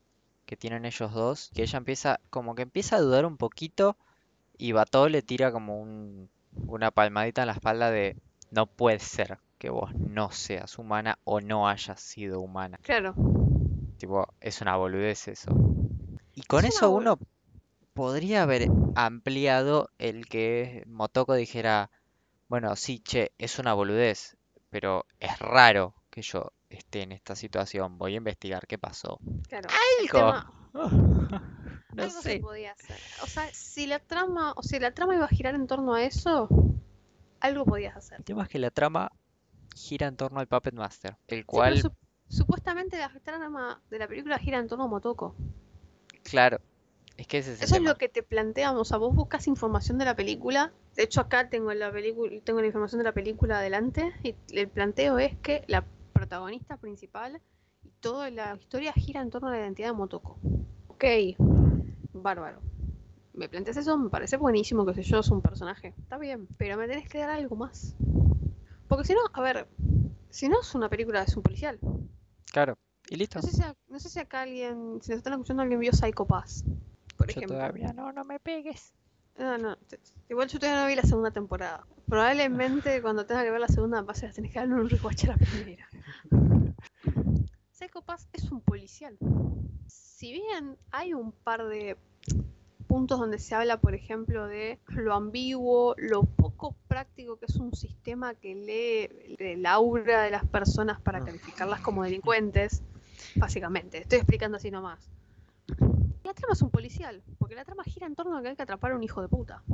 que 0.47 0.57
tienen 0.57 0.85
ellos 0.85 1.13
dos, 1.13 1.51
que 1.55 1.63
ella 1.63 1.79
empieza, 1.79 2.21
como 2.31 2.55
que 2.55 2.63
empieza 2.63 2.97
a 2.97 3.01
dudar 3.01 3.25
un 3.27 3.37
poquito 3.37 3.97
y 4.59 4.73
Batou 4.73 5.09
le 5.09 5.23
tira 5.23 5.53
como 5.53 5.81
un, 5.81 6.29
una 6.67 6.91
palmadita 6.91 7.43
en 7.43 7.47
la 7.49 7.55
espalda 7.55 7.91
de 7.91 8.17
no 8.51 8.67
puede 8.67 8.99
ser 8.99 9.39
que 9.59 9.71
vos 9.71 9.95
no 9.95 10.31
seas 10.33 10.79
humana 10.79 11.19
o 11.25 11.41
no 11.41 11.69
hayas 11.69 12.01
sido 12.01 12.41
humana. 12.41 12.79
Claro, 12.83 13.15
Tipo, 13.99 14.27
es 14.41 14.61
una 14.63 14.77
boludez 14.77 15.29
eso. 15.29 15.51
Y 16.35 16.43
con 16.43 16.65
Es 16.65 16.77
eso 16.77 16.91
uno 16.91 17.19
podría 17.93 18.43
haber 18.43 18.69
ampliado 18.95 19.91
el 19.99 20.27
que 20.27 20.85
Motoko 20.87 21.35
dijera, 21.35 21.91
bueno, 22.49 22.77
sí, 22.77 23.01
che, 23.01 23.33
es 23.39 23.59
una 23.59 23.75
boludez, 23.75 24.37
pero 24.71 25.05
es 25.19 25.39
raro 25.39 25.95
que 26.11 26.23
yo 26.23 26.53
esté 26.71 27.03
en 27.03 27.13
esta 27.13 27.35
situación, 27.37 27.99
voy 27.99 28.15
a 28.15 28.17
investigar 28.19 28.67
qué 28.67 28.79
pasó. 28.79 29.19
claro. 29.49 29.69
Algo. 30.01 30.19
tema- 30.19 30.53
No 31.93 32.05
algo 32.05 32.23
se 32.23 32.35
sé. 32.35 32.41
podía 32.41 32.73
hacer. 32.73 32.97
O 33.23 33.27
sea, 33.27 33.53
si 33.53 33.87
la 33.89 33.99
trama, 33.99 34.53
o 34.57 34.63
sea, 34.63 34.79
la 34.79 34.93
trama 34.93 35.17
iba 35.17 35.25
a 35.25 35.29
girar 35.29 35.57
en 35.57 35.67
torno 35.67 35.95
a 35.95 36.05
eso, 36.05 36.49
algo 37.41 37.65
podías 37.65 37.97
hacer. 37.97 38.19
El 38.19 38.25
tema 38.25 38.45
es 38.45 38.49
que 38.49 38.61
la 38.61 38.71
trama 38.71 39.11
gira 39.75 40.07
en 40.07 40.17
torno 40.17 40.39
al 40.39 40.47
Puppet 40.47 40.73
Master, 40.75 41.17
el 41.27 41.41
Sí, 41.41 41.45
cual, 41.45 41.83
sup- 41.83 41.95
supuestamente 42.29 42.97
la 42.97 43.11
trama 43.25 43.83
de 43.91 43.99
la 43.99 44.07
película 44.07 44.39
gira 44.39 44.59
en 44.59 44.69
torno 44.69 44.85
a 44.85 44.87
Motoko. 44.89 45.35
claro, 46.23 46.61
es 47.17 47.27
que 47.27 47.39
ese 47.39 47.55
es 47.55 47.59
el 47.61 47.65
Eso 47.67 47.77
es 47.77 47.83
lo 47.83 47.97
que 47.97 48.09
te 48.09 48.23
planteamos. 48.23 48.81
O 48.83 48.85
sea, 48.85 48.99
vos 48.99 49.13
buscas 49.15 49.49
información 49.49 49.99
de 49.99 50.05
la 50.05 50.15
película. 50.15 50.73
De 50.95 51.03
hecho, 51.03 51.21
acá 51.21 51.51
tengo 51.51 51.75
la 51.75 51.91
película, 51.91 52.33
tengo 52.45 52.61
la 52.61 52.67
información 52.67 52.99
de 53.01 53.05
la 53.05 53.13
película 53.13 53.59
adelante. 53.59 54.13
Y 54.23 54.37
el 54.57 54.69
planteo 54.69 55.19
es 55.19 55.37
que 55.39 55.65
la 55.67 55.85
protagonista 56.21 56.77
principal 56.77 57.41
y 57.83 57.91
toda 58.01 58.31
la 58.31 58.55
historia 58.57 58.93
gira 58.93 59.23
en 59.23 59.31
torno 59.31 59.49
a 59.49 59.53
la 59.53 59.59
identidad 59.61 59.89
de 59.89 59.95
Motoko. 59.95 60.39
Ok, 60.89 61.05
bárbaro. 62.13 62.61
Me 63.33 63.49
planteas 63.49 63.79
eso, 63.79 63.97
me 63.97 64.11
parece 64.11 64.37
buenísimo 64.37 64.85
que 64.85 64.93
sé 64.93 65.03
yo, 65.03 65.21
es 65.21 65.31
un 65.31 65.41
personaje. 65.41 65.95
Está 65.99 66.19
bien, 66.19 66.47
pero 66.59 66.77
me 66.77 66.87
tenés 66.87 67.09
que 67.09 67.19
dar 67.19 67.31
algo 67.31 67.57
más. 67.57 67.95
Porque 68.87 69.05
si 69.05 69.15
no, 69.15 69.21
a 69.33 69.41
ver, 69.41 69.67
si 70.29 70.49
no 70.51 70.61
es 70.61 70.75
una 70.75 70.91
película, 70.91 71.23
es 71.23 71.35
un 71.37 71.43
policial. 71.43 71.79
Claro, 72.53 72.77
y 73.09 73.17
listo. 73.17 73.39
No 73.39 73.43
sé 73.43 73.53
si, 73.53 73.63
a- 73.63 73.75
no 73.89 73.99
sé 73.99 74.11
si 74.11 74.19
acá 74.19 74.43
alguien, 74.43 74.99
si 75.01 75.11
nos 75.13 75.19
están 75.19 75.33
escuchando, 75.35 75.63
alguien 75.63 75.81
vio 75.81 75.93
Psycho 75.93 76.27
Pass, 76.27 76.65
por 77.17 77.29
Yo 77.29 77.33
ejemplo. 77.33 77.57
todavía 77.57 77.93
no, 77.95 78.13
no 78.13 78.25
me 78.27 78.39
pegues. 78.41 78.93
No, 79.39 79.57
no, 79.59 79.77
igual 80.29 80.49
yo 80.49 80.59
todavía 80.59 80.83
no 80.83 80.89
vi 80.89 80.97
la 80.97 81.03
segunda 81.03 81.31
temporada. 81.31 81.87
Probablemente 82.09 83.01
cuando 83.03 83.27
tenga 83.27 83.43
que 83.43 83.51
ver 83.51 83.61
la 83.61 83.69
segunda 83.69 84.03
vas 84.03 84.23
a 84.23 84.31
tener 84.31 84.51
que 84.51 84.59
darle 84.59 84.75
un 84.75 84.89
rewatch 84.89 85.25
a 85.25 85.29
la 85.29 85.37
primera. 85.37 85.89
Psycho 87.71 88.03
Pass 88.03 88.29
es 88.33 88.51
un 88.51 88.61
policial. 88.61 89.17
Si 89.87 90.33
bien 90.33 90.77
hay 90.91 91.15
un 91.15 91.33
par 91.33 91.67
de 91.67 91.97
puntos 92.87 93.21
donde 93.21 93.39
se 93.39 93.55
habla, 93.55 93.81
por 93.81 93.95
ejemplo, 93.95 94.49
de 94.49 94.81
lo 94.89 95.15
ambiguo, 95.15 95.95
lo 95.97 96.25
poco 96.25 96.75
práctico 96.89 97.39
que 97.39 97.47
es 97.47 97.55
un 97.55 97.73
sistema 97.73 98.35
que 98.35 98.55
lee 98.55 99.37
el 99.39 99.65
aura 99.65 100.23
de 100.23 100.31
las 100.31 100.45
personas 100.45 101.01
para 101.01 101.25
calificarlas 101.25 101.81
como 101.81 102.03
delincuentes, 102.03 102.83
básicamente. 103.37 103.99
Estoy 103.99 104.19
explicando 104.19 104.57
así 104.57 104.73
nomás. 104.73 105.09
La 106.31 106.35
trama 106.35 106.53
es 106.53 106.63
un 106.63 106.71
policial, 106.71 107.25
porque 107.41 107.57
la 107.57 107.65
trama 107.65 107.83
gira 107.83 108.07
en 108.07 108.15
torno 108.15 108.39
a 108.39 108.41
que 108.43 108.51
hay 108.51 108.55
que 108.55 108.63
atrapar 108.63 108.93
a 108.93 108.95
un 108.95 109.03
hijo 109.03 109.21
de 109.21 109.27
puta. 109.27 109.65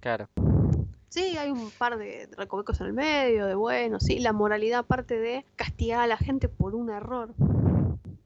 Claro, 0.00 0.26
Sí, 1.10 1.36
hay 1.36 1.50
un 1.50 1.70
par 1.70 1.98
de 1.98 2.30
recovecos 2.34 2.80
en 2.80 2.86
el 2.86 2.92
medio, 2.94 3.44
de 3.44 3.54
bueno, 3.54 4.00
sí, 4.00 4.18
la 4.18 4.32
moralidad 4.32 4.78
aparte 4.80 5.18
de 5.18 5.44
castigar 5.56 6.00
a 6.00 6.06
la 6.06 6.16
gente 6.16 6.48
por 6.48 6.74
un 6.74 6.88
error. 6.88 7.34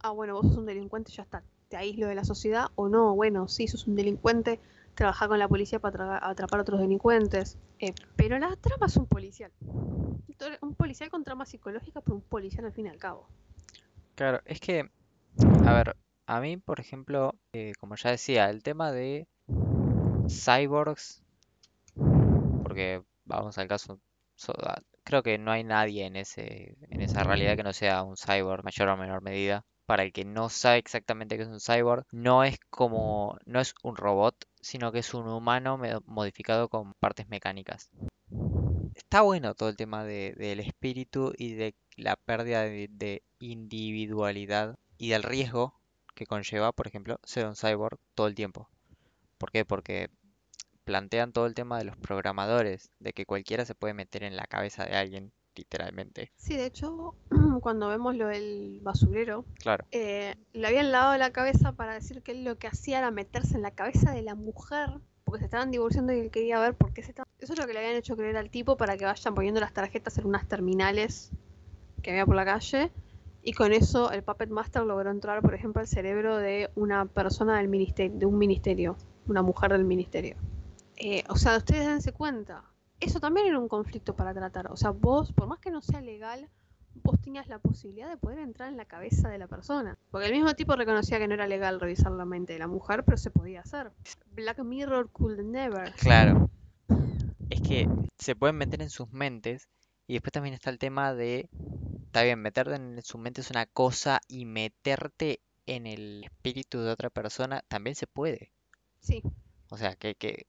Ah, 0.01 0.11
bueno, 0.11 0.35
vos 0.35 0.47
sos 0.47 0.59
un 0.59 0.67
delincuente, 0.67 1.11
ya 1.11 1.25
está, 1.25 1.43
te 1.69 1.77
aíslo 1.77 2.07
de 2.07 2.15
la 2.15 2.23
sociedad, 2.23 2.67
o 2.77 2.89
no, 2.89 3.17
bueno, 3.17 3.49
sí, 3.49 3.67
sos 3.67 3.89
un 3.89 3.97
delincuente, 3.97 4.61
trabajar 4.95 5.29
con 5.29 5.41
la 5.41 5.49
policía 5.49 5.81
para 5.81 5.99
tra- 5.99 6.19
atrapar 6.23 6.61
a 6.61 6.63
otros 6.63 6.79
delincuentes. 6.81 7.59
Eh, 7.81 7.95
pero 8.15 8.39
la 8.39 8.55
trama 8.55 8.87
es 8.87 8.97
un 8.97 9.07
policial. 9.07 9.51
Un 10.61 10.75
policial 10.77 11.11
con 11.11 11.25
trama 11.25 11.47
psicológica, 11.47 12.01
pero 12.01 12.15
un 12.15 12.23
policial 12.23 12.65
al 12.65 12.73
fin 12.73 12.87
y 12.87 12.91
al 12.91 12.99
cabo. 12.99 13.27
claro, 14.15 14.41
es 14.45 14.61
que, 14.61 14.89
a 15.67 15.75
ver, 15.75 15.97
a 16.27 16.41
mí, 16.41 16.57
por 16.57 16.81
ejemplo, 16.81 17.35
eh, 17.53 17.73
como 17.79 17.97
ya 17.97 18.11
decía, 18.11 18.51
el 18.51 18.63
tema 18.63 18.93
de 18.93 19.29
cyborgs, 20.27 21.23
porque 22.63 23.03
vamos 23.25 23.59
al 23.59 23.69
caso, 23.69 24.01
creo 25.05 25.23
que 25.23 25.39
no 25.39 25.53
hay 25.53 25.63
nadie 25.65 26.05
en 26.07 26.17
ese, 26.17 26.77
en 26.91 27.01
esa 27.03 27.23
realidad 27.25 27.57
que 27.57 27.63
no 27.63 27.73
sea 27.73 28.03
un 28.03 28.17
cyborg, 28.17 28.65
mayor 28.65 28.89
o 28.89 28.97
menor 28.97 29.23
medida. 29.23 29.65
Para 29.87 30.03
el 30.05 30.13
que 30.13 30.25
no 30.25 30.49
sabe 30.49 30.79
exactamente 30.79 31.37
qué 31.37 31.43
es 31.43 31.49
un 31.49 31.61
cyborg, 31.61 32.05
no 32.13 32.45
es 32.45 32.59
como, 32.71 33.37
no 33.47 33.61
es 33.61 33.75
un 33.83 33.97
robot, 33.97 34.37
sino 34.61 34.91
que 34.93 35.01
es 35.01 35.13
un 35.15 35.29
humano 35.29 35.79
modificado 36.07 36.69
con 36.69 36.95
partes 36.95 37.29
mecánicas. 37.29 37.91
Está 38.95 39.21
bueno 39.21 39.55
todo 39.55 39.69
el 39.69 39.77
tema 39.77 40.03
de- 40.03 40.33
del 40.33 40.61
espíritu 40.61 41.35
y 41.37 41.53
de 41.55 41.75
la 41.97 42.17
pérdida 42.17 42.63
de 42.63 43.23
individualidad 43.39 44.79
y 44.97 45.11
del 45.11 45.23
riesgo 45.23 45.82
que 46.15 46.27
conlleva, 46.27 46.73
por 46.73 46.87
ejemplo, 46.87 47.19
ser 47.25 47.47
un 47.47 47.57
cyborg 47.57 47.99
todo 48.15 48.27
el 48.27 48.35
tiempo. 48.35 48.69
¿Por 49.39 49.51
qué? 49.51 49.65
Porque 49.65 50.11
plantean 50.85 51.33
todo 51.33 51.47
el 51.47 51.55
tema 51.55 51.79
de 51.79 51.85
los 51.85 51.97
programadores, 51.97 52.91
de 52.99 53.13
que 53.13 53.27
cualquiera 53.27 53.65
se 53.65 53.75
puede 53.75 53.95
meter 53.95 54.25
en 54.25 54.37
la 54.37 54.47
cabeza 54.47 54.85
de 54.85 54.97
alguien, 54.97 55.33
literalmente. 55.55 56.33
Sí, 56.37 56.57
de 56.57 56.67
hecho, 56.67 57.15
cuando 57.61 57.89
vemos 57.89 58.17
lo 58.17 58.27
del 58.27 58.81
basurero, 58.83 59.45
Claro, 59.61 59.85
eh, 59.91 60.35
le 60.53 60.67
habían 60.67 60.93
lavado 60.93 61.17
la 61.19 61.31
cabeza 61.31 61.73
para 61.73 61.95
decir 61.95 62.23
que 62.23 62.33
él 62.33 62.45
lo 62.45 62.59
que 62.59 62.67
hacía 62.67 62.99
era 62.99 63.11
meterse 63.11 63.57
en 63.57 63.63
la 63.63 63.71
cabeza 63.71 64.13
de 64.13 64.23
la 64.23 64.35
mujer, 64.35 64.91
porque 65.25 65.41
se 65.41 65.45
estaban 65.47 65.71
divorciando 65.71 66.13
y 66.13 66.21
él 66.21 66.31
quería 66.31 66.59
ver 66.61 66.75
por 66.75 66.93
qué 66.93 67.03
se 67.03 67.11
estaban... 67.11 67.29
Eso 67.39 67.53
es 67.55 67.59
lo 67.59 67.67
que 67.67 67.73
le 67.73 67.81
habían 67.81 67.97
hecho 67.97 68.17
creer 68.17 68.37
al 68.37 68.51
tipo 68.51 68.77
para 68.77 68.97
que 68.97 69.05
vayan 69.05 69.35
poniendo 69.35 69.61
las 69.61 69.73
tarjetas 69.73 70.19
en 70.19 70.27
unas 70.27 70.47
terminales 70.47 71.31
que 72.03 72.11
había 72.11 72.27
por 72.27 72.37
la 72.37 72.45
calle. 72.45 72.91
Y 73.43 73.53
con 73.53 73.73
eso 73.73 74.13
el 74.13 74.23
Puppet 74.23 74.51
Master 74.51 74.85
logró 74.85 75.11
entrar, 75.11 75.43
por 75.43 75.55
ejemplo, 75.55 75.81
al 75.81 75.89
cerebro 75.89 76.37
de 76.37 76.71
una 76.77 77.07
persona 77.07 77.57
del 77.59 77.69
ministerio, 77.69 78.17
de 78.17 78.27
un 78.27 78.39
ministerio, 78.39 78.97
una 79.27 79.43
mujer 79.43 79.73
del 79.73 79.85
ministerio. 79.85 80.37
Eh, 80.97 81.25
o 81.29 81.37
sea, 81.37 81.57
ustedes 81.57 81.87
dense 81.87 82.13
cuenta, 82.13 82.65
eso 83.01 83.19
también 83.19 83.49
era 83.49 83.59
un 83.59 83.69
conflicto 83.69 84.15
para 84.15 84.33
tratar. 84.33 84.71
O 84.71 84.77
sea, 84.77 84.91
vos, 84.91 85.33
por 85.33 85.49
más 85.49 85.59
que 85.59 85.73
no 85.73 85.83
sea 85.83 86.01
legal, 86.01 86.49
vos 86.95 87.21
tenías 87.21 87.49
la 87.49 87.59
posibilidad 87.59 88.09
de 88.09 88.17
poder 88.17 88.39
entrar 88.39 88.69
en 88.69 88.77
la 88.77 88.85
cabeza 88.85 89.29
de 89.29 89.39
la 89.39 89.49
persona. 89.49 89.99
Porque 90.11 90.27
el 90.29 90.33
mismo 90.33 90.55
tipo 90.55 90.77
reconocía 90.77 91.19
que 91.19 91.27
no 91.27 91.35
era 91.35 91.49
legal 91.49 91.81
revisar 91.81 92.13
la 92.13 92.25
mente 92.25 92.53
de 92.53 92.61
la 92.61 92.69
mujer, 92.69 93.05
pero 93.05 93.17
se 93.17 93.31
podía 93.31 93.61
hacer. 93.61 93.91
Black 94.33 94.63
Mirror 94.63 95.11
could 95.11 95.41
never. 95.41 95.93
Claro. 95.95 96.51
Es 97.51 97.61
que 97.61 97.89
se 98.19 98.37
pueden 98.37 98.57
meter 98.57 98.83
en 98.83 98.91
sus 98.91 99.11
mentes 99.13 99.69
y 100.07 100.15
después 100.15 100.33
también 100.33 100.55
está 100.55 100.71
el 100.71 100.79
tema 100.79 101.15
de, 101.15 101.49
está 102.13 102.23
bien, 102.25 102.41
meterte 102.43 102.75
en 102.75 103.03
su 103.03 103.17
mente 103.17 103.41
es 103.41 103.51
una 103.51 103.65
cosa 103.65 104.21
y 104.29 104.45
meterte 104.45 105.41
en 105.67 105.87
el 105.87 106.23
espíritu 106.25 106.81
de 106.83 106.91
otra 106.93 107.09
persona 107.09 107.65
también 107.69 107.97
se 107.97 108.07
puede. 108.07 108.53
Sí, 109.01 109.23
O 109.71 109.77
sea, 109.77 109.97
que, 109.97 110.15
que, 110.15 110.47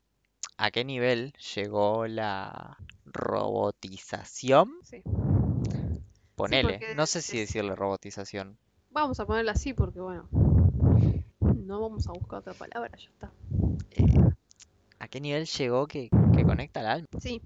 ¿a 0.57 0.71
qué 0.71 0.85
nivel 0.85 1.33
llegó 1.55 2.07
la 2.07 2.77
robotización? 3.05 4.71
sí. 4.83 5.03
Ponele, 6.35 6.83
no 6.89 7.07
sé 7.07 7.23
si 7.23 7.39
es- 7.39 7.47
decirle 7.47 7.75
robotización. 7.75 8.59
Vamos 8.91 9.19
a 9.19 9.25
ponerla 9.25 9.51
así 9.53 9.73
porque, 9.73 9.99
bueno, 9.99 10.29
no 11.41 11.81
vamos 11.81 12.07
a 12.07 12.13
buscar 12.13 12.39
otra 12.39 12.53
palabra, 12.53 12.91
ya 12.97 13.09
está. 13.09 13.31
Eh, 13.91 14.05
¿a 14.99 15.07
qué 15.07 15.21
nivel 15.21 15.45
llegó 15.45 15.87
que, 15.87 16.11
que 16.33 16.45
conecta 16.45 16.79
al 16.81 16.87
alma? 16.87 17.07
Sí, 17.19 17.41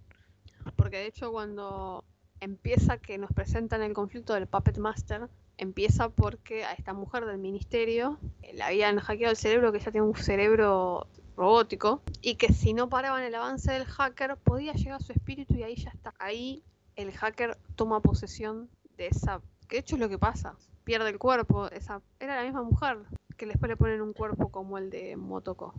porque 0.75 0.97
de 0.97 1.07
hecho 1.07 1.31
cuando 1.31 2.03
empieza 2.39 2.97
que 2.97 3.17
nos 3.17 3.31
presentan 3.31 3.81
el 3.81 3.93
conflicto 3.93 4.33
del 4.33 4.47
Puppet 4.47 4.77
Master, 4.77 5.29
empieza 5.57 6.09
porque 6.09 6.63
a 6.63 6.73
esta 6.73 6.93
mujer 6.93 7.25
del 7.25 7.37
ministerio 7.37 8.17
eh, 8.41 8.53
le 8.53 8.63
habían 8.63 8.99
hackeado 8.99 9.31
el 9.31 9.37
cerebro, 9.37 9.71
que 9.71 9.79
ya 9.79 9.91
tiene 9.91 10.07
un 10.07 10.15
cerebro 10.15 11.07
robótico, 11.35 12.01
y 12.21 12.35
que 12.35 12.53
si 12.53 12.73
no 12.73 12.89
paraban 12.89 13.23
el 13.23 13.35
avance 13.35 13.71
del 13.71 13.85
hacker 13.85 14.37
podía 14.37 14.73
llegar 14.73 15.01
a 15.01 15.03
su 15.03 15.11
espíritu 15.11 15.55
y 15.55 15.63
ahí 15.63 15.75
ya 15.75 15.89
está. 15.89 16.13
Ahí 16.19 16.63
el 16.95 17.11
hacker 17.11 17.57
toma 17.75 18.01
posesión 18.01 18.69
de 18.97 19.07
esa... 19.07 19.41
Que 19.67 19.77
de 19.77 19.79
hecho 19.81 19.95
es 19.95 20.01
lo 20.01 20.09
que 20.09 20.17
pasa, 20.17 20.55
pierde 20.83 21.09
el 21.09 21.19
cuerpo, 21.19 21.67
esa 21.67 22.01
era 22.19 22.37
la 22.37 22.43
misma 22.43 22.63
mujer, 22.63 22.99
que 23.35 23.45
después 23.45 23.69
le 23.69 23.75
ponen 23.75 24.01
un 24.01 24.13
cuerpo 24.13 24.49
como 24.49 24.77
el 24.77 24.89
de 24.89 25.17
Motoko. 25.17 25.73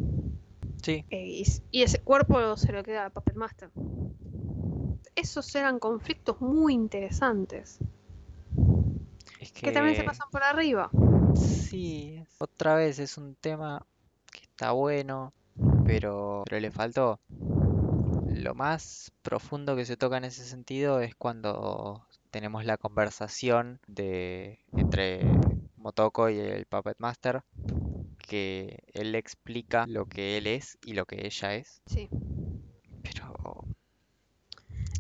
Sí, 0.82 1.04
Eh, 1.11 1.44
y, 1.72 1.82
ese 1.82 2.00
cuerpo 2.02 2.56
se 2.56 2.72
lo 2.72 2.82
queda 2.82 3.06
a 3.06 3.11
Puppet 3.11 3.34
Master. 3.34 3.70
Esos 5.19 5.53
eran 5.57 5.81
conflictos 5.81 6.41
muy 6.41 6.75
interesantes, 6.75 7.79
es 9.41 9.51
que 9.53 9.73
también 9.73 9.97
se 9.97 10.05
pasan 10.05 10.29
por 10.31 10.43
arriba. 10.45 10.91
sí, 11.35 12.23
otra 12.39 12.77
vez 12.77 13.01
es 13.01 13.19
un 13.19 13.35
tema 13.35 13.85
que 14.33 14.41
está 14.45 14.73
bueno, 14.73 15.33
pero, 15.85 16.45
pero 16.47 16.61
le 16.61 16.71
faltó. 16.71 17.19
Lo 18.29 18.55
más 18.55 19.11
profundo 19.23 19.75
que 19.75 19.85
se 19.85 19.97
toca 19.97 20.19
en 20.19 20.25
ese 20.25 20.45
sentido 20.45 21.01
es 21.01 21.14
cuando 21.16 22.07
tenemos 22.31 22.64
la 22.64 22.77
conversación 22.77 23.81
de 23.89 24.59
entre 24.77 25.25
Motoko 25.77 26.29
y 26.29 26.39
el 26.39 26.66
Puppet 26.66 26.97
Master, 26.99 27.43
que 28.19 28.85
él 28.93 29.12
le 29.12 29.19
explica 29.19 29.87
lo 29.89 30.07
que 30.07 30.39
él 30.39 30.47
es 30.47 30.79
y 30.85 30.93
lo 30.93 31.07
que 31.07 31.27
ella 31.27 31.55
es, 31.55 31.83
Sí. 31.87 32.09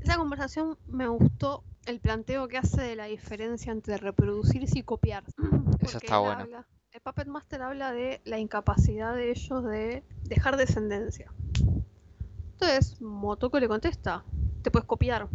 Esa 0.08 0.16
conversación 0.16 0.78
me 0.86 1.06
gustó 1.06 1.64
el 1.84 2.00
planteo 2.00 2.48
que 2.48 2.56
hace 2.56 2.80
de 2.80 2.96
la 2.96 3.04
diferencia 3.04 3.72
entre 3.72 3.98
reproducirse 3.98 4.78
y 4.78 4.82
copiar. 4.82 5.22
Porque 5.80 5.98
está 6.06 6.18
bueno. 6.18 6.42
habla- 6.44 6.66
el 6.92 7.00
Puppet 7.02 7.28
Master 7.28 7.60
habla 7.60 7.92
de 7.92 8.22
la 8.24 8.38
incapacidad 8.38 9.14
de 9.14 9.30
ellos 9.30 9.62
de 9.64 10.02
dejar 10.24 10.56
descendencia. 10.56 11.30
Entonces, 12.52 12.98
Motoko 13.02 13.60
le 13.60 13.68
contesta, 13.68 14.24
te 14.62 14.70
puedes 14.70 14.86
copiar, 14.86 15.28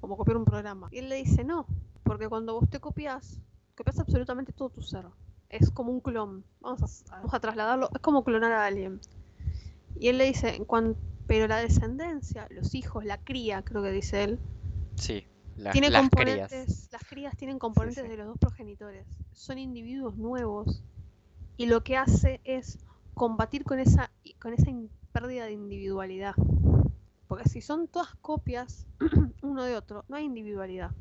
como 0.00 0.16
copiar 0.16 0.36
un 0.38 0.44
programa. 0.44 0.88
Y 0.90 0.98
él 0.98 1.08
le 1.08 1.14
dice, 1.14 1.44
no, 1.44 1.66
porque 2.02 2.28
cuando 2.28 2.54
vos 2.54 2.68
te 2.68 2.80
copias, 2.80 3.38
copias 3.76 4.00
absolutamente 4.00 4.52
todo 4.52 4.70
tu 4.70 4.82
ser. 4.82 5.06
Es 5.48 5.70
como 5.70 5.92
un 5.92 6.00
clon. 6.00 6.44
Vamos 6.60 7.04
a, 7.10 7.16
vamos 7.16 7.32
a 7.32 7.38
trasladarlo, 7.40 7.88
es 7.94 8.00
como 8.00 8.24
clonar 8.24 8.50
a 8.52 8.66
alguien. 8.66 9.00
Y 9.98 10.08
él 10.08 10.18
le 10.18 10.24
dice, 10.24 10.56
en 10.56 10.64
cuan- 10.64 10.96
pero 11.28 11.46
la 11.46 11.58
descendencia, 11.58 12.48
los 12.50 12.74
hijos, 12.74 13.04
la 13.04 13.18
cría, 13.18 13.62
creo 13.62 13.82
que 13.82 13.92
dice 13.92 14.24
él, 14.24 14.40
sí, 14.96 15.26
las, 15.56 15.72
tiene 15.72 15.90
las 15.90 16.00
componentes, 16.00 16.64
crías. 16.64 16.88
las 16.90 17.04
crías 17.04 17.36
tienen 17.36 17.58
componentes 17.58 18.02
sí. 18.02 18.08
de 18.08 18.16
los 18.16 18.26
dos 18.28 18.38
progenitores. 18.38 19.06
Son 19.32 19.58
individuos 19.58 20.16
nuevos 20.16 20.82
y 21.58 21.66
lo 21.66 21.84
que 21.84 21.98
hace 21.98 22.40
es 22.44 22.78
combatir 23.12 23.64
con 23.64 23.78
esa 23.78 24.10
con 24.40 24.54
esa 24.54 24.72
pérdida 25.12 25.44
de 25.44 25.52
individualidad. 25.52 26.34
Porque 27.28 27.46
si 27.46 27.60
son 27.60 27.88
todas 27.88 28.14
copias 28.22 28.86
uno 29.42 29.64
de 29.64 29.76
otro, 29.76 30.06
no 30.08 30.16
hay 30.16 30.24
individualidad. 30.24 30.92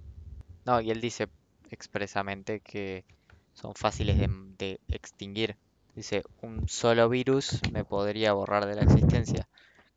No, 0.66 0.82
y 0.82 0.92
él 0.92 1.00
dice 1.00 1.30
expresamente 1.70 2.60
que 2.60 3.06
son 3.54 3.76
fáciles 3.76 4.20
de, 4.20 4.28
de 4.58 4.80
extinguir. 4.90 5.56
Dice, 5.96 6.24
un 6.42 6.68
solo 6.68 7.08
virus 7.08 7.62
me 7.72 7.86
podría 7.86 8.34
borrar 8.34 8.66
de 8.66 8.76
la 8.76 8.82
existencia. 8.82 9.48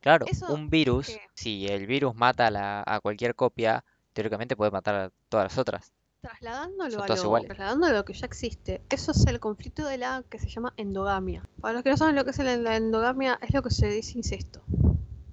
Claro, 0.01 0.27
Eso 0.29 0.53
un 0.53 0.71
virus, 0.71 1.07
que- 1.07 1.21
si 1.35 1.67
el 1.67 1.87
virus 1.87 2.15
mata 2.15 2.47
a, 2.47 2.51
la- 2.51 2.83
a 2.87 3.01
cualquier 3.01 3.35
copia, 3.35 3.85
teóricamente 4.13 4.57
puede 4.57 4.71
matar 4.71 4.95
a 4.95 5.11
todas 5.29 5.45
las 5.53 5.59
otras. 5.59 5.93
Trasladándolo 6.23 6.91
Son 6.91 7.03
a 7.03 7.07
todas 7.07 7.21
lo, 7.21 7.25
iguales. 7.27 7.47
trasladándolo 7.49 7.95
a 7.95 7.99
lo 7.99 8.05
que 8.05 8.13
ya 8.13 8.27
existe, 8.27 8.83
eso 8.91 9.13
es 9.13 9.27
el 9.27 9.41
conflicto 9.41 9.87
de 9.87 9.97
la 9.99 10.23
que 10.29 10.39
se 10.39 10.49
llama 10.49 10.73
endogamia. 10.77 11.43
Para 11.61 11.75
los 11.75 11.83
que 11.83 11.91
no 11.91 11.97
saben 11.97 12.15
lo 12.15 12.25
que 12.25 12.31
es 12.31 12.39
la 12.39 12.77
endogamia, 12.77 13.39
es 13.43 13.55
lo 13.55 13.63
que 13.63 13.71
se 13.71 13.89
dice 13.89 14.19
incesto. 14.19 14.63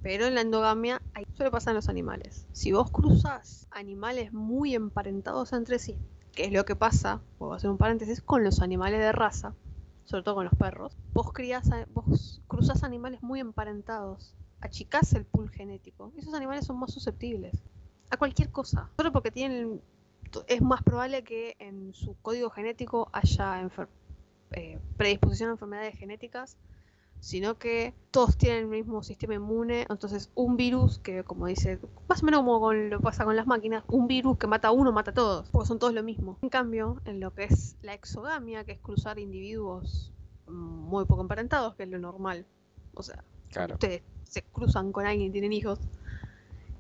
Pero 0.02 0.26
en 0.26 0.36
la 0.36 0.42
endogamia 0.42 1.02
hay, 1.14 1.26
suele 1.36 1.52
pasar 1.52 1.72
en 1.72 1.76
los 1.78 1.90
animales. 1.90 2.46
Si 2.54 2.72
vos 2.72 2.90
cruzas 2.92 3.68
animales 3.72 4.32
muy 4.32 4.76
emparentados 4.76 5.52
entre 5.52 5.80
sí, 5.80 5.98
que 6.34 6.46
es 6.46 6.52
lo 6.54 6.64
que 6.66 6.76
pasa, 6.76 7.22
voy 7.40 7.54
a 7.54 7.58
hacer 7.58 7.70
un 7.70 7.78
paréntesis, 7.78 8.22
con 8.22 8.44
los 8.46 8.62
animales 8.62 9.00
de 9.02 9.12
raza, 9.12 9.54
sobre 10.06 10.24
todo 10.24 10.36
con 10.36 10.46
los 10.46 10.56
perros, 10.56 10.96
vos, 11.14 11.34
crías 11.34 11.70
a- 11.72 11.86
vos 11.94 12.42
cruzas 12.48 12.84
animales 12.84 13.22
muy 13.22 13.42
emparentados, 13.42 14.34
achicás 14.62 15.14
el 15.14 15.26
pool 15.26 15.50
genético. 15.50 16.12
Esos 16.18 16.34
animales 16.34 16.66
son 16.66 16.80
más 16.80 16.94
susceptibles 16.94 17.56
a 18.10 18.18
cualquier 18.18 18.50
cosa. 18.50 18.90
Solo 18.98 19.12
porque 19.12 19.32
tienen 19.32 19.82
es 20.48 20.62
más 20.62 20.82
probable 20.84 21.24
que 21.24 21.56
en 21.60 21.94
su 21.94 22.16
código 22.22 22.50
genético 22.50 23.10
haya 23.14 23.62
enfer- 23.62 23.88
eh, 24.52 24.80
predisposición 24.98 25.50
a 25.50 25.54
enfermedades 25.54 25.96
genéticas, 25.98 26.58
sino 27.20 27.58
que 27.58 27.94
todos 28.12 28.38
tienen 28.38 28.64
el 28.64 28.68
mismo 28.68 29.02
sistema 29.04 29.34
inmune. 29.36 29.86
Entonces, 29.90 30.30
un 30.36 30.56
virus 30.58 31.00
que, 31.00 31.24
como 31.24 31.48
dice, 31.48 31.80
más 32.10 32.22
o 32.22 32.26
menos 32.26 32.42
como 32.42 32.60
con 32.60 32.90
lo 32.90 32.98
que 32.98 33.04
pasa 33.04 33.26
con 33.26 33.36
las 33.36 33.48
máquinas, 33.48 33.84
un 33.88 34.08
virus 34.08 34.38
que 34.38 34.48
mata 34.48 34.68
a 34.68 34.72
uno 34.72 34.92
mata 34.92 35.12
a 35.12 35.14
todos, 35.14 35.50
porque 35.50 35.68
son 35.68 35.80
todos 35.80 35.94
lo 35.94 36.04
mismo. 36.04 36.38
En 36.42 36.50
cambio, 36.50 37.02
en 37.06 37.20
lo 37.20 37.34
que 37.34 37.46
es 37.46 37.78
la 37.82 37.94
exogamia, 37.94 38.64
que 38.66 38.74
es 38.74 38.80
cruzar 38.80 39.18
individuos 39.20 40.12
mm, 40.48 40.52
muy 40.52 41.06
poco 41.06 41.22
emparentados, 41.22 41.76
que 41.76 41.84
es 41.84 41.90
lo 41.90 42.00
normal, 42.00 42.46
o 42.94 43.02
sea, 43.04 43.24
Claro. 43.50 43.76
ustedes 43.76 44.04
se 44.28 44.42
cruzan 44.42 44.92
con 44.92 45.06
alguien 45.06 45.30
y 45.30 45.32
tienen 45.32 45.54
hijos, 45.54 45.80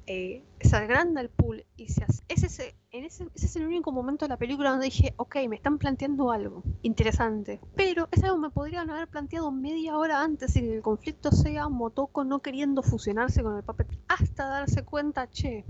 eh, 0.09 0.41
se 0.61 0.75
agranda 0.75 1.19
el 1.21 1.29
pool 1.29 1.65
y 1.75 1.89
se 1.89 2.03
hace. 2.03 2.23
Ese, 2.29 2.45
ese- 2.47 2.75
en 2.91 3.03
ese, 3.03 3.27
ese 3.35 3.45
es 3.45 3.55
el 3.57 3.65
único 3.67 3.91
momento 3.91 4.25
de 4.25 4.29
la 4.29 4.37
película 4.37 4.69
donde 4.71 4.85
dije, 4.85 5.13
ok, 5.17 5.35
me 5.49 5.57
están 5.57 5.77
planteando 5.77 6.31
algo 6.31 6.63
interesante. 6.81 7.59
Pero 7.75 8.07
es 8.11 8.23
algo 8.23 8.37
que 8.37 8.41
me 8.43 8.49
podrían 8.49 8.89
haber 8.89 9.07
planteado 9.09 9.51
media 9.51 9.97
hora 9.97 10.23
antes 10.23 10.55
y 10.55 10.61
que 10.61 10.75
el 10.77 10.81
conflicto 10.81 11.31
sea 11.31 11.67
Motoko 11.67 12.23
no 12.23 12.39
queriendo 12.39 12.83
fusionarse 12.83 13.43
con 13.43 13.57
el 13.57 13.63
Puppet. 13.63 13.87
Hasta 14.07 14.47
darse 14.47 14.83
cuenta, 14.83 15.29
che, 15.29 15.65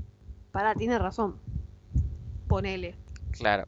pará, 0.52 0.76
tiene 0.76 1.00
razón. 1.00 1.38
Ponele. 2.48 2.96
Claro. 3.32 3.68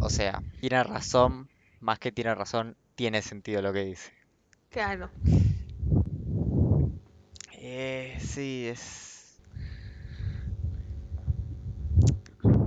O 0.00 0.08
sea, 0.10 0.42
tiene 0.60 0.82
razón, 0.82 1.48
más 1.80 1.98
que 1.98 2.12
tiene 2.12 2.34
razón, 2.34 2.76
tiene 2.94 3.20
sentido 3.22 3.60
lo 3.62 3.72
que 3.72 3.84
dice. 3.84 4.10
Claro. 4.70 5.10
Eh, 7.76 8.16
sí, 8.20 8.66
es... 8.68 9.40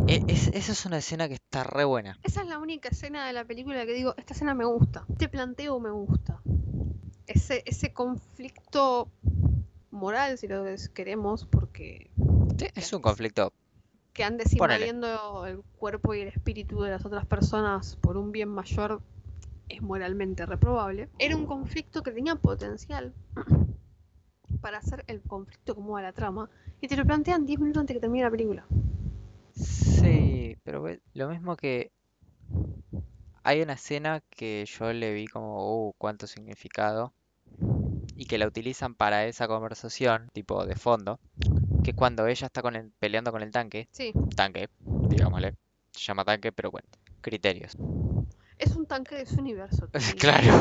E- 0.05 0.22
es- 0.28 0.49
Esa 0.49 0.72
es 0.74 0.86
una 0.86 0.97
escena 0.97 1.30
que 1.30 1.36
está 1.36 1.64
re 1.64 1.86
buena. 1.86 2.20
Esa 2.24 2.41
es 2.41 2.47
la 2.49 2.60
única 2.60 2.89
escena 2.89 3.26
de 3.26 3.32
la 3.32 3.45
película 3.45 3.86
que 3.86 3.93
digo, 3.93 4.14
esta 4.18 4.34
escena 4.34 4.53
me 4.53 4.66
gusta. 4.66 5.05
Este 5.08 5.30
planteo 5.30 5.80
me 5.80 5.91
gusta. 5.91 6.41
Ese, 7.26 7.64
ese 7.66 7.93
conflicto 7.93 9.10
moral, 9.91 10.38
si 10.38 10.49
lo 10.49 10.64
des- 10.64 10.89
queremos, 10.89 11.45
porque 11.45 12.10
Sí, 12.60 12.68
Es 12.76 12.91
un 12.91 13.01
conflicto, 13.01 13.53
que 14.12 14.26
ande 14.26 14.43
Ponele. 14.58 14.88
invadiendo 14.88 15.45
el 15.45 15.62
cuerpo 15.78 16.16
y 16.16 16.22
el 16.22 16.28
espíritu 16.28 16.82
de 16.82 16.89
las 16.91 17.05
otras 17.05 17.26
personas 17.26 17.95
por 17.95 18.18
un 18.18 18.34
bien 18.34 18.49
mayor 18.49 19.01
es 19.70 19.82
moralmente 19.82 20.45
reprobable. 20.45 21.08
Era 21.18 21.38
un 21.38 21.45
conflicto 21.45 22.03
que 22.03 22.12
tenía 22.12 22.36
potencial 22.36 23.14
para 24.58 24.78
hacer 24.80 25.03
el 25.08 25.22
conflicto 25.24 25.76
como 25.76 25.97
a 25.97 26.01
la 26.01 26.14
trama 26.14 26.49
y 26.82 26.88
te 26.88 26.97
lo 26.97 27.05
plantean 27.05 27.45
10 27.45 27.60
minutos 27.60 27.82
antes 27.82 27.93
de 27.95 27.99
que 27.99 28.01
termine 28.01 28.26
la 28.26 28.32
película. 28.32 28.66
Sí, 29.51 30.55
pero 30.64 30.86
lo 31.14 31.28
mismo 31.30 31.55
que 31.58 31.91
hay 33.43 33.64
una 33.64 33.74
escena 33.74 34.22
que 34.30 34.64
yo 34.68 34.93
le 34.93 35.12
vi 35.12 35.26
como, 35.28 35.88
uh, 35.88 35.93
cuánto 35.97 36.28
significado, 36.28 37.16
y 38.16 38.26
que 38.26 38.38
la 38.38 38.47
utilizan 38.47 38.95
para 38.95 39.26
esa 39.28 39.47
conversación, 39.47 40.30
tipo 40.34 40.66
de 40.66 40.76
fondo, 40.76 41.20
que 41.84 41.93
cuando 41.93 42.28
ella 42.28 42.47
está 42.47 42.62
con 42.62 42.76
el- 42.76 42.91
peleando 42.99 43.32
con 43.32 43.43
el 43.43 43.51
tanque, 43.51 43.89
Sí, 43.91 44.14
tanque, 44.36 44.70
digámosle, 45.10 45.55
se 45.93 46.01
llama 46.01 46.26
tanque, 46.26 46.51
pero 46.51 46.72
bueno, 46.72 46.88
criterios. 47.22 47.78
es 48.60 48.76
un 48.76 48.86
tanque 48.86 49.16
de 49.16 49.26
su 49.26 49.39
universo. 49.39 49.89
Claro, 50.20 50.53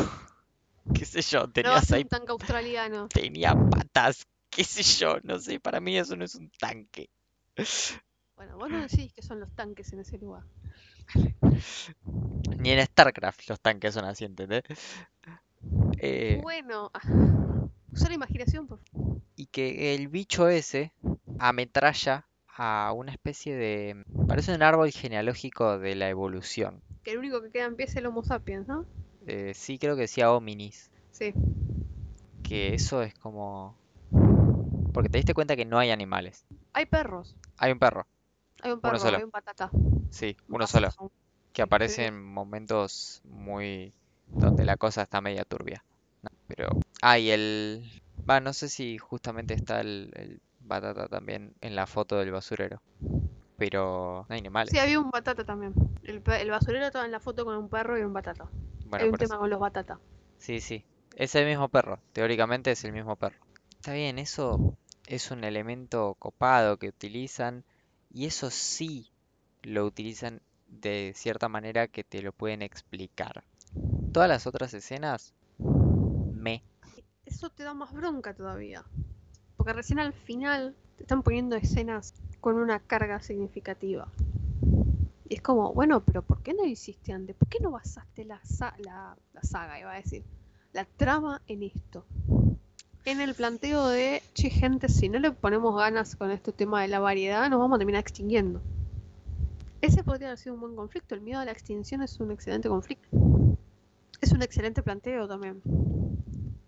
qué 0.93 1.05
sé 1.05 1.21
yo, 1.21 1.39
No 1.39 1.43
va 1.45 1.49
a 1.49 1.53
tenías 1.53 1.85
ser 1.87 1.95
ahí, 1.97 2.03
un 2.03 2.09
tanque 2.09 2.31
australiano. 2.31 3.07
tenía 3.09 3.53
patas, 3.55 4.25
qué 4.49 4.63
sé 4.63 4.83
yo, 4.83 5.17
no 5.23 5.39
sé, 5.39 5.59
para 5.59 5.79
mí 5.79 5.97
eso 5.97 6.15
no 6.15 6.25
es 6.25 6.35
un 6.35 6.49
tanque. 6.59 7.09
Bueno, 8.35 8.57
vos 8.57 8.69
no 8.69 8.79
decís 8.81 9.11
que 9.13 9.21
son 9.21 9.39
los 9.39 9.51
tanques 9.55 9.91
en 9.93 9.99
ese 9.99 10.17
lugar. 10.19 10.43
Ni 12.59 12.71
en 12.71 12.85
StarCraft 12.85 13.49
los 13.49 13.59
tanques 13.59 13.93
son 13.93 14.05
así, 14.05 14.25
¿entendés? 14.25 14.63
Eh, 15.99 16.39
Bueno, 16.41 16.91
ah, 16.93 17.67
usa 17.91 18.09
la 18.09 18.15
imaginación, 18.15 18.67
por 18.67 18.79
favor. 18.79 19.21
y 19.35 19.47
que 19.47 19.95
el 19.95 20.07
bicho 20.07 20.47
ese 20.49 20.93
ametralla 21.39 22.27
a 22.55 22.91
una 22.93 23.11
especie 23.11 23.55
de... 23.55 24.03
Parece 24.27 24.53
un 24.53 24.63
árbol 24.63 24.91
genealógico 24.91 25.77
de 25.79 25.95
la 25.95 26.09
evolución. 26.09 26.81
Que 27.03 27.11
el 27.11 27.19
único 27.19 27.41
que 27.41 27.51
queda 27.51 27.65
en 27.65 27.75
pie 27.75 27.85
es 27.85 27.95
el 27.95 28.05
Homo 28.07 28.23
sapiens, 28.23 28.67
¿no? 28.67 28.85
Eh, 29.27 29.53
sí, 29.53 29.77
creo 29.77 29.95
que 29.95 30.01
decía 30.03 30.31
hominis. 30.31 30.89
Sí. 31.11 31.33
Que 32.43 32.73
eso 32.73 33.01
es 33.01 33.13
como... 33.15 33.75
Porque 34.93 35.09
te 35.09 35.17
diste 35.17 35.33
cuenta 35.33 35.55
que 35.55 35.65
no 35.65 35.77
hay 35.77 35.91
animales. 35.91 36.45
Hay 36.73 36.85
perros. 36.85 37.35
Hay 37.57 37.71
un 37.71 37.79
perro, 37.79 38.07
Hay 38.61 38.71
un 38.71 38.79
Uno 38.79 38.81
perro, 38.81 38.99
solo. 38.99 39.17
hay 39.17 39.23
un 39.23 39.31
patata. 39.31 39.69
sí, 40.09 40.35
un 40.47 40.55
uno 40.55 40.67
solo, 40.67 40.89
que 41.53 41.61
aparece 41.61 42.05
en 42.07 42.23
momentos 42.23 43.21
muy... 43.25 43.93
donde 44.27 44.63
la 44.65 44.77
cosa 44.77 45.03
está 45.03 45.21
media 45.21 45.43
turbia. 45.43 45.83
No, 46.23 46.29
pero... 46.47 46.69
Ah, 47.01 47.19
y 47.19 47.29
el... 47.29 47.83
Va, 48.29 48.39
no 48.39 48.53
sé 48.53 48.69
si 48.69 48.97
justamente 48.97 49.53
está 49.53 49.81
el, 49.81 50.11
el 50.15 50.41
batata 50.61 51.07
también 51.07 51.53
en 51.61 51.75
la 51.75 51.85
foto 51.85 52.17
del 52.17 52.31
basurero. 52.31 52.81
Pero 53.57 54.25
no 54.29 54.33
hay 54.33 54.39
animales. 54.39 54.71
Sí, 54.71 54.79
había 54.79 54.99
un 54.99 55.09
batata 55.09 55.43
también. 55.43 55.73
El, 56.03 56.21
el 56.25 56.49
basurero 56.51 56.85
estaba 56.85 57.05
en 57.05 57.11
la 57.11 57.19
foto 57.19 57.43
con 57.45 57.57
un 57.57 57.69
perro 57.69 57.97
y 57.99 58.03
un 58.03 58.13
batata. 58.13 58.47
Bueno, 58.89 59.05
hay 59.05 59.09
un 59.09 59.15
eso. 59.15 59.19
tema 59.19 59.37
con 59.37 59.49
los 59.49 59.59
batata. 59.59 59.99
Sí, 60.37 60.61
sí. 60.61 60.85
Es 61.15 61.35
el 61.35 61.45
mismo 61.45 61.69
perro. 61.69 61.99
Teóricamente 62.13 62.71
es 62.71 62.83
el 62.83 62.93
mismo 62.93 63.15
perro. 63.15 63.37
Está 63.75 63.93
bien, 63.93 64.19
eso 64.19 64.77
es 65.07 65.31
un 65.31 65.43
elemento 65.43 66.15
copado 66.19 66.77
que 66.77 66.89
utilizan. 66.89 67.63
Y 68.11 68.25
eso 68.25 68.49
sí 68.49 69.11
lo 69.63 69.85
utilizan 69.85 70.41
de 70.67 71.13
cierta 71.15 71.49
manera 71.49 71.87
que 71.87 72.03
te 72.03 72.21
lo 72.21 72.31
pueden 72.31 72.61
explicar. 72.61 73.43
Todas 74.13 74.29
las 74.29 74.47
otras 74.47 74.73
escenas, 74.73 75.33
me. 75.59 76.63
Eso 77.25 77.49
te 77.49 77.63
da 77.63 77.73
más 77.73 77.93
bronca 77.93 78.33
todavía. 78.33 78.85
Porque 79.57 79.73
recién 79.73 79.99
al 79.99 80.13
final 80.13 80.75
te 80.97 81.03
están 81.03 81.23
poniendo 81.23 81.55
escenas 81.55 82.13
con 82.39 82.55
una 82.57 82.79
carga 82.79 83.21
significativa. 83.21 84.07
Y 85.29 85.35
es 85.35 85.41
como, 85.41 85.73
bueno, 85.73 86.01
pero 86.01 86.21
¿por 86.21 86.41
qué 86.41 86.53
no 86.53 86.63
lo 86.63 86.69
hiciste 86.69 87.11
antes? 87.11 87.35
¿Por 87.35 87.47
qué 87.49 87.59
no 87.59 87.71
basaste 87.71 88.23
la, 88.23 88.41
la, 88.79 89.17
la 89.33 89.43
saga, 89.43 89.79
iba 89.79 89.91
a 89.91 89.95
decir? 89.97 90.23
La 90.73 90.85
trama 90.85 91.41
en 91.47 91.63
esto. 91.63 92.05
En 93.03 93.19
el 93.21 93.35
planteo 93.35 93.87
de, 93.87 94.21
che, 94.33 94.49
gente, 94.49 94.89
si 94.89 95.09
no 95.09 95.19
le 95.19 95.31
ponemos 95.31 95.75
ganas 95.75 96.15
con 96.15 96.31
este 96.31 96.51
tema 96.51 96.81
de 96.81 96.87
la 96.87 96.99
variedad, 96.99 97.49
nos 97.49 97.59
vamos 97.59 97.75
a 97.75 97.79
terminar 97.79 98.01
extinguiendo. 98.01 98.61
Ese 99.81 100.03
podría 100.03 100.27
haber 100.29 100.39
sido 100.39 100.55
un 100.55 100.61
buen 100.61 100.75
conflicto. 100.75 101.15
El 101.15 101.21
miedo 101.21 101.39
a 101.39 101.45
la 101.45 101.51
extinción 101.51 102.01
es 102.03 102.19
un 102.19 102.31
excelente 102.31 102.67
conflicto. 102.69 103.07
Es 104.21 104.31
un 104.31 104.41
excelente 104.41 104.81
planteo 104.81 105.27
también. 105.27 105.61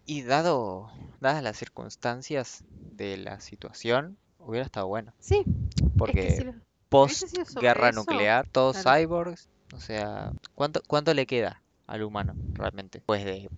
Y 0.06 0.22
dado, 0.24 0.92
dadas 1.20 1.44
las 1.44 1.58
circunstancias 1.58 2.64
de 2.96 3.18
la 3.18 3.40
situación, 3.40 4.18
hubiera 4.38 4.66
estado 4.66 4.88
bueno. 4.88 5.14
Sí, 5.20 5.44
es 5.46 5.82
que 5.82 5.90
Porque 5.98 6.36
si 6.38 6.44
lo- 6.44 6.54
post 6.90 7.28
sido 7.28 7.46
sobre 7.46 7.68
guerra 7.68 7.90
eso, 7.90 8.00
nuclear, 8.02 8.48
todos 8.48 8.78
claro. 8.78 9.00
cyborgs, 9.00 9.48
o 9.74 9.80
sea, 9.80 10.32
¿cuánto, 10.56 10.82
cuánto 10.88 11.14
le 11.14 11.26
queda 11.26 11.62
al 11.88 12.04
humano 12.04 12.34
realmente 12.56 13.00
después 13.00 13.24
de 13.24 13.50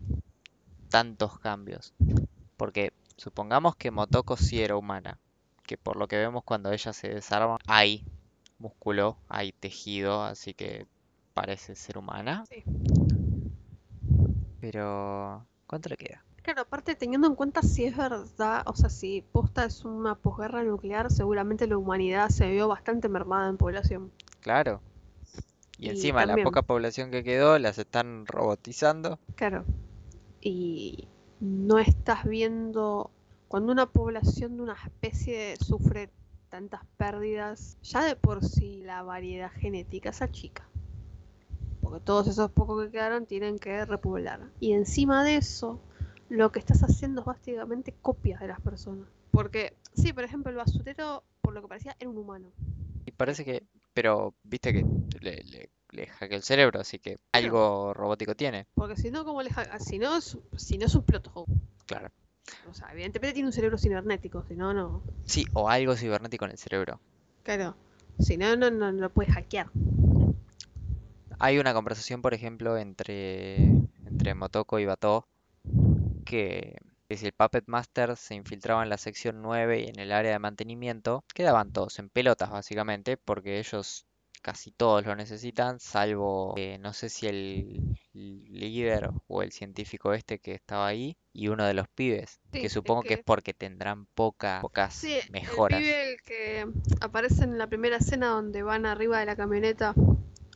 tantos 0.89 1.39
cambios? 1.39 1.93
Porque 2.57 2.91
supongamos 3.17 3.75
que 3.75 3.91
Motoko 3.91 4.37
sí 4.37 4.61
era 4.61 4.75
humana, 4.75 5.17
que 5.63 5.77
por 5.77 5.95
lo 5.95 6.07
que 6.07 6.17
vemos 6.17 6.43
cuando 6.43 6.71
ella 6.71 6.93
se 6.93 7.09
desarma, 7.09 7.57
hay 7.67 8.03
músculo, 8.59 9.17
hay 9.27 9.51
tejido, 9.53 10.23
así 10.23 10.53
que 10.53 10.85
parece 11.33 11.75
ser 11.75 11.97
humana. 11.97 12.43
Sí. 12.49 12.63
Pero, 14.59 15.47
¿cuánto 15.65 15.89
le 15.89 15.97
queda? 15.97 16.23
Claro, 16.41 16.61
aparte 16.61 16.95
teniendo 16.95 17.27
en 17.27 17.35
cuenta 17.35 17.61
si 17.61 17.85
es 17.85 17.95
verdad, 17.95 18.63
o 18.65 18.73
sea, 18.75 18.89
si 18.89 19.23
posta 19.31 19.65
es 19.65 19.85
una 19.85 20.15
posguerra 20.15 20.63
nuclear, 20.63 21.11
seguramente 21.11 21.67
la 21.67 21.77
humanidad 21.77 22.29
se 22.29 22.49
vio 22.49 22.67
bastante 22.67 23.09
mermada 23.09 23.47
en 23.49 23.57
población. 23.57 24.11
Claro. 24.39 24.81
Y 25.77 25.87
Y 25.87 25.89
encima 25.89 26.25
la 26.25 26.37
poca 26.37 26.63
población 26.63 27.11
que 27.11 27.23
quedó 27.23 27.59
las 27.59 27.77
están 27.77 28.25
robotizando. 28.25 29.19
Claro. 29.35 29.65
Y 30.41 31.07
no 31.39 31.77
estás 31.79 32.25
viendo 32.25 33.11
cuando 33.47 33.71
una 33.71 33.87
población 33.87 34.57
de 34.57 34.63
una 34.63 34.77
especie 34.85 35.57
sufre 35.57 36.09
tantas 36.49 36.81
pérdidas, 36.97 37.77
ya 37.81 38.03
de 38.03 38.15
por 38.15 38.43
sí 38.45 38.81
la 38.83 39.03
variedad 39.03 39.51
genética 39.51 40.11
se 40.13 40.23
achica. 40.23 40.67
Porque 41.81 41.99
todos 41.99 42.27
esos 42.27 42.51
pocos 42.51 42.83
que 42.85 42.91
quedaron 42.91 43.25
tienen 43.25 43.57
que 43.57 43.85
repoblar. 43.85 44.49
Y 44.59 44.73
encima 44.73 45.23
de 45.23 45.37
eso, 45.37 45.79
lo 46.31 46.51
que 46.51 46.59
estás 46.59 46.81
haciendo 46.81 47.21
es 47.21 47.25
básicamente 47.27 47.93
copias 48.01 48.39
de 48.39 48.47
las 48.47 48.61
personas. 48.61 49.07
Porque, 49.31 49.73
sí, 49.93 50.13
por 50.13 50.23
ejemplo, 50.23 50.49
el 50.49 50.57
basurero, 50.57 51.23
por 51.41 51.53
lo 51.53 51.61
que 51.61 51.67
parecía, 51.67 51.95
era 51.99 52.09
un 52.09 52.17
humano. 52.17 52.51
Y 53.05 53.11
parece 53.11 53.43
que, 53.43 53.63
pero 53.93 54.33
viste 54.43 54.71
que 54.73 54.85
le, 55.19 55.43
le, 55.43 55.69
le 55.91 56.07
hackeó 56.07 56.37
el 56.37 56.43
cerebro, 56.43 56.79
así 56.79 56.99
que 56.99 57.17
algo 57.33 57.93
robótico 57.93 58.33
tiene. 58.35 58.65
Porque 58.75 58.95
si 58.95 59.11
no, 59.11 59.25
¿cómo 59.25 59.41
le 59.43 59.49
ja- 59.51 59.79
Si 59.79 59.99
no, 59.99 60.17
es, 60.17 60.37
si 60.55 60.77
no 60.77 60.85
es 60.85 60.95
un 60.95 61.03
piloto. 61.03 61.45
Claro. 61.85 62.09
O 62.69 62.73
sea, 62.73 62.91
evidentemente 62.93 63.33
tiene 63.33 63.47
un 63.49 63.53
cerebro 63.53 63.77
cibernético, 63.77 64.43
si 64.47 64.55
no, 64.55 64.73
no. 64.73 65.03
Sí, 65.25 65.45
o 65.53 65.67
algo 65.69 65.95
cibernético 65.95 66.45
en 66.45 66.51
el 66.51 66.57
cerebro. 66.57 66.99
Claro. 67.43 67.75
Si 68.19 68.37
no, 68.37 68.55
no, 68.55 68.69
no, 68.71 68.91
no 68.91 69.01
lo 69.01 69.09
puedes 69.09 69.33
hackear. 69.33 69.67
Hay 71.39 71.57
una 71.57 71.73
conversación, 71.73 72.21
por 72.21 72.33
ejemplo, 72.33 72.77
entre, 72.77 73.55
entre 74.05 74.35
Motoko 74.35 74.79
y 74.79 74.85
Batou, 74.85 75.23
que, 76.31 76.77
si 77.09 77.25
el 77.27 77.33
Puppet 77.33 77.65
Master 77.67 78.15
se 78.17 78.35
infiltraba 78.35 78.83
en 78.83 78.89
la 78.89 78.97
sección 78.97 79.41
9 79.41 79.81
y 79.81 79.87
en 79.89 79.99
el 79.99 80.11
área 80.11 80.31
de 80.31 80.39
mantenimiento, 80.39 81.23
quedaban 81.33 81.71
todos 81.71 81.99
en 81.99 82.09
pelotas, 82.09 82.49
básicamente, 82.49 83.17
porque 83.17 83.59
ellos 83.59 84.05
casi 84.41 84.71
todos 84.71 85.05
lo 85.05 85.15
necesitan, 85.15 85.79
salvo, 85.79 86.55
eh, 86.57 86.77
no 86.79 86.93
sé 86.93 87.09
si 87.09 87.27
el 87.27 87.95
líder 88.13 89.09
o 89.27 89.41
el 89.43 89.51
científico 89.51 90.13
este 90.13 90.39
que 90.39 90.53
estaba 90.53 90.87
ahí, 90.87 91.15
y 91.33 91.47
uno 91.49 91.65
de 91.65 91.73
los 91.73 91.87
pibes, 91.89 92.39
Sí, 92.51 92.61
que 92.61 92.69
supongo 92.69 93.01
que 93.03 93.09
que- 93.09 93.13
es 93.15 93.19
porque 93.23 93.53
tendrán 93.53 94.05
poca, 94.15 94.59
pocas 94.61 94.95
Sí, 94.95 95.19
mejoras. 95.31 95.79
el 95.79 95.83
pibe 95.83 96.11
el 96.13 96.21
que 96.21 96.67
aparece 97.01 97.43
en 97.43 97.57
la 97.57 97.67
primera 97.67 97.97
escena 97.97 98.27
donde 98.29 98.63
van 98.63 98.85
arriba 98.85 99.19
de 99.19 99.25
la 99.25 99.35
camioneta 99.35 99.93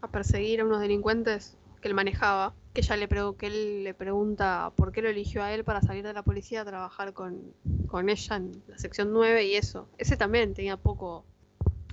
a 0.01 0.07
perseguir 0.09 0.61
a 0.61 0.65
unos 0.65 0.81
delincuentes 0.81 1.57
que 1.85 1.89
él 1.89 1.93
manejaba, 1.93 2.55
que 2.73 2.81
ella 2.81 2.97
le 2.97 3.07
que 3.37 3.45
él 3.45 3.83
le 3.83 3.93
pregunta 3.93 4.73
por 4.75 4.91
qué 4.91 5.03
lo 5.03 5.09
eligió 5.09 5.43
a 5.43 5.53
él 5.53 5.63
para 5.63 5.81
salir 5.81 6.03
de 6.03 6.13
la 6.13 6.23
policía 6.23 6.61
a 6.61 6.65
trabajar 6.65 7.13
con, 7.13 7.53
con 7.85 8.09
ella 8.09 8.37
en 8.37 8.63
la 8.67 8.79
sección 8.79 9.13
9 9.13 9.45
y 9.45 9.53
eso. 9.53 9.87
Ese 9.99 10.17
también 10.17 10.55
tenía 10.55 10.77
poco, 10.77 11.25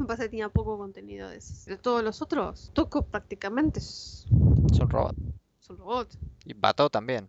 me 0.00 0.06
parece 0.06 0.22
que 0.24 0.28
tenía 0.30 0.48
poco 0.48 0.78
contenido 0.78 1.28
de 1.28 1.36
eso. 1.36 1.68
De 1.68 1.76
todos 1.76 2.02
los 2.02 2.22
otros, 2.22 2.70
Toco 2.72 3.02
prácticamente 3.02 3.80
es, 3.80 4.24
Son 4.72 4.88
robots. 4.88 5.18
son 5.60 5.76
robots. 5.76 6.16
Y 6.46 6.54
Batou 6.54 6.88
también. 6.88 7.28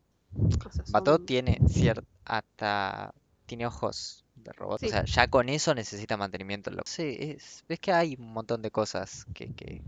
O 0.66 0.72
sea, 0.72 0.86
Batou 0.88 1.18
son- 1.18 1.26
tiene 1.26 1.60
cierta 1.68 2.08
hasta 2.24 3.14
tiene 3.46 3.68
ojos 3.68 4.24
de 4.36 4.54
robot. 4.54 4.80
Sí. 4.80 4.86
O 4.86 4.90
sea, 4.90 5.04
ya 5.04 5.28
con 5.28 5.50
eso 5.50 5.76
necesita 5.76 6.16
mantenimiento. 6.16 6.72
Lo... 6.72 6.84
Sí, 6.86 7.18
es, 7.20 7.66
ves 7.68 7.82
que 7.82 7.92
hay 7.92 8.16
un 8.18 8.32
montón 8.32 8.62
de 8.62 8.72
cosas 8.72 9.26
que, 9.34 9.52
que 9.54 9.82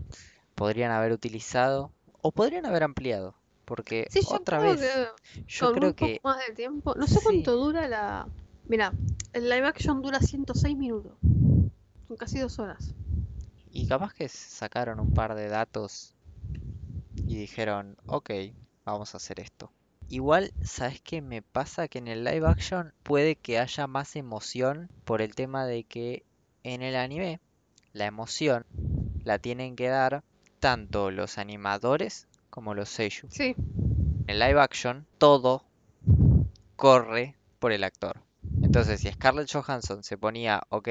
podrían 0.54 0.90
haber 0.92 1.12
utilizado 1.12 1.90
o 2.26 2.32
podrían 2.32 2.66
haber 2.66 2.82
ampliado. 2.82 3.34
Porque 3.64 4.06
Sí, 4.10 4.20
otra 4.28 4.58
vez, 4.60 4.80
que 4.80 5.08
yo 5.46 5.66
con 5.66 5.74
creo 5.74 5.90
un 5.90 5.94
poco 5.94 6.06
que 6.14 6.20
más 6.24 6.38
de 6.46 6.54
tiempo. 6.54 6.94
No 6.96 7.06
sé 7.06 7.14
sí. 7.14 7.20
cuánto 7.24 7.56
dura 7.56 7.88
la. 7.88 8.28
Mira, 8.64 8.92
el 9.32 9.48
live 9.48 9.66
action 9.66 10.02
dura 10.02 10.20
106 10.20 10.76
minutos. 10.76 11.18
Son 12.08 12.16
casi 12.16 12.38
dos 12.38 12.58
horas. 12.58 12.94
y 13.70 13.86
capaz 13.86 14.12
que 14.14 14.28
sacaron 14.28 15.00
un 15.00 15.12
par 15.12 15.34
de 15.34 15.48
datos 15.48 16.14
y 17.26 17.36
dijeron, 17.36 17.96
ok, 18.06 18.30
vamos 18.84 19.14
a 19.14 19.18
hacer 19.18 19.40
esto. 19.40 19.72
Igual, 20.08 20.52
¿sabes 20.62 21.00
qué 21.02 21.20
me 21.22 21.42
pasa? 21.42 21.88
Que 21.88 21.98
en 21.98 22.08
el 22.08 22.24
live 22.24 22.46
action 22.48 22.92
puede 23.02 23.36
que 23.36 23.58
haya 23.58 23.86
más 23.86 24.16
emoción 24.16 24.90
por 25.04 25.20
el 25.22 25.34
tema 25.34 25.66
de 25.66 25.84
que 25.84 26.24
en 26.62 26.82
el 26.82 26.96
anime 26.96 27.40
la 27.92 28.06
emoción 28.06 28.64
la 29.24 29.38
tienen 29.38 29.76
que 29.76 29.88
dar 29.88 30.22
tanto 30.66 31.10
los 31.12 31.38
animadores 31.38 32.28
como 32.50 32.74
los 32.74 32.88
seiyuu. 32.88 33.30
Sí, 33.30 33.54
En 34.26 34.38
live 34.38 34.60
action 34.60 35.06
todo 35.18 35.64
corre 36.76 37.36
por 37.58 37.72
el 37.72 37.84
actor. 37.84 38.22
Entonces, 38.62 39.00
si 39.00 39.10
Scarlett 39.10 39.50
Johansson 39.52 40.02
se 40.02 40.16
ponía, 40.18 40.62
ok, 40.70 40.88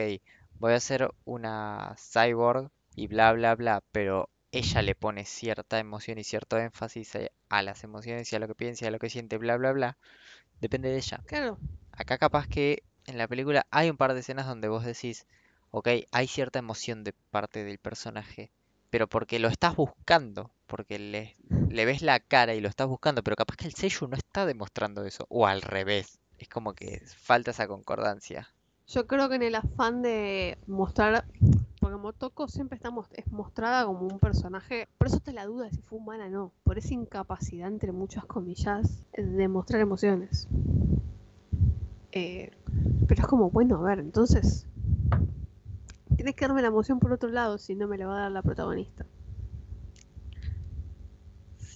voy 0.59 0.73
a 0.73 0.75
hacer 0.75 1.09
una 1.25 1.95
cyborg 1.97 2.69
y 2.95 3.07
bla, 3.07 3.33
bla, 3.33 3.55
bla, 3.55 3.81
pero 3.91 4.29
ella 4.51 4.81
le 4.81 4.95
pone 4.95 5.25
cierta 5.25 5.79
emoción 5.79 6.17
y 6.19 6.23
cierto 6.23 6.57
énfasis 6.57 7.15
a- 7.15 7.29
a 7.49 7.61
las 7.63 7.83
emociones 7.83 8.31
y 8.31 8.35
a 8.35 8.39
lo 8.39 8.47
que 8.47 8.55
piensa 8.55 8.85
y 8.85 8.87
a 8.87 8.91
lo 8.91 8.99
que 8.99 9.09
siente, 9.09 9.37
bla, 9.37 9.57
bla, 9.57 9.71
bla, 9.73 9.97
depende 10.61 10.89
de 10.89 10.97
ella. 10.97 11.25
Claro. 11.25 11.59
Acá 11.93 12.17
capaz 12.19 12.47
que 12.47 12.83
en 13.05 13.17
la 13.19 13.27
película 13.27 13.67
hay 13.71 13.89
un 13.91 13.97
par 13.97 14.13
de 14.13 14.21
escenas 14.21 14.47
donde 14.47 14.69
vos 14.69 14.85
decís, 14.85 15.27
ok, 15.71 15.89
hay 16.11 16.27
cierta 16.27 16.59
emoción 16.59 17.03
de 17.03 17.13
parte 17.31 17.63
del 17.65 17.79
personaje, 17.79 18.51
pero 18.95 19.09
porque 19.09 19.39
lo 19.39 19.49
estás 19.49 19.75
buscando, 19.75 20.51
porque 20.67 20.97
le, 20.97 21.35
ves 21.85 22.01
la 22.01 22.21
cara 22.21 22.55
y 22.55 22.61
lo 22.61 22.69
estás 22.69 22.87
buscando, 22.87 23.23
pero 23.23 23.35
capaz 23.35 23.57
que 23.57 23.65
el 23.65 23.73
sello 23.73 24.07
no 24.07 24.15
está 24.15 24.45
demostrando 24.45 25.03
eso, 25.03 25.25
o 25.27 25.47
al 25.47 25.61
revés, 25.61 26.17
es 26.37 26.47
como 26.47 26.71
que 26.71 27.01
falta 27.05 27.51
esa 27.51 27.67
concordancia. 27.67 28.47
Yo 28.87 29.05
creo 29.05 29.27
que 29.27 29.35
en 29.35 29.43
el 29.43 29.55
afán 29.55 30.01
de 30.01 30.57
mostrar, 30.65 31.25
porque 31.81 31.97
Motoko 31.97 32.47
siempre 32.47 32.77
está 32.77 32.89
es 33.11 33.29
mostrada 33.33 33.85
como 33.85 34.07
un 34.07 34.17
personaje, 34.17 34.87
por 34.97 35.07
eso 35.07 35.17
está 35.17 35.33
la 35.33 35.45
duda 35.45 35.65
de 35.65 35.71
si 35.71 35.81
fue 35.81 35.97
humana 35.97 36.27
o 36.27 36.29
no, 36.29 36.51
por 36.63 36.77
esa 36.77 36.93
incapacidad, 36.93 37.67
entre 37.67 37.91
muchas 37.91 38.23
comillas, 38.23 39.05
de 39.11 39.47
mostrar 39.49 39.81
emociones. 39.81 40.47
Eh, 42.13 42.49
pero 43.09 43.21
es 43.21 43.27
como, 43.27 43.49
bueno, 43.49 43.75
a 43.75 43.89
ver, 43.89 43.99
entonces, 43.99 44.67
tienes 46.25 46.37
que 46.37 46.47
darme 46.47 46.63
la 46.63 46.69
emoción 46.69 46.99
por 46.99 47.13
otro 47.13 47.29
lado, 47.29 47.59
si 47.59 47.75
no 47.75 47.87
me 47.87 47.99
la 47.99 48.07
va 48.07 48.17
a 48.17 48.21
dar 48.21 48.31
la 48.31 48.41
protagonista. 48.41 49.05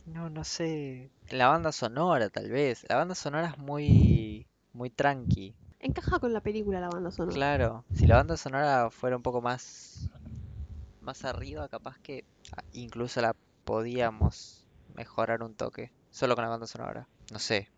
No, 0.08 0.28
no 0.32 0.44
sé. 0.44 1.12
La 1.30 1.50
banda 1.50 1.72
sonora, 1.72 2.30
tal 2.30 2.50
vez. 2.50 2.84
La 2.90 2.96
banda 2.96 3.14
sonora 3.14 3.50
es 3.50 3.60
muy, 3.60 4.48
muy 4.74 4.90
tranqui. 4.90 5.54
Encaja 5.80 6.18
con 6.18 6.34
la 6.34 6.42
película 6.42 6.80
la 6.80 6.90
banda 6.90 7.12
sonora. 7.12 7.36
Claro, 7.36 7.86
si 7.94 8.08
la 8.08 8.16
banda 8.16 8.38
sonora 8.38 8.90
fuera 8.90 9.18
un 9.18 9.22
poco 9.22 9.40
más, 9.40 10.10
más 11.02 11.26
arriba, 11.26 11.68
capaz 11.68 12.00
que 12.00 12.26
ah, 12.58 12.64
incluso 12.74 13.22
la 13.22 13.36
podíamos 13.66 14.66
mejorar 14.96 15.44
un 15.44 15.54
toque. 15.54 15.92
Solo 16.10 16.34
con 16.34 16.44
la 16.44 16.50
banda 16.50 16.66
sonora. 16.66 17.08
No 17.32 17.38
sé. 17.38 17.70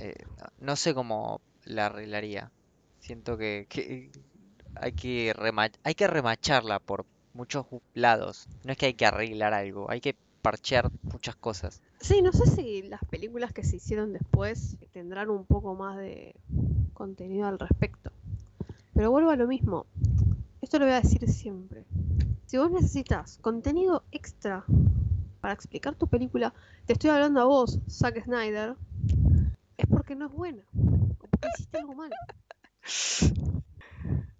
eh, 0.00 0.14
no, 0.38 0.66
no 0.66 0.76
sé 0.76 0.94
cómo 0.94 1.40
la 1.64 1.86
arreglaría. 1.86 2.52
Siento 3.00 3.36
que, 3.36 3.66
que 3.68 4.12
hay 4.74 4.92
que 4.92 5.32
rema- 5.34 5.70
hay 5.84 5.94
que 5.94 6.06
remacharla 6.06 6.78
por 6.78 7.04
muchos 7.34 7.66
lados. 7.94 8.46
No 8.64 8.72
es 8.72 8.78
que 8.78 8.86
hay 8.86 8.94
que 8.94 9.06
arreglar 9.06 9.54
algo, 9.54 9.90
hay 9.90 10.00
que 10.00 10.16
parchear 10.42 10.90
muchas 11.02 11.36
cosas. 11.36 11.80
Sí, 12.00 12.20
no 12.20 12.32
sé 12.32 12.50
si 12.50 12.82
las 12.82 13.04
películas 13.04 13.52
que 13.52 13.62
se 13.62 13.76
hicieron 13.76 14.12
después 14.12 14.76
tendrán 14.92 15.30
un 15.30 15.44
poco 15.44 15.74
más 15.74 15.96
de 15.98 16.34
contenido 16.94 17.46
al 17.46 17.58
respecto. 17.58 18.10
Pero 18.94 19.10
vuelvo 19.10 19.30
a 19.30 19.36
lo 19.36 19.46
mismo. 19.46 19.86
Esto 20.60 20.78
lo 20.78 20.84
voy 20.86 20.94
a 20.94 21.00
decir 21.00 21.28
siempre. 21.30 21.84
Si 22.46 22.58
vos 22.58 22.70
necesitas 22.70 23.38
contenido 23.38 24.04
extra 24.10 24.64
para 25.40 25.54
explicar 25.54 25.94
tu 25.94 26.06
película, 26.06 26.52
te 26.86 26.92
estoy 26.92 27.10
hablando 27.10 27.40
a 27.40 27.44
vos, 27.44 27.78
Zack 27.88 28.22
Snyder, 28.24 28.74
es 29.76 29.86
porque 29.86 30.14
no 30.14 30.26
es 30.26 30.32
buena. 30.32 30.62
O 31.20 31.26
porque 31.26 31.48
hiciste 31.54 31.78
algo 31.78 31.94
mal. 31.94 32.10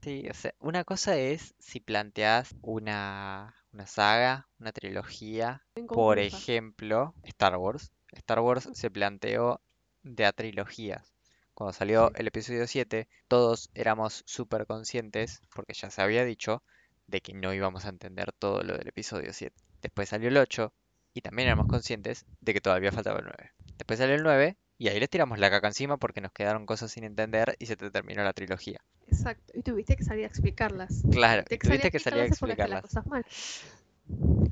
Sí, 0.03 0.26
o 0.28 0.34
sea, 0.34 0.53
una 0.59 0.84
cosa 0.84 1.16
es 1.16 1.55
si 1.59 1.78
planteas 1.80 2.55
una, 2.62 3.55
una 3.72 3.86
saga, 3.86 4.48
una 4.59 4.72
trilogía, 4.72 5.62
por 5.86 6.18
Inconclusa. 6.18 6.36
ejemplo, 6.36 7.14
Star 7.22 7.57
Wars. 7.57 7.92
Star 8.12 8.40
Wars 8.40 8.68
se 8.72 8.90
planteó 8.90 9.61
de 10.03 10.24
a 10.26 10.32
trilogías. 10.32 11.12
Cuando 11.55 11.72
salió 11.72 12.09
Sí. 12.09 12.14
el 12.16 12.26
episodio 12.26 12.66
7, 12.66 13.09
todos 13.28 13.70
éramos 13.74 14.22
súper 14.26 14.66
conscientes, 14.66 15.40
porque 15.55 15.74
ya 15.74 15.90
se 15.90 16.03
había 16.03 16.24
dicho, 16.24 16.62
de 17.07 17.20
que 17.20 17.32
no 17.34 17.53
íbamos 17.55 17.84
a 17.84 17.90
entender 17.90 18.32
todo 18.32 18.62
lo 18.62 18.76
del 18.76 18.88
episodio 18.88 19.32
7. 19.32 19.55
Después 19.82 20.09
salió 20.09 20.28
el 20.28 20.36
8, 20.36 20.72
y 21.14 21.20
también 21.20 21.46
éramos 21.48 21.66
conscientes 21.66 22.24
de 22.40 22.55
que 22.55 22.61
todavía 22.61 22.90
faltaba 22.90 23.18
el 23.20 23.26
9. 23.26 23.53
Después 23.78 23.98
salió 24.00 24.14
el 24.16 24.22
9, 24.22 24.57
y 24.78 24.88
ahí 24.88 24.98
les 24.98 25.11
tiramos 25.11 25.38
la 25.38 25.50
caca 25.50 25.68
encima 25.68 25.96
porque 25.98 26.20
nos 26.20 26.32
quedaron 26.32 26.66
cosas 26.66 26.90
sin 26.90 27.05
entender 27.05 27.55
y 27.61 27.66
se 27.66 27.76
te 27.76 27.90
terminó 27.90 28.24
la 28.24 28.32
trilogía. 28.32 28.80
Exacto. 29.13 29.53
Y 29.55 29.63
tuviste 29.63 29.97
que 29.97 30.05
salir 30.05 30.25
a 30.25 30.29
explicarlas. 30.29 31.03
Claro, 31.11 31.45
Tuviste 31.45 31.59
que 31.59 31.67
salir 31.67 31.81
tuviste 31.81 31.91
que 31.91 31.99
salir 31.99 32.21
a 32.23 32.27
explicarlas 32.27 32.71
las 32.71 32.83
cosas 32.83 33.07
mal. 33.07 33.25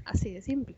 Así 0.05 0.33
de 0.33 0.43
simple. 0.43 0.77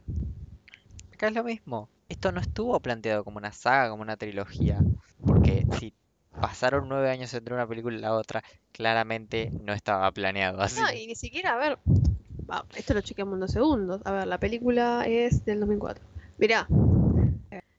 Acá 1.12 1.28
es 1.28 1.34
lo 1.34 1.44
mismo. 1.44 1.88
Esto 2.08 2.32
no 2.32 2.40
estuvo 2.40 2.78
planteado 2.80 3.24
como 3.24 3.38
una 3.38 3.52
saga, 3.52 3.90
como 3.90 4.02
una 4.02 4.16
trilogía. 4.16 4.78
Porque 5.24 5.66
si 5.78 5.94
pasaron 6.40 6.88
nueve 6.88 7.10
años 7.10 7.32
entre 7.34 7.54
una 7.54 7.66
película 7.66 7.96
y 7.96 8.00
la 8.00 8.14
otra, 8.14 8.42
claramente 8.72 9.50
no 9.62 9.72
estaba 9.72 10.10
planeado 10.12 10.60
así. 10.60 10.80
No, 10.80 10.92
y 10.92 11.06
ni 11.06 11.14
siquiera, 11.14 11.54
a 11.54 11.56
ver, 11.56 11.78
esto 12.76 12.94
lo 12.94 13.00
chequeamos 13.00 13.34
en 13.34 13.40
dos 13.40 13.52
segundos. 13.52 14.00
A 14.04 14.12
ver, 14.12 14.26
la 14.26 14.38
película 14.38 15.04
es 15.06 15.44
del 15.44 15.60
2004. 15.60 16.04
Mirá, 16.38 16.66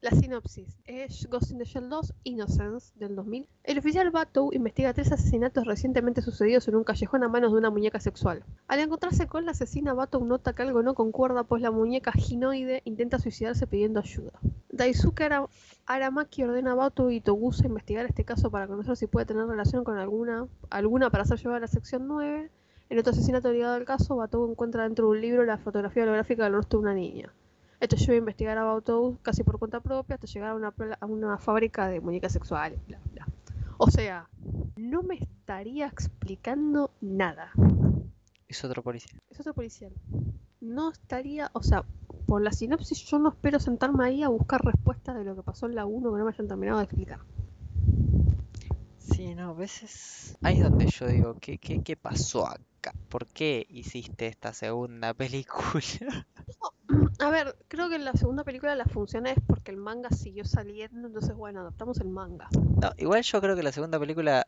la 0.03 0.11
sinopsis 0.11 0.77
es 0.85 1.27
Ghost 1.29 1.51
in 1.51 1.59
the 1.59 1.63
Shell 1.63 1.87
2, 1.87 2.13
Innocence, 2.25 2.91
del 2.99 3.15
2000. 3.15 3.47
El 3.63 3.77
oficial 3.77 4.11
Batou 4.11 4.51
investiga 4.51 4.93
tres 4.93 5.13
asesinatos 5.13 5.65
recientemente 5.65 6.21
sucedidos 6.21 6.67
en 6.67 6.75
un 6.75 6.83
callejón 6.83 7.23
a 7.23 7.29
manos 7.29 7.53
de 7.53 7.57
una 7.59 7.69
muñeca 7.69 8.01
sexual. 8.01 8.43
Al 8.67 8.79
encontrarse 8.81 9.27
con 9.27 9.45
la 9.45 9.51
asesina, 9.51 9.93
Batou 9.93 10.25
nota 10.25 10.51
que 10.53 10.61
algo 10.63 10.83
no 10.83 10.93
concuerda, 10.93 11.45
pues 11.45 11.61
la 11.61 11.71
muñeca 11.71 12.11
ginoide 12.11 12.81
intenta 12.83 13.17
suicidarse 13.17 13.65
pidiendo 13.65 14.01
ayuda. 14.01 14.33
Daisuke 14.71 15.23
Ara- 15.23 15.47
Aramaki 15.85 16.43
ordena 16.43 16.73
a 16.73 16.75
Batou 16.75 17.09
y 17.09 17.21
Togusa 17.21 17.65
investigar 17.65 18.05
este 18.05 18.25
caso 18.25 18.51
para 18.51 18.67
conocer 18.67 18.97
si 18.97 19.07
puede 19.07 19.25
tener 19.25 19.45
relación 19.47 19.85
con 19.85 19.97
alguna, 19.97 20.47
alguna 20.69 21.11
para 21.11 21.23
ser 21.23 21.37
llevada 21.39 21.57
a 21.57 21.61
la 21.61 21.67
sección 21.67 22.07
9. 22.09 22.51
En 22.89 22.99
otro 22.99 23.11
asesinato 23.13 23.51
ligado 23.53 23.75
al 23.75 23.85
caso, 23.85 24.17
Batou 24.17 24.51
encuentra 24.51 24.83
dentro 24.83 25.05
de 25.05 25.11
un 25.11 25.21
libro 25.21 25.45
la 25.45 25.57
fotografía 25.57 26.03
holográfica 26.03 26.43
del 26.43 26.53
rostro 26.53 26.79
de 26.79 26.83
una 26.83 26.93
niña. 26.93 27.33
Esto 27.83 27.97
lleva 27.97 28.13
a 28.13 28.15
investigar 28.15 28.57
a 28.57 28.63
Batou 28.63 29.17
casi 29.21 29.43
por 29.43 29.59
cuenta 29.59 29.81
propia 29.81 30.15
hasta 30.15 30.25
llegar 30.25 30.51
a 30.51 30.55
una, 30.55 30.73
a 31.01 31.05
una 31.05 31.37
fábrica 31.37 31.89
de 31.89 31.99
muñecas 31.99 32.31
sexuales. 32.31 32.79
Bla, 32.87 32.97
bla. 33.11 33.27
O 33.77 33.91
sea, 33.91 34.29
no 34.77 35.03
me 35.03 35.15
estaría 35.15 35.87
explicando 35.87 36.91
nada. 37.01 37.51
Es 38.47 38.63
otro 38.63 38.83
policía. 38.83 39.19
Es 39.29 39.41
otro 39.41 39.53
policial. 39.53 39.91
No 40.61 40.93
estaría, 40.93 41.51
o 41.51 41.61
sea, 41.61 41.83
por 42.25 42.41
la 42.41 42.53
sinopsis 42.53 42.99
yo 43.03 43.19
no 43.19 43.27
espero 43.27 43.59
sentarme 43.59 44.05
ahí 44.05 44.23
a 44.23 44.29
buscar 44.29 44.63
respuestas 44.63 45.17
de 45.17 45.25
lo 45.25 45.35
que 45.35 45.43
pasó 45.43 45.65
en 45.65 45.75
la 45.75 45.85
1 45.85 46.09
que 46.13 46.17
no 46.19 46.23
me 46.23 46.31
hayan 46.31 46.47
terminado 46.47 46.77
de 46.77 46.85
explicar. 46.85 47.19
Sí, 48.97 49.35
no, 49.35 49.49
a 49.49 49.53
veces 49.53 50.37
ahí 50.41 50.55
es 50.55 50.63
donde 50.63 50.87
yo 50.87 51.05
digo, 51.07 51.35
¿qué, 51.41 51.57
qué, 51.57 51.83
qué 51.83 51.97
pasó 51.97 52.47
acá? 52.47 52.63
¿Por 53.09 53.27
qué 53.27 53.65
hiciste 53.69 54.27
esta 54.27 54.53
segunda 54.53 55.13
película? 55.15 56.27
A 57.19 57.29
ver, 57.29 57.55
creo 57.67 57.89
que 57.89 57.95
en 57.95 58.05
la 58.05 58.13
segunda 58.13 58.43
película 58.43 58.75
la 58.75 58.85
función 58.85 59.27
es 59.27 59.35
porque 59.47 59.71
el 59.71 59.77
manga 59.77 60.09
siguió 60.09 60.43
saliendo, 60.45 61.07
entonces 61.07 61.35
bueno, 61.35 61.61
adaptamos 61.61 61.99
el 61.99 62.09
manga. 62.09 62.47
No, 62.81 62.91
igual 62.97 63.21
yo 63.23 63.39
creo 63.41 63.55
que 63.55 63.63
la 63.63 63.71
segunda 63.71 63.99
película, 63.99 64.43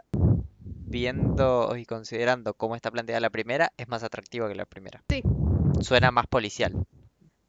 viendo 0.88 1.76
y 1.78 1.86
considerando 1.86 2.54
cómo 2.54 2.76
está 2.76 2.92
planteada 2.92 3.20
la 3.22 3.30
primera, 3.30 3.72
es 3.78 3.88
más 3.88 4.04
atractiva 4.04 4.48
que 4.50 4.56
la 4.56 4.66
primera. 4.66 5.02
Sí. 5.10 5.24
Suena 5.82 6.12
más 6.12 6.28
policial, 6.28 6.74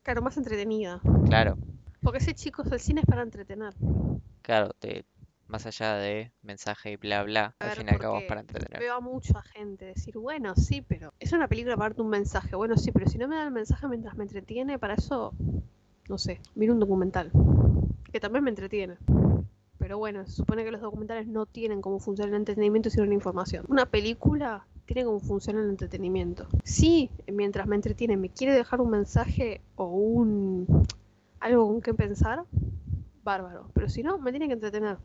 Claro, 0.03 0.23
más 0.23 0.37
entretenida. 0.37 1.01
claro. 1.27 1.57
Porque 2.03 2.19
ese 2.19 2.35
chicos, 2.35 2.71
el 2.71 2.79
cine 2.79 3.01
es 3.01 3.07
para 3.07 3.23
entretener. 3.23 3.75
Claro, 4.43 4.71
te, 4.79 5.05
más 5.49 5.67
allá 5.67 5.95
de 5.97 6.33
mensaje 6.43 6.93
y 6.93 6.97
bla 6.97 7.23
bla, 7.23 7.55
A 7.61 7.71
al 7.71 7.77
fin 7.77 7.87
y 7.87 7.91
al 7.91 7.99
cabo 7.99 8.21
para 8.29 8.41
entretener. 8.41 8.81
Veo 8.81 8.95
a 8.95 9.01
mucha 9.01 9.43
gente 9.43 9.87
decir, 9.87 10.17
bueno, 10.19 10.55
sí, 10.57 10.83
pero 10.83 11.13
es 11.19 11.33
una 11.33 11.49
película 11.49 11.77
para 11.77 11.91
darte 11.91 12.03
un 12.03 12.11
mensaje. 12.11 12.57
Bueno, 12.57 12.77
sí, 12.77 12.93
pero 12.93 13.09
si 13.09 13.19
no 13.19 13.29
me 13.29 13.37
da 13.37 13.45
el 13.45 13.53
mensaje 13.53 13.87
mientras 13.89 14.17
me 14.17 14.25
entretiene, 14.25 14.79
para 14.79 14.95
eso, 14.95 15.35
no 16.09 16.19
sé, 16.19 16.41
miro 16.55 16.73
un 16.73 16.81
documental. 16.81 17.31
Que 18.13 18.21
también 18.21 18.45
me 18.45 18.51
entretiene. 18.51 18.97
Pero 19.79 19.99
bueno, 19.99 20.27
se 20.27 20.33
supone 20.33 20.65
que 20.65 20.71
los 20.71 20.81
documentales 20.81 21.27
no 21.29 21.47
tienen 21.47 21.81
como 21.81 22.01
función 22.01 22.31
el 22.31 22.35
entretenimiento, 22.35 22.91
sino 22.91 23.05
la 23.05 23.15
información. 23.15 23.65
Una 23.69 23.87
película 23.87 24.67
tiene 24.87 25.05
como 25.05 25.21
función 25.21 25.59
el 25.59 25.69
entretenimiento. 25.69 26.47
Sí, 26.65 27.11
mientras 27.31 27.67
me 27.67 27.77
entretiene, 27.77 28.17
me 28.17 28.31
quiere 28.31 28.55
dejar 28.55 28.81
un 28.81 28.91
mensaje 28.91 29.61
o 29.75 29.87
un 29.87 30.87
algo 31.41 31.69
con 31.69 31.81
qué 31.83 31.95
pensar, 31.95 32.45
bárbaro. 33.27 33.71
Pero 33.75 33.89
si 33.91 34.03
no, 34.05 34.19
me 34.19 34.33
tiene 34.33 34.49
que 34.49 34.55
entretener. 34.55 34.99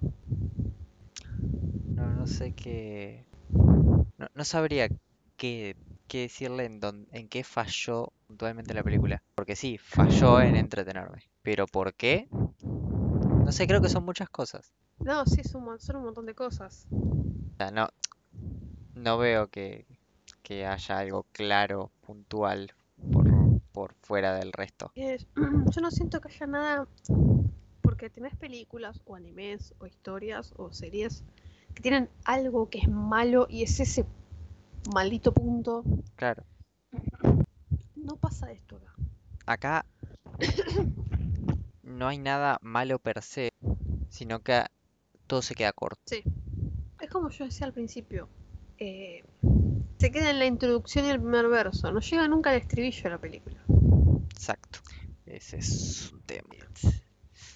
No, 1.95 2.13
no 2.13 2.27
sé 2.27 2.51
qué. 2.53 3.27
No, 4.17 4.27
no 4.33 4.45
sabría 4.45 4.89
qué, 5.37 5.77
qué 6.07 6.21
decirle 6.23 6.65
en, 6.65 6.79
en 7.11 7.29
qué 7.29 7.43
falló 7.43 8.13
puntualmente 8.27 8.73
la 8.73 8.83
película. 8.83 9.23
Porque 9.35 9.55
sí, 9.55 9.77
falló 9.79 10.41
en 10.41 10.55
entretenerme. 10.55 11.23
Pero 11.43 11.67
¿por 11.67 11.93
qué? 11.95 12.29
No 13.45 13.51
sé, 13.51 13.67
creo 13.67 13.81
que 13.81 13.89
son 13.89 14.03
muchas 14.05 14.29
cosas. 14.29 14.73
No, 14.99 15.25
sí, 15.25 15.41
es 15.41 15.53
un 15.53 15.77
son 15.81 15.97
un 15.97 16.03
montón 16.05 16.25
de 16.25 16.33
cosas. 16.33 16.87
O 17.53 17.57
sea, 17.57 17.71
no, 17.71 17.87
no 18.93 19.17
veo 19.17 19.49
que, 19.49 19.85
que 20.43 20.65
haya 20.65 20.99
algo 20.99 21.25
claro, 21.33 21.91
puntual, 22.01 22.73
por, 23.11 23.35
por 23.73 23.95
fuera 24.01 24.35
del 24.35 24.53
resto. 24.53 24.93
Es- 24.95 25.27
yo 25.75 25.81
no 25.81 25.91
siento 25.91 26.21
que 26.21 26.29
haya 26.29 26.47
nada, 26.47 26.87
porque 28.01 28.15
tenés 28.15 28.35
películas 28.35 28.99
o 29.05 29.13
animes 29.13 29.75
o 29.77 29.85
historias 29.85 30.55
o 30.57 30.73
series 30.73 31.23
que 31.75 31.83
tienen 31.83 32.09
algo 32.25 32.67
que 32.67 32.79
es 32.79 32.87
malo 32.89 33.45
y 33.47 33.61
es 33.61 33.79
ese 33.79 34.07
maldito 34.91 35.31
punto. 35.31 35.83
Claro. 36.15 36.43
No 37.95 38.15
pasa 38.15 38.51
esto 38.51 38.77
acá. 38.77 38.95
Acá 39.45 39.85
no 41.83 42.07
hay 42.07 42.17
nada 42.17 42.57
malo 42.63 42.97
per 42.97 43.21
se, 43.21 43.51
sino 44.09 44.39
que 44.39 44.63
todo 45.27 45.43
se 45.43 45.53
queda 45.53 45.71
corto. 45.71 46.01
Sí. 46.07 46.23
Es 46.99 47.07
como 47.07 47.29
yo 47.29 47.45
decía 47.45 47.67
al 47.67 47.73
principio. 47.73 48.29
eh, 48.79 49.23
se 49.99 50.11
queda 50.11 50.31
en 50.31 50.39
la 50.39 50.47
introducción 50.47 51.05
y 51.05 51.09
el 51.09 51.19
primer 51.19 51.49
verso. 51.49 51.91
No 51.91 51.99
llega 51.99 52.27
nunca 52.27 52.49
al 52.49 52.55
estribillo 52.55 53.03
de 53.03 53.09
la 53.11 53.19
película. 53.19 53.63
Exacto. 54.31 54.79
Ese 55.27 55.57
es 55.57 56.11
un 56.11 56.21
tema. 56.21 56.55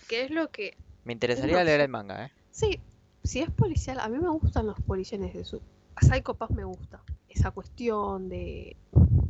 Que 0.08 0.24
es 0.24 0.32
lo 0.32 0.50
que 0.52 0.78
Me 1.04 1.14
interesaría 1.14 1.64
leer 1.64 1.82
el 1.82 1.90
manga, 1.90 2.26
¿eh? 2.26 2.32
Sí, 2.52 2.80
si 3.24 3.42
es 3.42 3.50
policial, 3.50 4.00
a 4.00 4.08
mí 4.08 4.18
me 4.20 4.30
gustan 4.30 4.68
los 4.68 4.80
policiales 4.82 5.34
de 5.34 5.44
su. 5.44 5.62
A 5.96 6.02
Psycho 6.06 6.36
Pass 6.36 6.52
me 6.52 6.64
gusta. 6.64 7.02
Esa 7.28 7.52
cuestión 7.52 8.30
de 8.30 8.78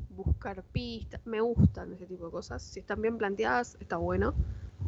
buscar 0.09 0.63
pistas, 0.63 1.21
me 1.26 1.41
gustan 1.41 1.93
ese 1.93 2.05
tipo 2.05 2.26
de 2.26 2.32
cosas. 2.32 2.61
Si 2.61 2.80
están 2.80 3.01
bien 3.01 3.17
planteadas, 3.17 3.78
está 3.80 3.97
bueno. 3.97 4.34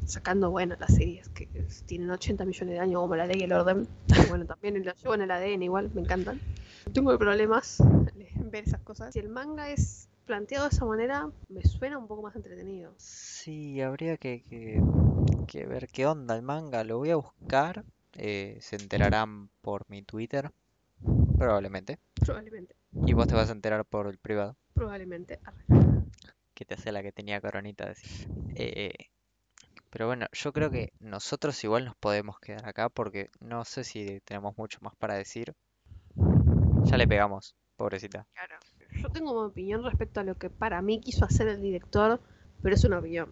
Sacando, 0.06 0.52
bueno, 0.52 0.76
las 0.80 0.94
series 0.94 1.30
que 1.30 1.48
tienen 1.86 2.10
80 2.12 2.46
millones 2.46 2.76
de 2.76 2.80
años, 2.80 3.02
como 3.02 3.16
la 3.16 3.26
ley 3.26 3.38
y 3.40 3.44
el 3.44 3.54
orden. 3.54 3.88
Bueno, 4.30 4.46
también 4.46 4.84
lo 4.84 4.94
llevo 4.94 5.16
en 5.16 5.22
el 5.22 5.32
ADN 5.32 5.64
igual, 5.64 5.90
me 5.94 6.02
encantan. 6.02 6.40
Tengo 6.94 7.18
problemas 7.18 7.80
en 7.80 8.52
ver 8.52 8.66
esas 8.68 8.82
cosas. 8.82 9.14
Si 9.14 9.20
el 9.20 9.30
manga 9.30 9.70
es 9.70 10.10
planteado 10.28 10.70
de 10.70 10.76
esa 10.76 10.86
manera, 10.86 11.30
me 11.50 11.64
suena 11.66 11.98
un 11.98 12.08
poco 12.08 12.22
más 12.22 12.36
entretenido. 12.36 12.94
Sí, 12.98 13.82
habría 13.82 14.18
que, 14.18 14.44
que, 14.50 14.82
que 15.48 15.66
ver 15.66 15.88
qué 15.88 16.06
onda 16.06 16.36
el 16.36 16.42
manga. 16.44 16.84
Lo 16.84 16.98
voy 16.98 17.10
a 17.12 17.16
buscar. 17.16 17.84
eh, 18.18 18.58
se 18.62 18.76
enterarán 18.76 19.50
por 19.62 19.84
mi 19.90 20.02
Twitter, 20.04 20.52
probablemente. 21.38 21.98
Probablemente, 22.26 22.76
Y 23.06 23.14
vos 23.14 23.28
te 23.28 23.36
vas 23.36 23.50
a 23.50 23.54
enterar 23.54 23.86
por 23.86 24.08
el 24.08 24.18
privado, 24.18 24.56
probablemente. 24.74 25.40
Arre. 25.46 25.66
que 26.54 26.66
te 26.66 26.74
hace 26.74 26.92
la 26.92 27.02
que 27.02 27.12
tenía 27.12 27.40
coronita. 27.42 27.88
decir. 27.88 28.28
Eh, 28.56 28.94
pero 29.90 30.08
bueno, 30.08 30.26
yo 30.32 30.52
creo 30.52 30.70
que 30.70 30.92
nosotros 31.00 31.64
igual 31.64 31.86
nos 31.86 31.96
podemos 31.96 32.40
quedar 32.40 32.68
acá 32.68 32.90
porque 32.90 33.30
no 33.40 33.64
sé 33.66 33.84
si 33.84 34.20
tenemos 34.26 34.58
mucho 34.58 34.80
más 34.82 34.96
para 34.96 35.16
decir. 35.16 35.54
Ya 36.86 36.98
le 36.98 37.08
pegamos, 37.08 37.56
pobrecita. 37.76 38.26
Claro. 38.34 38.56
Yo 39.02 39.10
tengo 39.10 39.42
mi 39.42 39.48
opinión 39.48 39.84
respecto 39.84 40.20
a 40.20 40.24
lo 40.24 40.36
que 40.36 40.50
para 40.50 40.82
mí 40.82 41.00
quiso 41.00 41.26
hacer 41.26 41.48
el 41.48 41.62
director, 41.62 42.20
pero 42.62 42.76
es 42.76 42.84
una 42.84 43.00
opinión. 43.00 43.32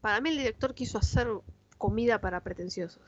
Para 0.00 0.20
mí 0.20 0.30
el 0.30 0.38
director 0.38 0.74
quiso 0.74 0.98
hacer 0.98 1.28
comida 1.78 2.20
para 2.20 2.40
pretenciosos. 2.40 3.02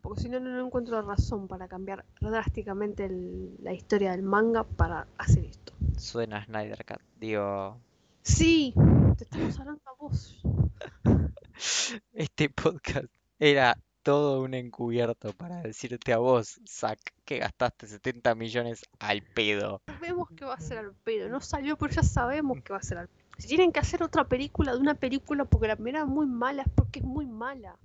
Porque 0.00 0.20
si 0.22 0.28
no, 0.28 0.40
no 0.40 0.50
no 0.50 0.66
encuentro 0.66 1.00
razón 1.02 1.48
para 1.48 1.68
cambiar 1.68 2.04
drásticamente 2.20 3.04
el- 3.06 3.56
la 3.62 3.72
historia 3.72 4.10
del 4.12 4.22
manga 4.22 4.64
para 4.64 5.06
hacer 5.16 5.44
esto. 5.44 5.72
Suena 5.96 6.38
a 6.38 6.44
Snyder 6.44 6.84
Cut. 6.84 7.00
Digo, 7.18 7.78
Sí, 8.22 8.72
te 9.16 9.24
estamos 9.24 9.58
hablando 9.58 9.82
a 9.86 9.94
vos. 9.98 10.42
este 12.12 12.48
podcast 12.50 13.06
era 13.38 13.76
todo 14.02 14.42
un 14.42 14.54
encubierto 14.54 15.32
para 15.32 15.62
decirte 15.62 16.12
a 16.12 16.18
vos, 16.18 16.60
Zack, 16.66 16.98
que 17.24 17.38
gastaste 17.38 17.86
70 17.86 18.34
millones 18.34 18.84
al 18.98 19.22
pedo. 19.22 19.80
Sabemos 19.86 20.28
que 20.30 20.44
va 20.44 20.54
a 20.54 20.60
ser 20.60 20.78
al 20.78 20.94
pedo. 20.94 21.28
No 21.28 21.40
salió, 21.40 21.76
pero 21.76 21.92
ya 21.92 22.02
sabemos 22.02 22.58
que 22.62 22.72
va 22.72 22.78
a 22.78 22.82
ser 22.82 22.98
al 22.98 23.08
pedo. 23.08 23.22
Si 23.38 23.48
tienen 23.48 23.72
que 23.72 23.80
hacer 23.80 24.02
otra 24.02 24.24
película 24.28 24.72
de 24.72 24.78
una 24.78 24.94
película 24.94 25.44
porque 25.44 25.68
la 25.68 25.76
primera 25.76 26.00
es 26.00 26.06
muy 26.06 26.26
mala, 26.26 26.62
es 26.62 26.68
porque 26.74 27.00
es 27.00 27.04
muy 27.04 27.26
mala. 27.26 27.76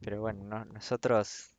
Pero 0.00 0.20
bueno, 0.20 0.44
no- 0.44 0.64
nosotros 0.66 1.54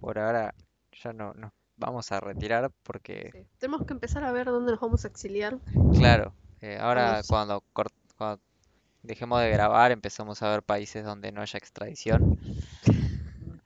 por 0.00 0.18
ahora 0.18 0.54
ya 1.02 1.12
no 1.12 1.32
nos 1.34 1.52
vamos 1.76 2.10
a 2.12 2.20
retirar 2.20 2.70
porque, 2.82 3.30
Sí. 3.32 3.46
Tenemos 3.58 3.86
que 3.86 3.92
empezar 3.92 4.24
a 4.24 4.32
ver 4.32 4.46
dónde 4.46 4.72
nos 4.72 4.80
vamos 4.80 5.04
a 5.04 5.08
exiliar. 5.08 5.58
claro, 5.96 6.32
eh, 6.60 6.78
ahora 6.80 7.22
cuando, 7.28 7.62
cuando 7.72 8.40
dejemos 9.08 9.40
de 9.40 9.50
grabar 9.50 9.90
empezamos 9.90 10.42
a 10.42 10.50
ver 10.50 10.62
países 10.62 11.04
donde 11.04 11.32
no 11.32 11.40
haya 11.40 11.56
extradición. 11.58 12.38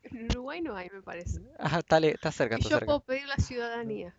En 0.03 0.25
Uruguay 0.31 0.63
no 0.63 0.75
hay, 0.77 0.89
me 0.91 1.03
parece. 1.03 1.41
Ah, 1.59 1.81
está, 1.81 2.33
cerca, 2.33 2.57
Y 2.59 2.63
yo 2.63 2.69
cerca. 2.71 2.87
puedo 2.87 3.01
pedir 3.01 3.27
la 3.27 3.37
ciudadanía. 3.37 4.15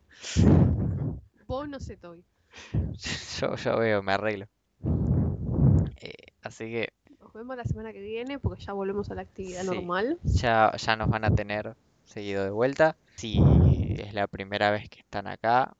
Vos 1.47 1.67
no 1.67 1.79
se 1.79 1.95
doy. 1.97 2.23
Yo, 3.39 3.55
yo 3.55 3.77
veo, 3.79 4.03
me 4.03 4.13
arreglo. 4.13 4.47
Eh, 5.97 6.13
así 6.43 6.65
que 6.65 6.89
Nos 7.19 7.33
vemos 7.33 7.57
la 7.57 7.63
semana 7.63 7.91
que 7.91 8.01
viene 8.01 8.37
porque 8.37 8.63
ya 8.63 8.73
volvemos 8.73 9.09
a 9.09 9.15
la 9.15 9.21
actividad 9.23 9.61
Sí. 9.61 9.67
normal. 9.67 10.19
ya, 10.23 10.71
ya 10.77 10.95
nos 10.95 11.09
van 11.09 11.25
a 11.25 11.31
tener 11.33 11.75
seguido 12.05 12.43
de 12.43 12.51
vuelta. 12.51 12.95
Si 13.15 13.39
es 13.97 14.13
la 14.13 14.27
primera 14.27 14.69
vez 14.71 14.87
que 14.89 14.99
están 14.99 15.25
acá 15.27 15.75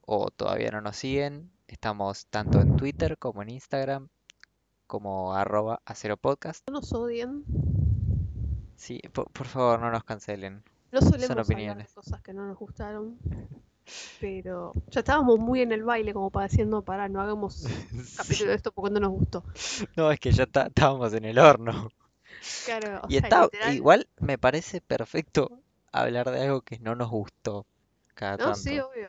o 0.00 0.30
todavía 0.30 0.70
no 0.72 0.80
nos 0.80 0.96
siguen, 0.96 1.50
estamos 1.68 2.26
tanto 2.26 2.60
en 2.60 2.76
Twitter 2.76 3.18
como 3.18 3.42
en 3.42 3.50
Instagram 3.50 4.08
como 4.86 5.34
arroba 5.34 5.80
acero 5.84 6.16
podcast. 6.16 6.66
No 6.68 6.74
nos 6.80 6.92
odien. 6.92 7.44
Sí, 8.76 9.00
por, 9.12 9.30
por 9.30 9.46
favor 9.46 9.80
no 9.80 9.90
nos 9.90 10.04
cancelen. 10.04 10.62
No 10.92 11.00
solemos 11.00 11.30
hablar 11.30 11.46
de 11.46 11.54
opiniones. 11.54 11.92
cosas 11.92 12.20
que 12.22 12.32
no 12.32 12.46
nos 12.46 12.58
gustaron. 12.58 13.18
Pero 14.20 14.72
ya 14.90 15.00
estábamos 15.00 15.38
muy 15.38 15.60
en 15.62 15.70
el 15.72 15.84
baile 15.84 16.12
como 16.12 16.30
para 16.30 16.48
diciendo, 16.48 16.82
para, 16.82 17.08
no 17.08 17.20
hagamos 17.20 17.66
capítulo 18.16 18.50
de 18.50 18.56
esto 18.56 18.72
porque 18.72 18.92
no 18.92 19.00
nos 19.00 19.10
gustó. 19.12 19.44
No, 19.96 20.10
es 20.10 20.18
que 20.18 20.32
ya 20.32 20.42
está- 20.44 20.66
estábamos 20.66 21.12
en 21.14 21.24
el 21.24 21.38
horno. 21.38 21.88
Claro, 22.64 23.00
o 23.04 23.06
Y 23.08 23.12
sea, 23.18 23.20
está, 23.20 23.42
literal- 23.44 23.74
igual 23.74 24.08
me 24.20 24.38
parece 24.38 24.80
perfecto 24.80 25.60
hablar 25.92 26.30
de 26.30 26.42
algo 26.42 26.60
que 26.62 26.78
no 26.80 26.94
nos 26.96 27.10
gustó 27.10 27.64
cada 28.14 28.32
No, 28.32 28.44
tanto. 28.44 28.58
sí, 28.58 28.78
obvio. 28.80 29.08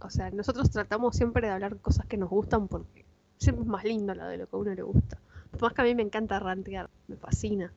O 0.00 0.10
sea, 0.10 0.30
nosotros 0.30 0.70
tratamos 0.70 1.16
siempre 1.16 1.46
de 1.46 1.52
hablar 1.54 1.78
cosas 1.78 2.06
que 2.06 2.16
nos 2.18 2.28
gustan 2.28 2.68
porque 2.68 3.06
siempre 3.42 3.64
es 3.64 3.68
más 3.68 3.84
lindo 3.84 4.14
la 4.14 4.28
de 4.28 4.38
lo 4.38 4.46
que 4.46 4.56
a 4.56 4.58
uno 4.58 4.74
le 4.74 4.82
gusta. 4.82 5.18
Por 5.50 5.62
más 5.62 5.72
que 5.74 5.82
a 5.82 5.84
mí 5.84 5.94
me 5.94 6.02
encanta 6.02 6.38
rantear, 6.38 6.88
me 7.08 7.16
fascina. 7.16 7.72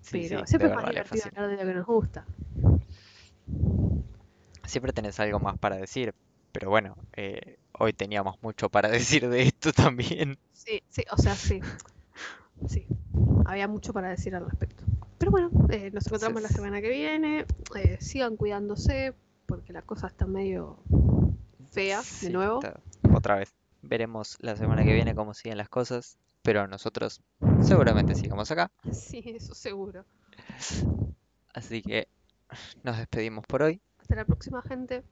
Sí, 0.00 0.26
Pero 0.28 0.40
sí, 0.40 0.46
siempre 0.46 0.68
es 0.68 0.74
más 0.74 0.86
divertido 0.86 1.24
hablar 1.26 1.50
de 1.50 1.56
lo 1.56 1.68
que 1.70 1.74
nos 1.74 1.86
gusta. 1.86 2.26
Siempre 4.64 4.92
tenés 4.92 5.20
algo 5.20 5.38
más 5.38 5.58
para 5.58 5.76
decir, 5.76 6.14
pero 6.50 6.70
bueno, 6.70 6.96
eh, 7.14 7.58
hoy 7.78 7.92
teníamos 7.92 8.36
mucho 8.42 8.68
para 8.68 8.88
decir 8.88 9.28
de 9.28 9.42
esto 9.42 9.72
también. 9.72 10.38
Sí, 10.52 10.82
sí, 10.88 11.04
o 11.10 11.16
sea, 11.16 11.34
sí. 11.34 11.60
Sí, 12.68 12.86
había 13.44 13.66
mucho 13.68 13.92
para 13.92 14.10
decir 14.10 14.34
al 14.34 14.44
respecto. 14.44 14.84
Pero 15.18 15.30
bueno, 15.30 15.50
eh, 15.70 15.90
nos 15.92 16.06
encontramos 16.06 16.42
la 16.42 16.48
semana 16.48 16.80
que 16.80 16.88
viene. 16.88 17.44
Eh, 17.74 17.96
sigan 18.00 18.36
cuidándose 18.36 19.14
porque 19.46 19.72
la 19.72 19.82
cosa 19.82 20.06
está 20.06 20.26
medio 20.26 20.78
fea 21.72 22.02
de 22.22 22.30
nuevo. 22.30 22.60
otra 23.12 23.36
vez. 23.36 23.52
Veremos 23.82 24.36
la 24.40 24.56
semana 24.56 24.84
que 24.84 24.94
viene 24.94 25.14
cómo 25.14 25.34
siguen 25.34 25.58
las 25.58 25.68
cosas, 25.68 26.16
pero 26.42 26.66
nosotros 26.66 27.20
seguramente 27.62 28.14
sigamos 28.14 28.50
acá. 28.50 28.70
Sí, 28.92 29.22
eso 29.26 29.54
seguro. 29.54 30.04
Así 31.54 31.82
que 31.82 32.08
nos 32.82 32.96
despedimos 32.96 33.46
por 33.46 33.62
hoy. 33.62 33.80
Hasta 33.98 34.16
la 34.16 34.24
próxima, 34.24 34.62
gente. 34.62 35.02